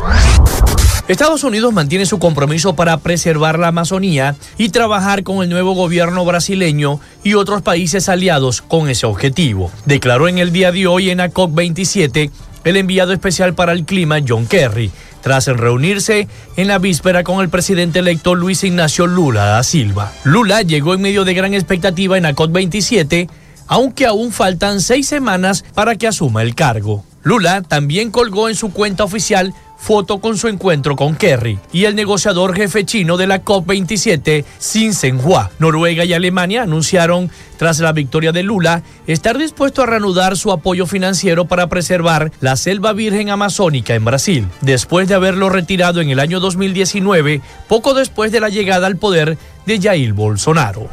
Estados 1.07 1.43
Unidos 1.43 1.71
mantiene 1.71 2.07
su 2.07 2.17
compromiso 2.17 2.75
para 2.75 2.97
preservar 2.97 3.59
la 3.59 3.67
Amazonía 3.67 4.35
y 4.57 4.69
trabajar 4.69 5.21
con 5.21 5.43
el 5.43 5.49
nuevo 5.51 5.73
gobierno 5.73 6.25
brasileño 6.25 6.99
y 7.23 7.35
otros 7.35 7.61
países 7.61 8.09
aliados 8.09 8.63
con 8.63 8.89
ese 8.89 9.05
objetivo. 9.05 9.71
Declaró 9.85 10.27
en 10.27 10.39
el 10.39 10.51
día 10.51 10.71
de 10.71 10.87
hoy 10.87 11.11
en 11.11 11.19
la 11.19 11.29
COP27 11.29 12.31
el 12.63 12.77
enviado 12.77 13.13
especial 13.13 13.53
para 13.53 13.73
el 13.73 13.85
clima 13.85 14.17
John 14.27 14.47
Kerry, 14.47 14.89
tras 15.21 15.45
reunirse 15.45 16.27
en 16.57 16.67
la 16.67 16.79
víspera 16.79 17.23
con 17.23 17.41
el 17.41 17.49
presidente 17.49 17.99
electo 17.99 18.33
Luis 18.33 18.63
Ignacio 18.63 19.05
Lula 19.05 19.45
da 19.45 19.61
Silva. 19.61 20.11
Lula 20.23 20.63
llegó 20.63 20.95
en 20.95 21.01
medio 21.01 21.23
de 21.23 21.35
gran 21.35 21.53
expectativa 21.53 22.17
en 22.17 22.23
la 22.23 22.33
COP27, 22.33 23.29
aunque 23.67 24.07
aún 24.07 24.31
faltan 24.31 24.81
seis 24.81 25.07
semanas 25.07 25.63
para 25.75 25.97
que 25.97 26.07
asuma 26.07 26.41
el 26.41 26.55
cargo. 26.55 27.05
Lula 27.21 27.61
también 27.61 28.09
colgó 28.11 28.49
en 28.49 28.55
su 28.55 28.71
cuenta 28.71 29.03
oficial 29.03 29.53
foto 29.77 30.19
con 30.19 30.37
su 30.37 30.47
encuentro 30.47 30.95
con 30.95 31.15
Kerry 31.15 31.59
y 31.71 31.85
el 31.85 31.95
negociador 31.95 32.55
jefe 32.55 32.85
chino 32.85 33.17
de 33.17 33.27
la 33.27 33.43
COP27, 33.43 34.45
Xin 34.59 34.93
Zhenhua. 34.93 35.51
Noruega 35.59 36.05
y 36.05 36.13
Alemania 36.13 36.63
anunciaron, 36.63 37.29
tras 37.57 37.79
la 37.79 37.91
victoria 37.91 38.31
de 38.31 38.43
Lula, 38.43 38.83
estar 39.07 39.37
dispuesto 39.37 39.83
a 39.83 39.85
reanudar 39.85 40.37
su 40.37 40.51
apoyo 40.51 40.85
financiero 40.85 41.45
para 41.45 41.67
preservar 41.67 42.31
la 42.41 42.55
selva 42.55 42.93
virgen 42.93 43.29
amazónica 43.29 43.95
en 43.95 44.05
Brasil, 44.05 44.47
después 44.61 45.07
de 45.07 45.15
haberlo 45.15 45.49
retirado 45.49 46.01
en 46.01 46.09
el 46.09 46.19
año 46.19 46.39
2019, 46.39 47.41
poco 47.67 47.93
después 47.93 48.31
de 48.31 48.39
la 48.39 48.49
llegada 48.49 48.87
al 48.87 48.97
poder 48.97 49.37
de 49.65 49.81
Jair 49.81 50.13
Bolsonaro. 50.13 50.89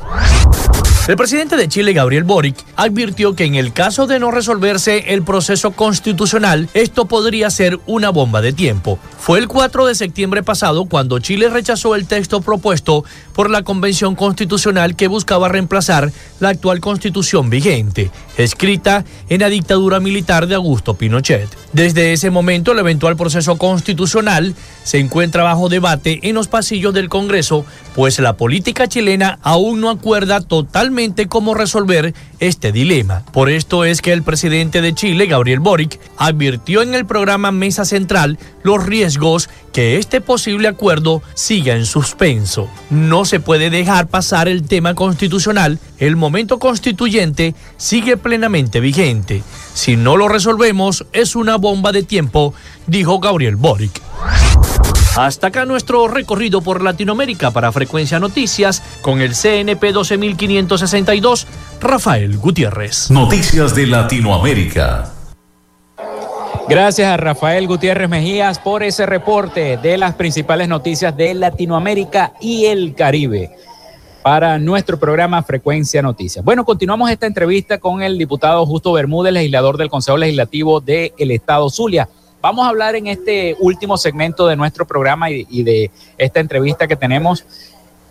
El 1.09 1.17
presidente 1.17 1.57
de 1.57 1.67
Chile, 1.67 1.95
Gabriel 1.95 2.23
Boric, 2.23 2.55
advirtió 2.77 3.35
que 3.35 3.43
en 3.43 3.57
el 3.57 3.73
caso 3.73 4.07
de 4.07 4.21
no 4.21 4.31
resolverse 4.31 5.13
el 5.13 5.25
proceso 5.25 5.73
constitucional, 5.73 6.69
esto 6.75 7.07
podría 7.07 7.51
ser 7.51 7.81
una 7.87 8.11
bomba 8.11 8.41
de 8.41 8.53
tiempo. 8.53 9.01
Fue 9.19 9.41
el 9.41 9.49
4 9.49 9.87
de 9.87 9.97
septiembre 9.97 10.45
pasado 10.45 10.85
cuando 10.85 11.19
Chile 11.19 11.49
rechazó 11.49 11.97
el 11.97 12.07
texto 12.07 12.41
propuesto 12.41 13.05
por 13.35 13.51
la 13.51 13.65
Convención 13.65 14.15
Constitucional 14.15 14.95
que 14.95 15.09
buscaba 15.09 15.49
reemplazar 15.49 16.13
la 16.39 16.51
actual 16.51 16.79
constitución 16.79 17.51
vigente, 17.51 18.13
escrita 18.37 19.05
en 19.29 19.41
la 19.41 19.49
dictadura 19.49 19.99
militar 19.99 20.47
de 20.47 20.55
Augusto 20.55 20.95
Pinochet. 20.95 21.49
Desde 21.73 22.13
ese 22.13 22.31
momento, 22.31 22.73
el 22.73 22.79
eventual 22.79 23.17
proceso 23.17 23.59
constitucional 23.59 24.55
se 24.85 25.01
encuentra 25.01 25.43
bajo 25.43 25.69
debate 25.69 26.21
en 26.23 26.37
los 26.37 26.47
pasillos 26.47 26.95
del 26.95 27.09
Congreso, 27.09 27.65
pues 27.97 28.21
la 28.21 28.37
política 28.37 28.87
chilena 28.87 29.41
aún 29.43 29.81
no 29.81 29.91
acuerda 29.91 30.41
totalmente 30.41 30.92
cómo 31.29 31.55
resolver 31.55 32.15
este 32.39 32.71
dilema. 32.71 33.25
Por 33.33 33.49
esto 33.49 33.85
es 33.85 34.03
que 34.03 34.13
el 34.13 34.23
presidente 34.23 34.83
de 34.83 34.95
Chile, 34.95 35.27
Gabriel 35.27 35.61
Boric, 35.61 35.99
advirtió 36.19 36.83
en 36.83 36.95
el 36.95 37.07
programa 37.07 37.51
Mesa 37.51 37.85
Central 37.85 38.39
los 38.63 38.85
riesgos 38.85 39.49
que 39.73 39.97
este 39.97 40.21
posible 40.21 40.69
acuerdo 40.69 41.23
siga 41.35 41.75
en 41.75 41.87
suspenso. 41.87 42.69
No 42.91 43.25
se 43.25 43.41
puede 43.41 43.71
dejar 43.71 44.09
pasar 44.09 44.49
el 44.49 44.65
tema 44.65 44.95
constitucional, 44.95 45.79
el 45.99 46.17
momento 46.17 46.59
constituyente 46.59 47.55
sigue 47.79 48.19
plenamente 48.19 48.81
vigente. 48.81 49.43
Si 49.73 49.97
no 49.97 50.19
lo 50.19 50.29
resolvemos, 50.29 51.07
es 51.13 51.35
una 51.35 51.57
bomba 51.57 51.93
de 51.93 52.03
tiempo, 52.03 52.53
dijo 52.87 53.19
Gabriel 53.19 53.57
Boric. 53.57 54.03
Hasta 55.17 55.49
acá 55.49 55.67
nuestro 55.67 56.09
recorrido 56.09 56.63
por 56.63 56.83
Latinoamérica 56.83 57.51
para 57.51 57.71
Frecuencia 57.71 58.19
Noticias 58.19 58.83
con 59.03 59.21
el 59.21 59.35
CNP 59.35 59.93
12562, 59.93 61.47
Rafael 61.83 62.39
Gutiérrez. 62.39 63.11
Noticias 63.11 63.75
de 63.75 63.89
Latinoamérica. 63.89 65.13
Gracias 66.67 67.09
a 67.09 67.19
Rafael 67.19 67.67
Gutiérrez 67.67 68.09
Mejías 68.09 68.59
por 68.59 68.83
ese 68.83 69.05
reporte 69.05 69.77
de 69.77 69.99
las 69.99 70.15
principales 70.15 70.67
noticias 70.69 71.15
de 71.15 71.35
Latinoamérica 71.35 72.33
y 72.41 72.65
el 72.65 72.95
Caribe 72.95 73.51
para 74.23 74.59
nuestro 74.59 74.99
programa 74.99 75.43
Frecuencia 75.43 76.01
Noticias. 76.01 76.43
Bueno, 76.43 76.65
continuamos 76.65 77.11
esta 77.11 77.27
entrevista 77.27 77.79
con 77.79 78.03
el 78.03 78.17
diputado 78.17 78.65
Justo 78.65 78.95
Bermúdez, 78.95 79.35
legislador 79.35 79.77
del 79.77 79.91
Consejo 79.91 80.17
Legislativo 80.17 80.81
del 80.81 81.31
Estado 81.31 81.69
Zulia. 81.69 82.09
Vamos 82.43 82.67
a 82.67 82.71
hablar 82.71 82.97
en 82.97 83.07
este 83.07 83.57
último 83.61 83.97
segmento 83.97 84.49
de 84.49 84.57
nuestro 84.57 84.85
programa 84.85 85.31
y, 85.31 85.63
de 85.63 85.93
esta 86.19 86.41
entrevista 86.41 86.89
que 86.89 86.97
tenemos 86.97 87.45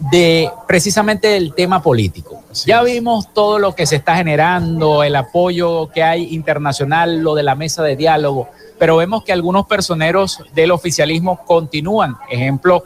de 0.09 0.49
precisamente 0.69 1.35
el 1.35 1.53
tema 1.53 1.83
político. 1.83 2.41
ya 2.65 2.81
vimos 2.81 3.33
todo 3.33 3.59
lo 3.59 3.75
que 3.75 3.85
se 3.85 3.97
está 3.97 4.15
generando, 4.15 5.03
el 5.03 5.17
apoyo 5.17 5.89
que 5.89 6.01
hay 6.01 6.33
internacional, 6.33 7.19
lo 7.19 7.35
de 7.35 7.43
la 7.43 7.55
mesa 7.55 7.83
de 7.83 7.97
diálogo, 7.97 8.47
pero 8.79 8.95
vemos 8.95 9.25
que 9.25 9.33
algunos 9.33 9.67
personeros 9.67 10.39
del 10.55 10.71
oficialismo 10.71 11.43
continúan. 11.45 12.15
Ejemplo, 12.29 12.85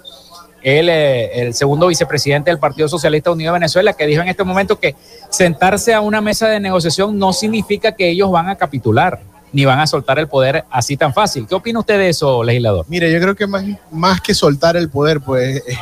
el, 0.63 0.89
eh, 0.89 1.41
el 1.41 1.53
segundo 1.53 1.87
vicepresidente 1.87 2.49
del 2.49 2.57
Partido 2.57 2.87
Socialista 2.87 3.29
Unido 3.29 3.53
de 3.53 3.59
Venezuela, 3.59 3.93
que 3.93 4.07
dijo 4.07 4.23
en 4.23 4.29
este 4.29 4.43
momento 4.43 4.79
que 4.79 4.95
sentarse 5.29 5.93
a 5.93 6.01
una 6.01 6.21
mesa 6.21 6.47
de 6.47 6.59
negociación 6.59 7.19
no 7.19 7.33
significa 7.33 7.91
que 7.91 8.09
ellos 8.09 8.31
van 8.31 8.49
a 8.49 8.55
capitular 8.55 9.21
ni 9.51 9.65
van 9.65 9.79
a 9.79 9.87
soltar 9.87 10.19
el 10.19 10.27
poder 10.27 10.65
así 10.69 10.97
tan 10.97 11.13
fácil. 11.13 11.47
¿Qué 11.47 11.55
opina 11.55 11.79
usted 11.79 11.97
de 11.97 12.09
eso, 12.09 12.43
legislador? 12.43 12.85
Mire, 12.89 13.11
yo 13.11 13.19
creo 13.19 13.35
que 13.35 13.47
más, 13.47 13.63
más 13.91 14.21
que 14.21 14.33
soltar 14.33 14.75
el 14.75 14.89
poder, 14.89 15.21
pues 15.21 15.57
eh, 15.67 15.77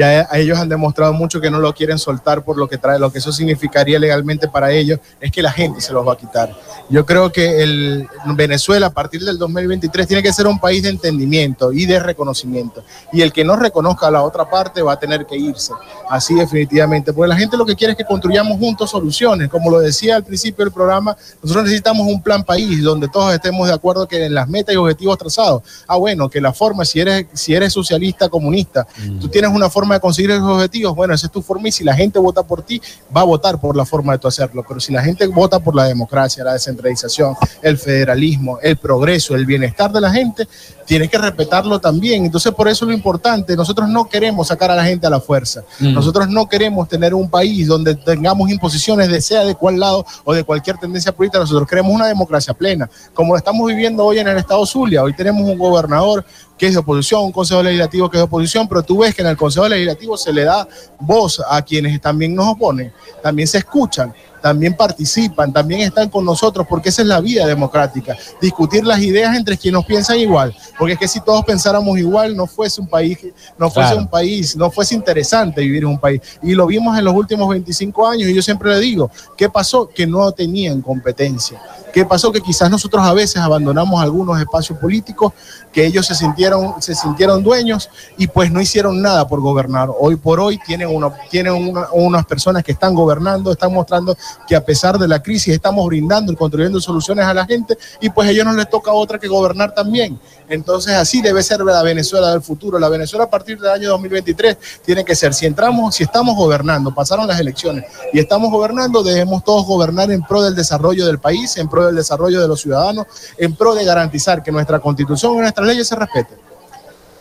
ya 0.00 0.26
ellos 0.32 0.58
han 0.58 0.70
demostrado 0.70 1.12
mucho 1.12 1.42
que 1.42 1.50
no 1.50 1.58
lo 1.58 1.74
quieren 1.74 1.98
soltar 1.98 2.42
por 2.42 2.56
lo 2.56 2.66
que 2.68 2.78
trae, 2.78 2.98
lo 2.98 3.12
que 3.12 3.18
eso 3.18 3.32
significaría 3.32 3.98
legalmente 3.98 4.48
para 4.48 4.72
ellos 4.72 4.98
es 5.20 5.30
que 5.30 5.42
la 5.42 5.52
gente 5.52 5.82
se 5.82 5.92
los 5.92 6.08
va 6.08 6.14
a 6.14 6.16
quitar. 6.16 6.56
Yo 6.88 7.04
creo 7.04 7.30
que 7.30 7.62
el 7.62 8.08
Venezuela 8.34 8.86
a 8.86 8.90
partir 8.90 9.22
del 9.22 9.36
2023 9.36 10.06
tiene 10.06 10.22
que 10.22 10.32
ser 10.32 10.46
un 10.46 10.58
país 10.58 10.82
de 10.82 10.88
entendimiento 10.88 11.70
y 11.70 11.84
de 11.84 12.00
reconocimiento. 12.00 12.82
Y 13.12 13.20
el 13.20 13.30
que 13.30 13.44
no 13.44 13.56
reconozca 13.56 14.06
a 14.06 14.10
la 14.10 14.22
otra 14.22 14.48
parte 14.48 14.80
va 14.80 14.92
a 14.92 14.98
tener 14.98 15.26
que 15.26 15.36
irse. 15.36 15.74
Así 16.08 16.34
definitivamente. 16.34 17.12
Porque 17.12 17.28
la 17.28 17.36
gente 17.36 17.58
lo 17.58 17.66
que 17.66 17.76
quiere 17.76 17.92
es 17.92 17.98
que 17.98 18.04
construyamos 18.04 18.58
juntos 18.58 18.90
soluciones. 18.90 19.50
Como 19.50 19.70
lo 19.70 19.80
decía 19.80 20.16
al 20.16 20.24
principio 20.24 20.64
del 20.64 20.72
programa, 20.72 21.14
nosotros 21.42 21.64
necesitamos 21.64 22.06
un 22.06 22.22
plan 22.22 22.42
país 22.42 22.82
donde 22.82 23.06
todos 23.08 23.34
estemos 23.34 23.68
de 23.68 23.74
acuerdo 23.74 24.08
que 24.08 24.24
en 24.24 24.34
las 24.34 24.48
metas 24.48 24.74
y 24.74 24.78
objetivos 24.78 25.18
trazados. 25.18 25.62
Ah, 25.86 25.96
bueno, 25.96 26.30
que 26.30 26.40
la 26.40 26.54
forma, 26.54 26.84
si 26.86 27.00
eres, 27.00 27.26
si 27.34 27.54
eres 27.54 27.72
socialista, 27.72 28.30
comunista, 28.30 28.86
tú 29.20 29.28
tienes 29.28 29.50
una 29.52 29.68
forma 29.68 29.89
de 29.94 30.00
conseguir 30.00 30.30
esos 30.30 30.48
objetivos, 30.48 30.94
bueno, 30.94 31.14
esa 31.14 31.26
es 31.26 31.32
tu 31.32 31.42
forma 31.42 31.68
y 31.68 31.72
si 31.72 31.84
la 31.84 31.94
gente 31.94 32.18
vota 32.18 32.42
por 32.42 32.62
ti, 32.62 32.80
va 33.14 33.22
a 33.22 33.24
votar 33.24 33.60
por 33.60 33.76
la 33.76 33.84
forma 33.84 34.12
de 34.12 34.18
tu 34.18 34.28
hacerlo. 34.28 34.64
Pero 34.66 34.80
si 34.80 34.92
la 34.92 35.02
gente 35.02 35.26
vota 35.26 35.58
por 35.58 35.74
la 35.74 35.84
democracia, 35.84 36.44
la 36.44 36.54
descentralización, 36.54 37.34
el 37.62 37.78
federalismo, 37.78 38.58
el 38.62 38.76
progreso, 38.76 39.34
el 39.34 39.46
bienestar 39.46 39.92
de 39.92 40.00
la 40.00 40.10
gente, 40.10 40.46
tienes 40.90 41.08
que 41.08 41.18
respetarlo 41.18 41.78
también. 41.78 42.24
Entonces, 42.24 42.52
por 42.52 42.66
eso 42.66 42.84
lo 42.84 42.92
importante, 42.92 43.54
nosotros 43.54 43.88
no 43.88 44.08
queremos 44.08 44.48
sacar 44.48 44.72
a 44.72 44.74
la 44.74 44.84
gente 44.84 45.06
a 45.06 45.10
la 45.10 45.20
fuerza. 45.20 45.62
Mm. 45.78 45.92
Nosotros 45.92 46.28
no 46.28 46.48
queremos 46.48 46.88
tener 46.88 47.14
un 47.14 47.30
país 47.30 47.68
donde 47.68 47.94
tengamos 47.94 48.50
imposiciones 48.50 49.08
de 49.08 49.20
sea 49.20 49.44
de 49.44 49.54
cual 49.54 49.78
lado 49.78 50.04
o 50.24 50.34
de 50.34 50.42
cualquier 50.42 50.78
tendencia 50.78 51.12
política. 51.12 51.38
Nosotros 51.38 51.68
queremos 51.68 51.94
una 51.94 52.08
democracia 52.08 52.54
plena, 52.54 52.90
como 53.14 53.34
lo 53.34 53.38
estamos 53.38 53.68
viviendo 53.68 54.04
hoy 54.04 54.18
en 54.18 54.26
el 54.26 54.36
estado 54.36 54.66
Zulia. 54.66 55.04
Hoy 55.04 55.14
tenemos 55.14 55.48
un 55.48 55.56
gobernador 55.56 56.24
que 56.58 56.66
es 56.66 56.72
de 56.72 56.80
oposición, 56.80 57.22
un 57.22 57.30
consejo 57.30 57.62
legislativo 57.62 58.10
que 58.10 58.16
es 58.16 58.22
de 58.22 58.24
oposición, 58.24 58.66
pero 58.66 58.82
tú 58.82 58.98
ves 58.98 59.14
que 59.14 59.22
en 59.22 59.28
el 59.28 59.36
consejo 59.36 59.68
legislativo 59.68 60.16
se 60.16 60.32
le 60.32 60.42
da 60.42 60.66
voz 60.98 61.40
a 61.48 61.62
quienes 61.62 62.00
también 62.00 62.34
nos 62.34 62.48
oponen, 62.48 62.92
también 63.22 63.46
se 63.46 63.58
escuchan 63.58 64.12
también 64.40 64.76
participan, 64.76 65.52
también 65.52 65.82
están 65.82 66.08
con 66.08 66.24
nosotros, 66.24 66.66
porque 66.68 66.88
esa 66.88 67.02
es 67.02 67.08
la 67.08 67.20
vida 67.20 67.46
democrática, 67.46 68.16
discutir 68.40 68.84
las 68.84 69.00
ideas 69.00 69.36
entre 69.36 69.56
quienes 69.56 69.84
piensan 69.84 70.18
igual, 70.18 70.54
porque 70.78 70.94
es 70.94 70.98
que 70.98 71.08
si 71.08 71.20
todos 71.20 71.44
pensáramos 71.44 71.98
igual, 71.98 72.36
no 72.36 72.46
fuese 72.46 72.80
un 72.80 72.86
país, 72.86 73.18
no 73.58 73.70
fuese 73.70 73.94
un 73.94 74.08
país, 74.08 74.56
no 74.56 74.70
fuese 74.70 74.94
interesante 74.94 75.60
vivir 75.60 75.82
en 75.82 75.90
un 75.90 75.98
país. 75.98 76.20
Y 76.42 76.54
lo 76.54 76.66
vimos 76.66 76.98
en 76.98 77.04
los 77.04 77.14
últimos 77.14 77.48
25 77.48 78.06
años, 78.06 78.28
y 78.28 78.34
yo 78.34 78.42
siempre 78.42 78.70
le 78.70 78.80
digo, 78.80 79.10
¿qué 79.36 79.48
pasó? 79.48 79.88
Que 79.88 80.06
no 80.06 80.30
tenían 80.32 80.80
competencia. 80.82 81.60
¿Qué 81.92 82.04
pasó? 82.04 82.30
Que 82.30 82.40
quizás 82.40 82.70
nosotros 82.70 83.04
a 83.04 83.12
veces 83.12 83.38
abandonamos 83.38 84.00
algunos 84.00 84.38
espacios 84.38 84.78
políticos 84.78 85.32
que 85.72 85.84
ellos 85.84 86.06
se 86.06 86.14
sintieron, 86.14 86.80
se 86.80 86.94
sintieron 86.94 87.42
dueños 87.42 87.90
y 88.16 88.26
pues 88.26 88.50
no 88.50 88.60
hicieron 88.60 89.00
nada 89.02 89.26
por 89.26 89.40
gobernar. 89.40 89.88
Hoy 89.98 90.16
por 90.16 90.40
hoy 90.40 90.58
tienen, 90.66 90.88
una, 90.88 91.12
tienen 91.30 91.74
unas 91.92 92.26
personas 92.26 92.62
que 92.62 92.72
están 92.72 92.94
gobernando, 92.94 93.52
están 93.52 93.72
mostrando 93.72 94.16
que 94.46 94.56
a 94.56 94.64
pesar 94.64 94.98
de 94.98 95.08
la 95.08 95.22
crisis 95.22 95.54
estamos 95.54 95.86
brindando 95.86 96.32
y 96.32 96.36
construyendo 96.36 96.80
soluciones 96.80 97.24
a 97.24 97.34
la 97.34 97.46
gente 97.46 97.76
y 98.00 98.10
pues 98.10 98.28
a 98.28 98.30
ellos 98.30 98.44
no 98.44 98.52
les 98.52 98.68
toca 98.68 98.92
otra 98.92 99.18
que 99.18 99.28
gobernar 99.28 99.74
también. 99.74 100.18
Entonces 100.48 100.94
así 100.94 101.22
debe 101.22 101.42
ser 101.42 101.60
la 101.60 101.82
Venezuela 101.82 102.30
del 102.30 102.42
futuro. 102.42 102.78
La 102.78 102.88
Venezuela 102.88 103.24
a 103.24 103.30
partir 103.30 103.58
del 103.58 103.70
año 103.70 103.90
2023 103.90 104.56
tiene 104.84 105.04
que 105.04 105.14
ser, 105.14 105.32
si 105.32 105.46
entramos, 105.46 105.94
si 105.94 106.02
estamos 106.02 106.36
gobernando, 106.36 106.92
pasaron 106.94 107.26
las 107.26 107.38
elecciones 107.38 107.84
y 108.12 108.18
estamos 108.18 108.50
gobernando, 108.50 109.02
debemos 109.02 109.44
todos 109.44 109.66
gobernar 109.66 110.10
en 110.10 110.22
pro 110.22 110.42
del 110.42 110.54
desarrollo 110.54 111.06
del 111.06 111.18
país, 111.18 111.56
en 111.56 111.68
pro 111.68 111.86
del 111.86 111.96
desarrollo 111.96 112.40
de 112.40 112.48
los 112.48 112.60
ciudadanos, 112.60 113.06
en 113.38 113.54
pro 113.54 113.74
de 113.74 113.84
garantizar 113.84 114.42
que 114.42 114.50
nuestra 114.50 114.80
constitución 114.80 115.34
y 115.34 115.38
nuestras 115.38 115.66
leyes 115.66 115.86
se 115.86 115.96
respeten. 115.96 116.38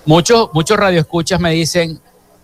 Muchos, 0.05 0.49
muchos 0.53 0.77
radioescuchas 0.77 1.39
me 1.39 1.51
dicen, 1.51 1.99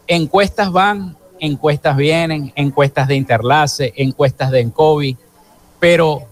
encuestas 0.07 0.72
van, 0.72 1.18
encuestas 1.45 1.95
vienen, 1.95 2.51
encuestas 2.55 3.07
de 3.07 3.15
Interlace, 3.15 3.93
encuestas 3.95 4.51
de 4.51 4.61
Encovi, 4.61 5.17
pero 5.79 6.23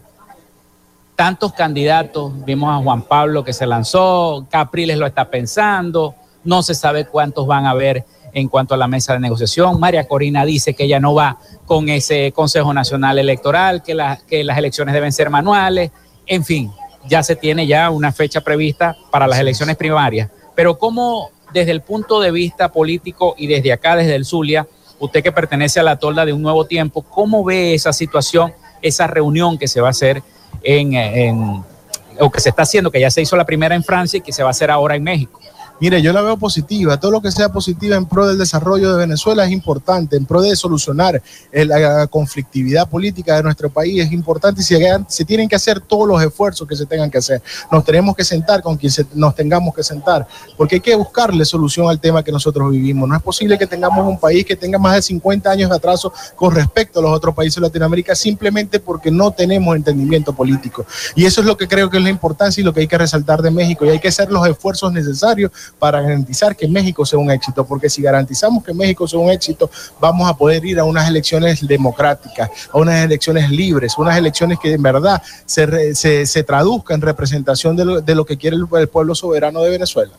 tantos 1.15 1.53
candidatos, 1.53 2.33
vimos 2.45 2.69
a 2.69 2.83
Juan 2.83 3.03
Pablo 3.03 3.43
que 3.43 3.53
se 3.53 3.65
lanzó, 3.65 4.45
Capriles 4.49 4.97
lo 4.97 5.05
está 5.05 5.29
pensando, 5.29 6.15
no 6.43 6.63
se 6.63 6.75
sabe 6.75 7.05
cuántos 7.05 7.47
van 7.47 7.65
a 7.65 7.71
haber 7.71 8.05
en 8.33 8.47
cuanto 8.47 8.73
a 8.73 8.77
la 8.77 8.87
mesa 8.87 9.13
de 9.13 9.19
negociación. 9.19 9.79
María 9.79 10.07
Corina 10.07 10.43
dice 10.43 10.73
que 10.73 10.85
ella 10.85 10.99
no 10.99 11.13
va 11.13 11.37
con 11.65 11.87
ese 11.89 12.31
Consejo 12.31 12.73
Nacional 12.73 13.19
Electoral, 13.19 13.83
que, 13.83 13.95
que 14.27 14.43
las 14.43 14.57
elecciones 14.57 14.93
deben 14.93 15.11
ser 15.11 15.29
manuales, 15.29 15.91
en 16.25 16.43
fin, 16.43 16.71
ya 17.07 17.21
se 17.21 17.35
tiene 17.35 17.67
ya 17.67 17.89
una 17.89 18.11
fecha 18.11 18.41
prevista 18.41 18.97
para 19.11 19.27
las 19.27 19.39
elecciones 19.39 19.75
primarias. 19.75 20.29
Pero 20.55 20.77
¿cómo 20.77 21.29
desde 21.53 21.71
el 21.71 21.81
punto 21.81 22.19
de 22.19 22.31
vista 22.31 22.71
político 22.71 23.35
y 23.37 23.47
desde 23.47 23.71
acá, 23.71 23.95
desde 23.95 24.15
el 24.15 24.25
Zulia, 24.25 24.67
usted 25.05 25.21
que 25.21 25.31
pertenece 25.31 25.79
a 25.79 25.83
la 25.83 25.97
tolda 25.97 26.25
de 26.25 26.31
un 26.31 26.41
nuevo 26.41 26.65
tiempo, 26.65 27.01
¿cómo 27.01 27.43
ve 27.43 27.73
esa 27.73 27.91
situación, 27.91 28.53
esa 28.81 29.05
reunión 29.05 29.57
que 29.57 29.67
se 29.67 29.81
va 29.81 29.87
a 29.87 29.91
hacer 29.91 30.23
en, 30.63 31.63
o 32.19 32.31
que 32.31 32.39
se 32.39 32.49
está 32.49 32.61
haciendo, 32.61 32.89
que 32.89 33.01
ya 33.01 33.11
se 33.11 33.21
hizo 33.21 33.35
la 33.35 33.45
primera 33.45 33.75
en 33.75 33.83
Francia 33.83 34.17
y 34.17 34.21
que 34.21 34.31
se 34.31 34.43
va 34.43 34.49
a 34.49 34.51
hacer 34.51 34.71
ahora 34.71 34.95
en 34.95 35.03
México? 35.03 35.41
Mire, 35.83 36.01
yo 36.01 36.13
la 36.13 36.21
veo 36.21 36.37
positiva. 36.37 36.97
Todo 36.97 37.11
lo 37.11 37.21
que 37.21 37.29
sea 37.29 37.49
positiva 37.49 37.97
en 37.97 38.05
pro 38.05 38.25
del 38.25 38.37
desarrollo 38.37 38.93
de 38.93 38.99
Venezuela 38.99 39.43
es 39.43 39.51
importante, 39.51 40.15
en 40.15 40.25
pro 40.25 40.41
de 40.41 40.55
solucionar 40.55 41.21
la 41.51 42.07
conflictividad 42.07 42.89
política 42.89 43.35
de 43.35 43.43
nuestro 43.43 43.69
país 43.69 44.01
es 44.01 44.13
importante 44.13 44.61
y 44.61 44.63
se, 44.63 45.25
tienen 45.25 45.49
que 45.49 45.57
hacer 45.57 45.81
todos 45.81 46.07
los 46.07 46.23
esfuerzos 46.23 46.65
que 46.65 46.77
se 46.77 46.85
tengan 46.85 47.11
que 47.11 47.17
hacer. 47.17 47.41
Nos 47.69 47.83
tenemos 47.83 48.15
que 48.15 48.23
sentar 48.23 48.61
con 48.61 48.77
quien 48.77 48.93
nos 49.15 49.35
tengamos 49.35 49.75
que 49.75 49.83
sentar, 49.83 50.25
porque 50.55 50.75
hay 50.75 50.79
que 50.79 50.95
buscarle 50.95 51.43
solución 51.43 51.89
al 51.89 51.99
tema 51.99 52.23
que 52.23 52.31
nosotros 52.31 52.71
vivimos. 52.71 53.09
No 53.09 53.17
es 53.17 53.21
posible 53.21 53.57
que 53.57 53.67
tengamos 53.67 54.07
un 54.07 54.17
país 54.17 54.45
que 54.45 54.55
tenga 54.55 54.79
más 54.79 54.95
de 54.95 55.01
50 55.01 55.51
años 55.51 55.69
de 55.69 55.75
atraso 55.75 56.13
con 56.37 56.55
respecto 56.55 56.99
a 56.99 57.01
los 57.01 57.11
otros 57.11 57.35
países 57.35 57.55
de 57.55 57.67
Latinoamérica 57.67 58.15
simplemente 58.15 58.79
porque 58.79 59.11
no 59.11 59.31
tenemos 59.31 59.75
entendimiento 59.75 60.31
político. 60.31 60.85
Y 61.13 61.25
eso 61.25 61.41
es 61.41 61.47
lo 61.47 61.57
que 61.57 61.67
creo 61.67 61.89
que 61.89 61.97
es 61.97 62.03
la 62.03 62.09
importancia 62.09 62.61
y 62.61 62.63
lo 62.63 62.73
que 62.73 62.79
hay 62.79 62.87
que 62.87 62.97
resaltar 62.97 63.41
de 63.41 63.51
México. 63.51 63.83
Y 63.83 63.89
hay 63.89 63.99
que 63.99 64.07
hacer 64.07 64.31
los 64.31 64.47
esfuerzos 64.47 64.93
necesarios 64.93 65.51
para 65.79 66.01
garantizar 66.01 66.55
que 66.55 66.67
México 66.67 67.05
sea 67.05 67.19
un 67.19 67.29
éxito, 67.29 67.65
porque 67.65 67.89
si 67.89 68.01
garantizamos 68.01 68.63
que 68.63 68.73
México 68.73 69.07
sea 69.07 69.19
un 69.19 69.29
éxito, 69.29 69.69
vamos 69.99 70.29
a 70.29 70.35
poder 70.35 70.63
ir 70.65 70.79
a 70.79 70.85
unas 70.85 71.07
elecciones 71.09 71.65
democráticas, 71.67 72.49
a 72.71 72.77
unas 72.77 73.03
elecciones 73.03 73.49
libres, 73.49 73.97
unas 73.97 74.17
elecciones 74.17 74.59
que 74.59 74.73
en 74.73 74.81
verdad 74.81 75.21
se, 75.45 75.93
se, 76.25 76.43
traduzcan 76.43 76.95
en 76.95 77.01
representación 77.01 77.75
de 77.75 77.85
lo, 77.85 78.01
de 78.01 78.15
lo 78.15 78.25
que 78.25 78.37
quiere 78.37 78.55
el, 78.55 78.87
pueblo 78.87 79.15
soberano 79.15 79.61
de 79.61 79.71
Venezuela. 79.71 80.13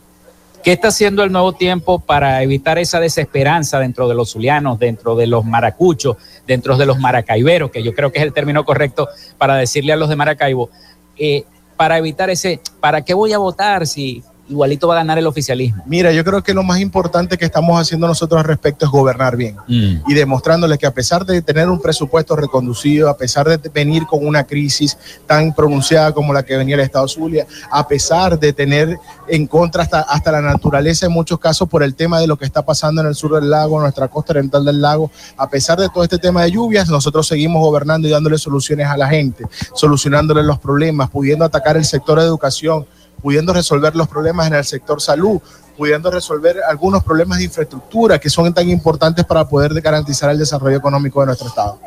¿Qué 0.63 0.71
está 0.71 0.87
haciendo 0.87 1.23
el 1.23 1.31
nuevo 1.31 1.53
tiempo 1.53 1.99
para 1.99 2.41
evitar 2.41 2.79
esa 2.79 2.99
desesperanza 2.99 3.79
dentro 3.79 4.07
de 4.07 4.15
los 4.15 4.31
zulianos, 4.31 4.79
dentro 4.79 5.15
de 5.15 5.27
los 5.27 5.45
maracuchos, 5.45 6.17
dentro 6.47 6.75
de 6.75 6.87
los 6.87 6.99
maracaiberos, 6.99 7.69
que 7.69 7.83
yo 7.83 7.93
creo 7.93 8.11
que 8.11 8.19
es 8.19 8.25
el 8.25 8.33
término 8.33 8.65
correcto 8.65 9.07
para 9.37 9.55
decirle 9.55 9.93
a 9.93 9.95
los 9.95 10.09
de 10.09 10.15
Maracaibo, 10.15 10.71
eh, 11.17 11.43
para 11.77 11.97
evitar 11.97 12.29
ese, 12.29 12.61
¿para 12.79 13.03
qué 13.03 13.13
voy 13.13 13.33
a 13.33 13.37
votar 13.37 13.85
si 13.85 14.23
igualito 14.47 14.87
va 14.87 14.95
a 14.95 14.97
ganar 14.97 15.17
el 15.17 15.27
oficialismo. 15.27 15.83
Mira, 15.85 16.11
yo 16.11 16.23
creo 16.23 16.43
que 16.43 16.53
lo 16.53 16.63
más 16.63 16.79
importante 16.79 17.37
que 17.37 17.45
estamos 17.45 17.79
haciendo 17.79 18.07
nosotros 18.07 18.39
al 18.39 18.45
respecto 18.45 18.85
es 18.85 18.91
gobernar 18.91 19.35
bien 19.35 19.55
Mm. 19.67 20.03
y 20.07 20.13
demostrándole 20.13 20.77
que 20.77 20.85
a 20.85 20.93
pesar 20.93 21.25
de 21.25 21.41
tener 21.41 21.69
un 21.69 21.81
presupuesto 21.81 22.35
reconducido, 22.35 23.09
a 23.09 23.17
pesar 23.17 23.47
de 23.47 23.69
venir 23.69 24.05
con 24.05 24.25
una 24.25 24.43
crisis 24.43 24.97
tan 25.25 25.53
pronunciada 25.53 26.11
como 26.13 26.33
la 26.33 26.43
que 26.43 26.57
venía 26.57 26.75
el 26.75 26.81
Estado 26.81 27.07
Zulia, 27.07 27.47
a 27.71 27.87
pesar 27.87 28.37
de 28.39 28.53
tener 28.53 28.97
en 29.27 29.47
contra 29.47 29.83
hasta, 29.83 30.01
hasta 30.01 30.31
la 30.31 30.41
naturaleza 30.41 31.07
en 31.07 31.11
muchos 31.11 31.39
casos 31.39 31.67
por 31.67 31.81
el 31.83 31.95
tema 31.95 32.19
de 32.19 32.27
lo 32.27 32.37
que 32.37 32.45
está 32.45 32.63
pasando 32.63 33.01
en 33.01 33.07
el 33.07 33.15
sur 33.15 33.33
del 33.33 33.49
lago, 33.49 33.77
en 33.77 33.83
nuestra 33.83 34.07
costa 34.07 34.33
oriental 34.33 34.63
del 34.65 34.81
lago, 34.81 35.09
a 35.37 35.49
pesar 35.49 35.79
de 35.79 35.89
todo 35.89 36.03
este 36.03 36.17
tema 36.17 36.43
de 36.43 36.51
lluvias, 36.51 36.87
nosotros 36.89 37.27
seguimos 37.27 37.61
gobernando 37.61 38.07
y 38.07 38.11
dándole 38.11 38.37
soluciones 38.37 38.87
a 38.87 38.97
la 38.97 39.07
gente, 39.07 39.45
solucionándole 39.73 40.43
los 40.43 40.59
problemas, 40.59 41.09
pudiendo 41.09 41.45
atacar 41.45 41.77
el 41.77 41.85
sector 41.85 42.19
de 42.19 42.25
educación, 42.25 42.85
pudiendo 43.25 43.53
resolver 43.53 43.95
los 43.95 44.07
problemas 44.07 44.45
en 44.45 44.53
el 44.53 44.63
sector 44.63 45.01
salud, 45.01 45.41
pudiendo 45.75 46.11
resolver 46.11 46.57
algunos 46.69 47.03
problemas 47.03 47.39
de 47.39 47.45
infraestructura 47.45 48.19
que 48.19 48.29
son 48.29 48.53
tan 48.53 48.69
importantes 48.69 49.25
para 49.25 49.49
poder 49.49 49.73
garantizar 49.81 50.29
el 50.29 50.37
desarrollo 50.37 50.77
económico 50.77 51.21
de 51.21 51.25
nuestro 51.25 51.47
Estado. 51.47 51.79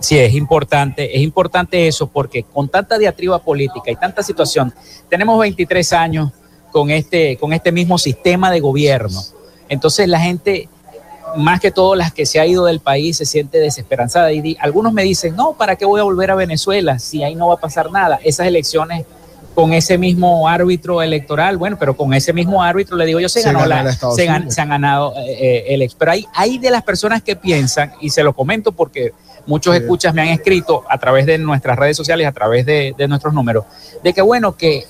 Sí, 0.00 0.18
es 0.18 0.34
importante, 0.34 1.16
es 1.16 1.22
importante 1.22 1.88
eso 1.88 2.08
porque 2.08 2.42
con 2.42 2.68
tanta 2.68 2.98
diatriba 2.98 3.38
política 3.38 3.90
y 3.90 3.96
tanta 3.96 4.22
situación, 4.22 4.70
tenemos 5.08 5.40
23 5.40 5.94
años 5.94 6.30
con 6.70 6.90
este, 6.90 7.38
con 7.38 7.54
este 7.54 7.72
mismo 7.72 7.96
sistema 7.96 8.50
de 8.50 8.60
gobierno. 8.60 9.18
Entonces 9.70 10.06
la 10.08 10.20
gente, 10.20 10.68
más 11.38 11.58
que 11.58 11.70
todo 11.70 11.94
las 11.94 12.12
que 12.12 12.26
se 12.26 12.38
ha 12.38 12.44
ido 12.44 12.66
del 12.66 12.80
país, 12.80 13.16
se 13.16 13.24
siente 13.24 13.56
desesperanzada. 13.60 14.30
Y 14.30 14.42
di- 14.42 14.58
algunos 14.60 14.92
me 14.92 15.04
dicen, 15.04 15.34
no, 15.36 15.54
¿para 15.54 15.76
qué 15.76 15.86
voy 15.86 16.00
a 16.00 16.04
volver 16.04 16.30
a 16.30 16.34
Venezuela 16.34 16.98
si 16.98 17.22
ahí 17.24 17.34
no 17.34 17.48
va 17.48 17.54
a 17.54 17.60
pasar 17.60 17.90
nada? 17.90 18.20
Esas 18.22 18.46
elecciones 18.46 19.06
con 19.54 19.72
ese 19.74 19.98
mismo 19.98 20.48
árbitro 20.48 21.02
electoral, 21.02 21.58
bueno, 21.58 21.76
pero 21.78 21.94
con 21.96 22.14
ese 22.14 22.32
mismo 22.32 22.62
árbitro, 22.62 22.96
le 22.96 23.04
digo 23.04 23.20
yo, 23.20 23.28
se, 23.28 23.42
Se 23.42 23.52
ganó 23.52 23.66
la- 23.66 23.92
se, 23.92 23.98
gan- 24.26 24.40
Zulia. 24.42 24.50
se 24.50 24.60
han 24.60 24.68
ganado 24.70 25.14
eh, 25.16 25.36
eh, 25.40 25.64
el 25.68 25.82
ex. 25.82 25.94
Pero 25.94 26.12
hay, 26.12 26.26
hay 26.34 26.58
de 26.58 26.70
las 26.70 26.82
personas 26.82 27.22
que 27.22 27.36
piensan, 27.36 27.92
y 28.00 28.10
se 28.10 28.22
lo 28.22 28.32
comento 28.32 28.72
porque 28.72 29.12
muchos 29.46 29.76
Sí. 29.76 29.82
escuchas 29.82 30.14
me 30.14 30.22
han 30.22 30.28
escrito 30.28 30.84
a 30.88 30.96
través 30.98 31.26
de 31.26 31.36
nuestras 31.38 31.78
redes 31.78 31.96
sociales, 31.96 32.26
a 32.26 32.32
través 32.32 32.64
de, 32.64 32.94
de 32.96 33.08
nuestros 33.08 33.34
números, 33.34 33.64
de 34.02 34.12
que 34.14 34.22
bueno, 34.22 34.56
que 34.56 34.86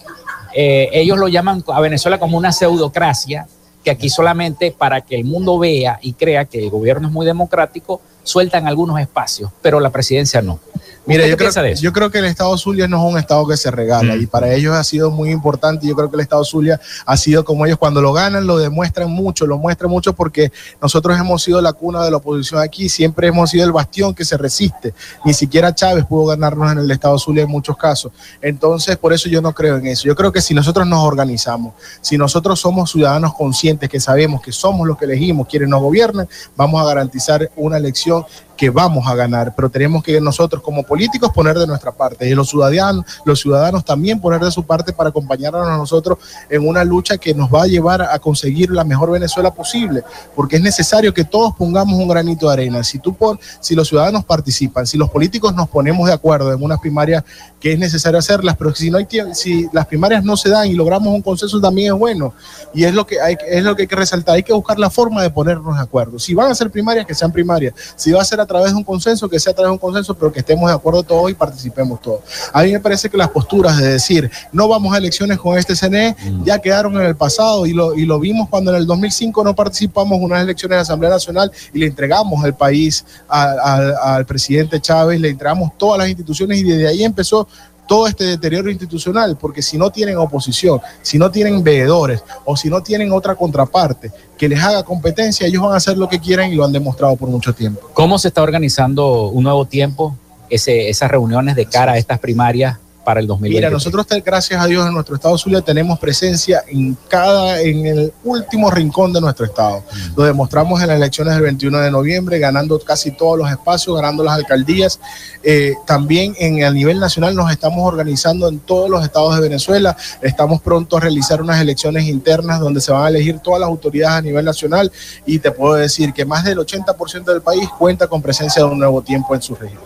eh, 0.55 0.89
ellos 0.93 1.19
lo 1.19 1.27
llaman 1.29 1.65
a 1.69 1.81
Venezuela 1.81 2.19
como 2.19 2.37
una 2.39 2.53
pseudocracia, 2.53 3.47
que 3.83 3.91
aquí 3.91 4.09
solamente 4.11 4.71
para 4.71 5.01
que 5.01 5.17
el 5.17 5.25
mundo 5.25 5.59
vea 5.59 5.99
y 6.03 6.13
crea 6.13 6.45
que 6.45 6.59
el 6.63 6.71
gobierno 6.71 7.09
es 7.09 7.13
muy 7.13 7.27
democrático, 7.27 8.01
sueltan 8.23 8.69
algunos 8.69 9.01
espacios, 9.01 9.51
pero 9.61 9.81
la 9.81 9.91
presidencia 9.91 10.41
no. 10.41 10.61
Mira, 11.05 11.23
¿Usted 11.23 11.31
yo 11.33 11.37
qué 11.37 11.45
piensa 11.45 11.61
creo, 11.61 11.67
de 11.69 11.73
eso? 11.73 11.83
yo 11.83 11.93
creo 11.93 12.11
que 12.11 12.19
el 12.19 12.27
Estado 12.27 12.57
Zulia 12.57 12.87
no 12.87 12.99
es 13.07 13.13
un 13.13 13.19
Estado 13.19 13.45
que 13.47 13.57
se 13.57 13.71
regala 13.73 14.15
Mm. 14.15 14.23
y 14.23 14.27
para 14.27 14.53
ellos 14.55 14.73
ha 14.75 14.85
sido 14.85 15.11
muy 15.11 15.31
importante. 15.31 15.87
Yo 15.87 15.97
creo 15.97 16.09
que 16.09 16.17
el 16.17 16.21
Estado 16.21 16.45
Zulia 16.45 16.81
ha 17.05 17.17
sido 17.17 17.45
como 17.45 17.67
ellos 17.67 17.79
cuando 17.79 18.01
lo 18.01 18.13
ganan, 18.13 18.47
lo 18.47 18.57
demuestran 18.59 19.11
mucho, 19.11 19.47
lo 19.47 19.59
muestran 19.59 19.91
mucho 19.91 20.13
porque 20.13 20.53
nosotros 20.81 21.19
hemos 21.19 21.43
sido 21.43 21.61
la 21.61 21.73
cuna 21.73 22.05
de 22.05 22.11
la 22.13 22.19
oposición 22.19 22.61
aquí, 22.61 22.89
siempre 22.89 23.27
hemos 23.29 23.51
sido 23.51 23.65
el 23.65 23.73
bastión 23.73 24.15
que 24.15 24.25
se 24.25 24.37
resiste. 24.37 24.95
Ni 25.25 25.35
siquiera 25.35 25.75
Chávez 25.75 26.05
pudo 26.07 26.27
ganarnos 26.27 26.71
en 26.71 26.79
el 26.79 26.91
Estado 26.91 27.19
Zulia 27.19 27.43
en 27.43 27.51
muchos 27.51 27.77
casos. 27.77 28.13
Entonces, 28.41 28.97
por 28.97 29.13
eso 29.13 29.29
yo 29.29 29.43
no 29.43 29.53
creo 29.53 29.77
en 29.79 29.87
eso. 29.89 30.05
Yo 30.05 30.15
creo 30.15 30.31
que 30.33 30.41
si 30.41 30.55
nosotros 30.55 30.87
nos 30.87 31.01
organizamos, 31.05 31.75
si 32.01 32.17
nosotros 32.17 32.61
somos 32.61 32.91
ciudadanos 32.93 33.35
conscientes 33.35 33.89
que 33.89 33.99
sabemos 33.99 34.41
que 34.41 34.53
somos 34.53 34.87
los 34.87 34.97
que 34.97 35.07
elegimos 35.07 35.49
quienes 35.49 35.69
nos 35.69 35.81
gobiernan, 35.83 36.29
vamos 36.57 36.81
a 36.81 36.85
garantizar 36.87 37.51
una 37.57 37.77
elección 37.77 38.25
que 38.63 38.71
vamos 38.71 39.09
a 39.09 39.17
ganar, 39.17 39.55
pero 39.57 39.69
tenemos 39.69 40.05
que 40.05 40.21
nosotros 40.21 40.63
como 40.63 40.85
políticos 40.85 41.33
poner 41.35 41.59
de 41.59 41.67
nuestra 41.67 41.91
parte 41.91 42.29
y 42.29 42.33
los 42.33 42.49
ciudadanos, 42.49 43.05
los 43.25 43.41
ciudadanos 43.41 43.85
también 43.85 44.21
poner 44.21 44.41
de 44.41 44.53
su 44.53 44.63
parte 44.63 44.93
para 44.93 45.11
acompañarnos 45.11 45.67
a 45.67 45.77
nosotros 45.77 46.19
en 46.49 46.65
una 46.69 46.85
lucha 46.85 47.19
que 47.19 47.35
nos 47.35 47.53
va 47.53 47.65
a 47.65 47.67
llevar 47.67 48.03
a 48.03 48.17
conseguir 48.21 48.71
la 48.71 48.85
mejor 48.85 49.11
Venezuela 49.11 49.53
posible, 49.53 50.05
porque 50.37 50.59
es 50.59 50.63
necesario 50.63 51.13
que 51.13 51.25
todos 51.25 51.57
pongamos 51.57 51.99
un 51.99 52.07
granito 52.07 52.47
de 52.47 52.53
arena. 52.53 52.85
Si 52.85 53.01
tú 53.01 53.13
pon, 53.15 53.37
si 53.59 53.75
los 53.75 53.89
ciudadanos 53.89 54.25
participan, 54.25 54.87
si 54.87 54.97
los 54.97 55.11
políticos 55.11 55.53
nos 55.57 55.69
ponemos 55.69 56.07
de 56.07 56.13
acuerdo 56.13 56.53
en 56.53 56.63
unas 56.63 56.79
primarias 56.79 57.25
que 57.59 57.73
es 57.73 57.79
necesario 57.81 58.21
hacerlas, 58.21 58.57
pero 58.57 58.73
si 58.77 58.93
no 58.93 58.99
hay 58.99 59.09
si 59.33 59.69
las 59.73 59.87
primarias 59.87 60.23
no 60.23 60.37
se 60.37 60.51
dan 60.51 60.69
y 60.69 60.75
logramos 60.75 61.13
un 61.13 61.23
consenso 61.23 61.61
también 61.61 61.95
es 61.95 61.99
bueno 61.99 62.33
y 62.73 62.85
es 62.85 62.95
lo 62.95 63.07
que 63.07 63.21
hay, 63.21 63.37
es 63.49 63.65
lo 63.65 63.75
que 63.75 63.83
hay 63.83 63.89
que 63.89 63.97
resaltar. 63.97 64.37
Hay 64.37 64.45
que 64.45 64.53
buscar 64.53 64.79
la 64.79 64.89
forma 64.89 65.21
de 65.21 65.31
ponernos 65.31 65.77
de 65.77 65.83
acuerdo. 65.83 66.21
Si 66.21 66.33
van 66.33 66.51
a 66.51 66.55
ser 66.55 66.71
primarias, 66.71 67.07
que 67.07 67.15
sean 67.15 67.33
primarias. 67.33 67.75
Si 67.97 68.13
va 68.13 68.23
a 68.23 68.25
ser 68.25 68.41
a 68.41 68.47
través 68.53 68.73
de 68.73 68.77
un 68.79 68.85
consenso, 68.85 69.29
que 69.29 69.39
sea 69.41 69.53
a 69.53 69.55
través 69.55 69.69
de 69.69 69.73
un 69.73 69.79
consenso, 69.79 70.15
pero 70.15 70.33
que 70.33 70.41
estemos 70.41 70.69
de 70.69 70.75
acuerdo 70.75 71.03
todos 71.03 71.31
y 71.31 71.35
participemos 71.35 72.01
todos. 72.01 72.21
A 72.53 72.63
mí 72.63 72.73
me 72.73 72.81
parece 72.81 73.09
que 73.11 73.17
las 73.17 73.29
posturas 73.29 73.79
de 73.79 73.89
decir 73.93 74.31
no 74.53 74.69
vamos 74.69 74.95
a 74.95 74.99
elecciones 74.99 75.39
con 75.39 75.59
este 75.59 75.75
CNE 75.75 76.15
ya 76.45 76.59
quedaron 76.59 76.95
en 76.97 77.03
el 77.03 77.17
pasado 77.17 77.67
y 77.67 77.73
lo, 77.73 77.95
y 77.95 78.05
lo 78.07 78.19
vimos 78.21 78.49
cuando 78.49 78.71
en 78.71 78.77
el 78.79 78.87
2005 78.87 79.43
no 79.45 79.55
participamos 79.55 80.19
en 80.19 80.25
unas 80.25 80.43
elecciones 80.43 80.77
de 80.77 80.83
Asamblea 80.83 81.11
Nacional 81.11 81.51
y 81.73 81.79
le 81.79 81.87
entregamos 81.87 82.45
el 82.45 82.55
país 82.55 83.05
a- 83.29 83.43
a- 83.43 84.15
al 84.17 84.27
presidente 84.27 84.81
Chávez, 84.81 85.21
le 85.21 85.31
entregamos 85.31 85.71
todas 85.79 85.99
las 85.99 86.09
instituciones 86.09 86.59
y 86.59 86.63
desde 86.65 86.89
ahí 86.89 87.03
empezó 87.05 87.49
todo 87.87 88.07
este 88.07 88.25
deterioro 88.25 88.71
institucional, 88.71 89.37
porque 89.37 89.63
si 89.63 89.77
no 89.77 89.91
tienen 89.91 90.17
oposición, 90.17 90.81
si 91.03 91.19
no 91.19 91.31
tienen 91.31 91.63
veedores 91.63 92.23
o 92.45 92.57
si 92.57 92.69
no 92.69 92.83
tienen 92.83 93.13
otra 93.13 93.35
contraparte 93.35 94.11
que 94.39 94.49
les 94.49 94.63
haga 94.63 94.83
competencia, 94.83 95.47
ellos 95.47 95.63
van 95.63 95.75
a 95.75 95.77
hacer 95.77 95.97
lo 95.97 96.09
que 96.09 96.19
quieran 96.19 96.53
y 96.53 96.55
lo 96.55 96.65
han 96.65 96.73
demostrado 96.73 97.17
por 97.17 97.29
mucho 97.29 97.53
tiempo. 97.53 97.91
¿Cómo 97.95 98.19
se 98.19 98.29
está 98.29 98.43
organizando 98.43 99.29
un 99.29 99.45
nuevo 99.45 99.67
tiempo, 99.67 100.17
esas 100.49 101.11
reuniones 101.11 101.57
de 101.57 101.67
cara 101.67 101.93
a 101.93 101.99
estas 101.99 102.19
primarias 102.19 102.79
para 103.05 103.21
el 103.21 103.27
2020? 103.27 103.59
Mira, 103.59 103.71
nosotros, 103.71 104.07
gracias 104.25 104.61
a 104.61 104.67
Dios, 104.67 104.87
en 104.87 104.95
nuestro 104.95 105.15
estado 105.15 105.37
Zulia 105.39 105.61
tenemos 105.61 105.99
presencia 105.99 106.63
en 106.69 106.97
cada, 107.09 107.61
en 107.61 107.87
el 107.87 108.13
último 108.25 108.71
rincón 108.71 109.13
de 109.13 109.21
nuestro 109.21 109.47
estado. 109.47 109.83
Lo 110.17 110.25
demostramos 110.25 110.81
en 110.81 110.89
las 110.89 110.97
elecciones 110.97 111.35
del 111.35 111.43
21 111.43 111.79
de 111.79 111.91
noviembre, 111.91 112.39
ganando 112.39 112.79
casi 112.79 113.11
todos 113.13 113.39
los 113.39 113.51
espacios, 113.51 113.97
ganando 113.97 114.23
las 114.25 114.35
alcaldías. 114.35 115.01
Eh, 115.43 115.75
también 115.87 116.35
en 116.39 116.59
el 116.59 116.75
nivel 116.75 117.01
nacional 117.01 117.35
nos 117.35 117.51
estamos 117.51 117.87
organizando 117.87 118.49
en 118.49 118.61
todos 118.61 118.89
los 118.89 119.05
estados 119.05 119.35
de 119.35 119.43
Venezuela. 119.43 119.97
Estamos 120.21 120.61
pronto 120.61 120.97
a 120.97 121.01
realizar 121.01 121.43
unas 121.43 121.61
elecciones 121.61 122.05
internas 122.07 122.61
donde 122.61 122.81
se 122.81 122.93
van 122.93 123.05
a 123.05 123.09
elegir 123.09 123.39
todas 123.41 123.61
las 123.61 123.69
autoridades 123.69 124.19
a 124.19 124.23
nivel 124.23 124.45
nacional 124.45 124.93
y 125.27 125.39
te 125.39 125.51
puedo 125.51 125.75
decir 125.75 126.13
que 126.13 126.25
más 126.25 126.45
del 126.45 126.59
80% 126.59 127.25
del 127.25 127.43
país 127.43 127.69
cuenta 127.79 128.07
con 128.07 128.23
presencia 128.23 128.63
de 128.63 128.69
un 128.69 128.79
nuevo 128.79 129.03
tiempo 129.03 129.35
en 129.35 129.43
su 129.43 129.55
región. 129.55 129.81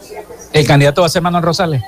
¿El 0.53 0.67
candidato 0.67 1.03
va 1.03 1.07
a 1.07 1.11
ser 1.11 1.23
Manuel 1.23 1.43
Rosales? 1.43 1.83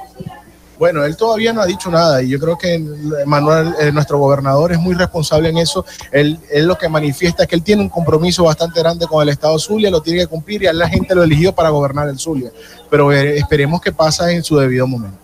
Bueno, 0.79 1.05
él 1.05 1.17
todavía 1.17 1.53
no 1.53 1.61
ha 1.61 1.67
dicho 1.67 1.91
nada 1.91 2.23
y 2.23 2.29
yo 2.29 2.39
creo 2.39 2.57
que 2.57 2.79
Manuel, 3.27 3.75
eh, 3.81 3.91
nuestro 3.91 4.19
gobernador, 4.19 4.71
es 4.71 4.79
muy 4.79 4.95
responsable 4.95 5.49
en 5.49 5.59
eso. 5.59 5.85
Él, 6.13 6.39
él 6.53 6.67
lo 6.67 6.79
que 6.79 6.89
manifiesta 6.89 7.43
es 7.43 7.49
que 7.49 7.57
él 7.57 7.63
tiene 7.65 7.83
un 7.83 7.89
compromiso 7.89 8.45
bastante 8.45 8.79
grande 8.81 9.07
con 9.07 9.21
el 9.23 9.29
Estado 9.29 9.59
Zulia, 9.59 9.91
lo 9.91 10.01
tiene 10.01 10.21
que 10.21 10.27
cumplir 10.29 10.63
y 10.63 10.67
a 10.69 10.73
la 10.73 10.89
gente 10.89 11.15
lo 11.17 11.25
eligió 11.25 11.53
para 11.53 11.71
gobernar 11.71 12.09
el 12.09 12.19
Zulia. 12.19 12.51
Pero 12.89 13.13
eh, 13.13 13.39
esperemos 13.39 13.81
que 13.81 13.91
pase 13.91 14.31
en 14.33 14.45
su 14.45 14.57
debido 14.57 14.87
momento. 14.87 15.19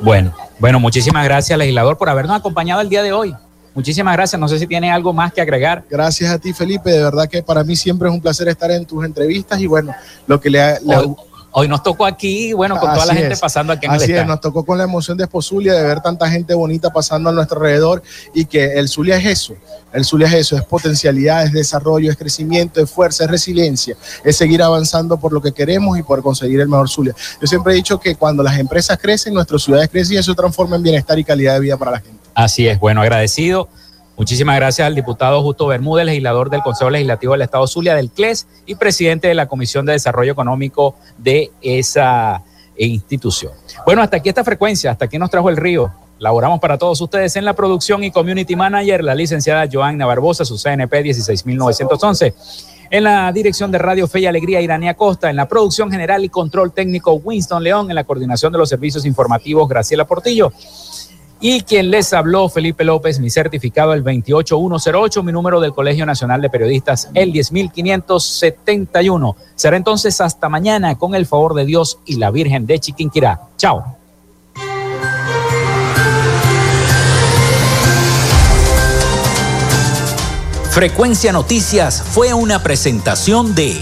Bueno, 0.00 0.32
bueno, 0.58 0.80
muchísimas 0.80 1.24
gracias, 1.24 1.58
legislador, 1.58 1.98
por 1.98 2.08
habernos 2.08 2.36
acompañado 2.36 2.80
el 2.80 2.88
día 2.88 3.02
de 3.02 3.12
hoy. 3.12 3.34
Muchísimas 3.74 4.16
gracias. 4.16 4.40
No 4.40 4.48
sé 4.48 4.58
si 4.58 4.66
tiene 4.66 4.90
algo 4.90 5.12
más 5.12 5.32
que 5.32 5.40
agregar. 5.40 5.84
Gracias 5.88 6.32
a 6.32 6.38
ti, 6.38 6.52
Felipe. 6.52 6.90
De 6.90 7.02
verdad 7.02 7.28
que 7.28 7.42
para 7.42 7.62
mí 7.62 7.76
siempre 7.76 8.08
es 8.08 8.14
un 8.14 8.20
placer 8.20 8.48
estar 8.48 8.70
en 8.70 8.84
tus 8.86 9.04
entrevistas 9.04 9.60
y 9.60 9.66
bueno, 9.66 9.94
lo 10.26 10.40
que 10.40 10.50
le 10.50 10.60
ha... 10.62 10.80
le 10.80 10.94
ha- 10.94 11.02
Hoy, 11.58 11.68
nos 11.68 11.82
tocó 11.82 12.06
aquí, 12.06 12.52
bueno, 12.52 12.78
con 12.78 12.92
toda 12.92 13.06
la 13.06 13.14
gente 13.14 13.34
es. 13.34 13.40
pasando 13.40 13.72
aquí 13.72 13.86
en 13.86 13.92
Así 13.92 14.12
el 14.12 14.18
es, 14.18 14.26
nos 14.26 14.40
tocó 14.40 14.64
con 14.64 14.78
la 14.78 14.84
emoción 14.84 15.16
de 15.18 15.24
Esposulia 15.24 15.74
de 15.74 15.82
ver 15.82 16.00
tanta 16.00 16.30
gente 16.30 16.54
bonita 16.54 16.90
pasando 16.90 17.30
a 17.30 17.32
nuestro 17.32 17.58
alrededor 17.58 18.02
y 18.34 18.44
que 18.44 18.78
el 18.78 18.88
Zulia 18.88 19.16
es 19.16 19.26
eso. 19.26 19.54
El 19.92 20.04
Zulia 20.04 20.28
es 20.28 20.34
eso, 20.34 20.56
es 20.56 20.64
potencialidad, 20.64 21.44
es 21.44 21.52
desarrollo, 21.52 22.10
es 22.10 22.16
crecimiento, 22.16 22.80
es 22.80 22.90
fuerza, 22.90 23.24
es 23.24 23.30
resiliencia, 23.30 23.96
es 24.24 24.36
seguir 24.36 24.62
avanzando 24.62 25.18
por 25.18 25.32
lo 25.32 25.40
que 25.40 25.52
queremos 25.52 25.98
y 25.98 26.02
por 26.02 26.22
conseguir 26.22 26.60
el 26.60 26.68
mejor 26.68 26.88
Zulia. 26.88 27.14
Yo 27.40 27.46
siempre 27.46 27.72
he 27.72 27.76
dicho 27.76 27.98
que 27.98 28.14
cuando 28.14 28.42
las 28.42 28.58
empresas 28.58 28.98
crecen, 28.98 29.34
nuestras 29.34 29.62
ciudades 29.62 29.88
crecen 29.88 30.16
y 30.16 30.18
eso 30.18 30.34
transforma 30.34 30.76
en 30.76 30.82
bienestar 30.82 31.18
y 31.18 31.24
calidad 31.24 31.54
de 31.54 31.60
vida 31.60 31.76
para 31.76 31.92
la 31.92 32.00
gente. 32.00 32.18
Así 32.34 32.68
es, 32.68 32.78
bueno, 32.78 33.00
agradecido. 33.00 33.68
Muchísimas 34.18 34.56
gracias 34.56 34.84
al 34.84 34.96
diputado 34.96 35.40
Justo 35.42 35.68
Bermúdez, 35.68 36.04
legislador 36.04 36.50
del 36.50 36.60
Consejo 36.60 36.90
Legislativo 36.90 37.34
del 37.34 37.42
Estado 37.42 37.64
Zulia, 37.68 37.94
del 37.94 38.10
CLES 38.10 38.48
y 38.66 38.74
presidente 38.74 39.28
de 39.28 39.34
la 39.34 39.46
Comisión 39.46 39.86
de 39.86 39.92
Desarrollo 39.92 40.32
Económico 40.32 40.96
de 41.16 41.52
esa 41.62 42.42
institución. 42.76 43.52
Bueno, 43.86 44.02
hasta 44.02 44.16
aquí 44.16 44.28
esta 44.28 44.42
frecuencia, 44.42 44.90
hasta 44.90 45.04
aquí 45.04 45.18
nos 45.18 45.30
trajo 45.30 45.48
el 45.50 45.56
río. 45.56 45.92
Laboramos 46.18 46.58
para 46.58 46.76
todos 46.76 47.00
ustedes 47.00 47.36
en 47.36 47.44
la 47.44 47.52
producción 47.52 48.02
y 48.02 48.10
community 48.10 48.56
manager, 48.56 49.04
la 49.04 49.14
licenciada 49.14 49.68
Joanna 49.72 50.04
Barbosa, 50.04 50.44
su 50.44 50.58
CNP 50.58 51.00
16911. 51.00 52.34
En 52.90 53.04
la 53.04 53.30
dirección 53.30 53.70
de 53.70 53.78
Radio 53.78 54.08
Fe 54.08 54.20
y 54.20 54.26
Alegría, 54.26 54.60
Irania 54.60 54.94
Costa. 54.94 55.30
En 55.30 55.36
la 55.36 55.46
producción 55.46 55.92
general 55.92 56.24
y 56.24 56.28
control 56.28 56.72
técnico, 56.72 57.12
Winston 57.12 57.62
León. 57.62 57.88
En 57.88 57.94
la 57.94 58.02
coordinación 58.02 58.50
de 58.50 58.58
los 58.58 58.68
servicios 58.68 59.04
informativos, 59.04 59.68
Graciela 59.68 60.06
Portillo. 60.06 60.52
Y 61.40 61.60
quien 61.60 61.90
les 61.90 62.12
habló, 62.12 62.48
Felipe 62.48 62.84
López, 62.84 63.20
mi 63.20 63.30
certificado 63.30 63.92
el 63.92 64.02
28108, 64.02 65.22
mi 65.22 65.30
número 65.30 65.60
del 65.60 65.72
Colegio 65.72 66.04
Nacional 66.04 66.42
de 66.42 66.50
Periodistas 66.50 67.10
el 67.14 67.32
10571. 67.32 69.36
Será 69.54 69.76
entonces 69.76 70.20
hasta 70.20 70.48
mañana 70.48 70.98
con 70.98 71.14
el 71.14 71.26
favor 71.26 71.54
de 71.54 71.64
Dios 71.64 72.00
y 72.06 72.16
la 72.16 72.32
Virgen 72.32 72.66
de 72.66 72.80
Chiquinquirá. 72.80 73.40
Chao. 73.56 73.98
Frecuencia 80.70 81.32
Noticias 81.32 82.02
fue 82.02 82.34
una 82.34 82.62
presentación 82.62 83.54
de 83.54 83.74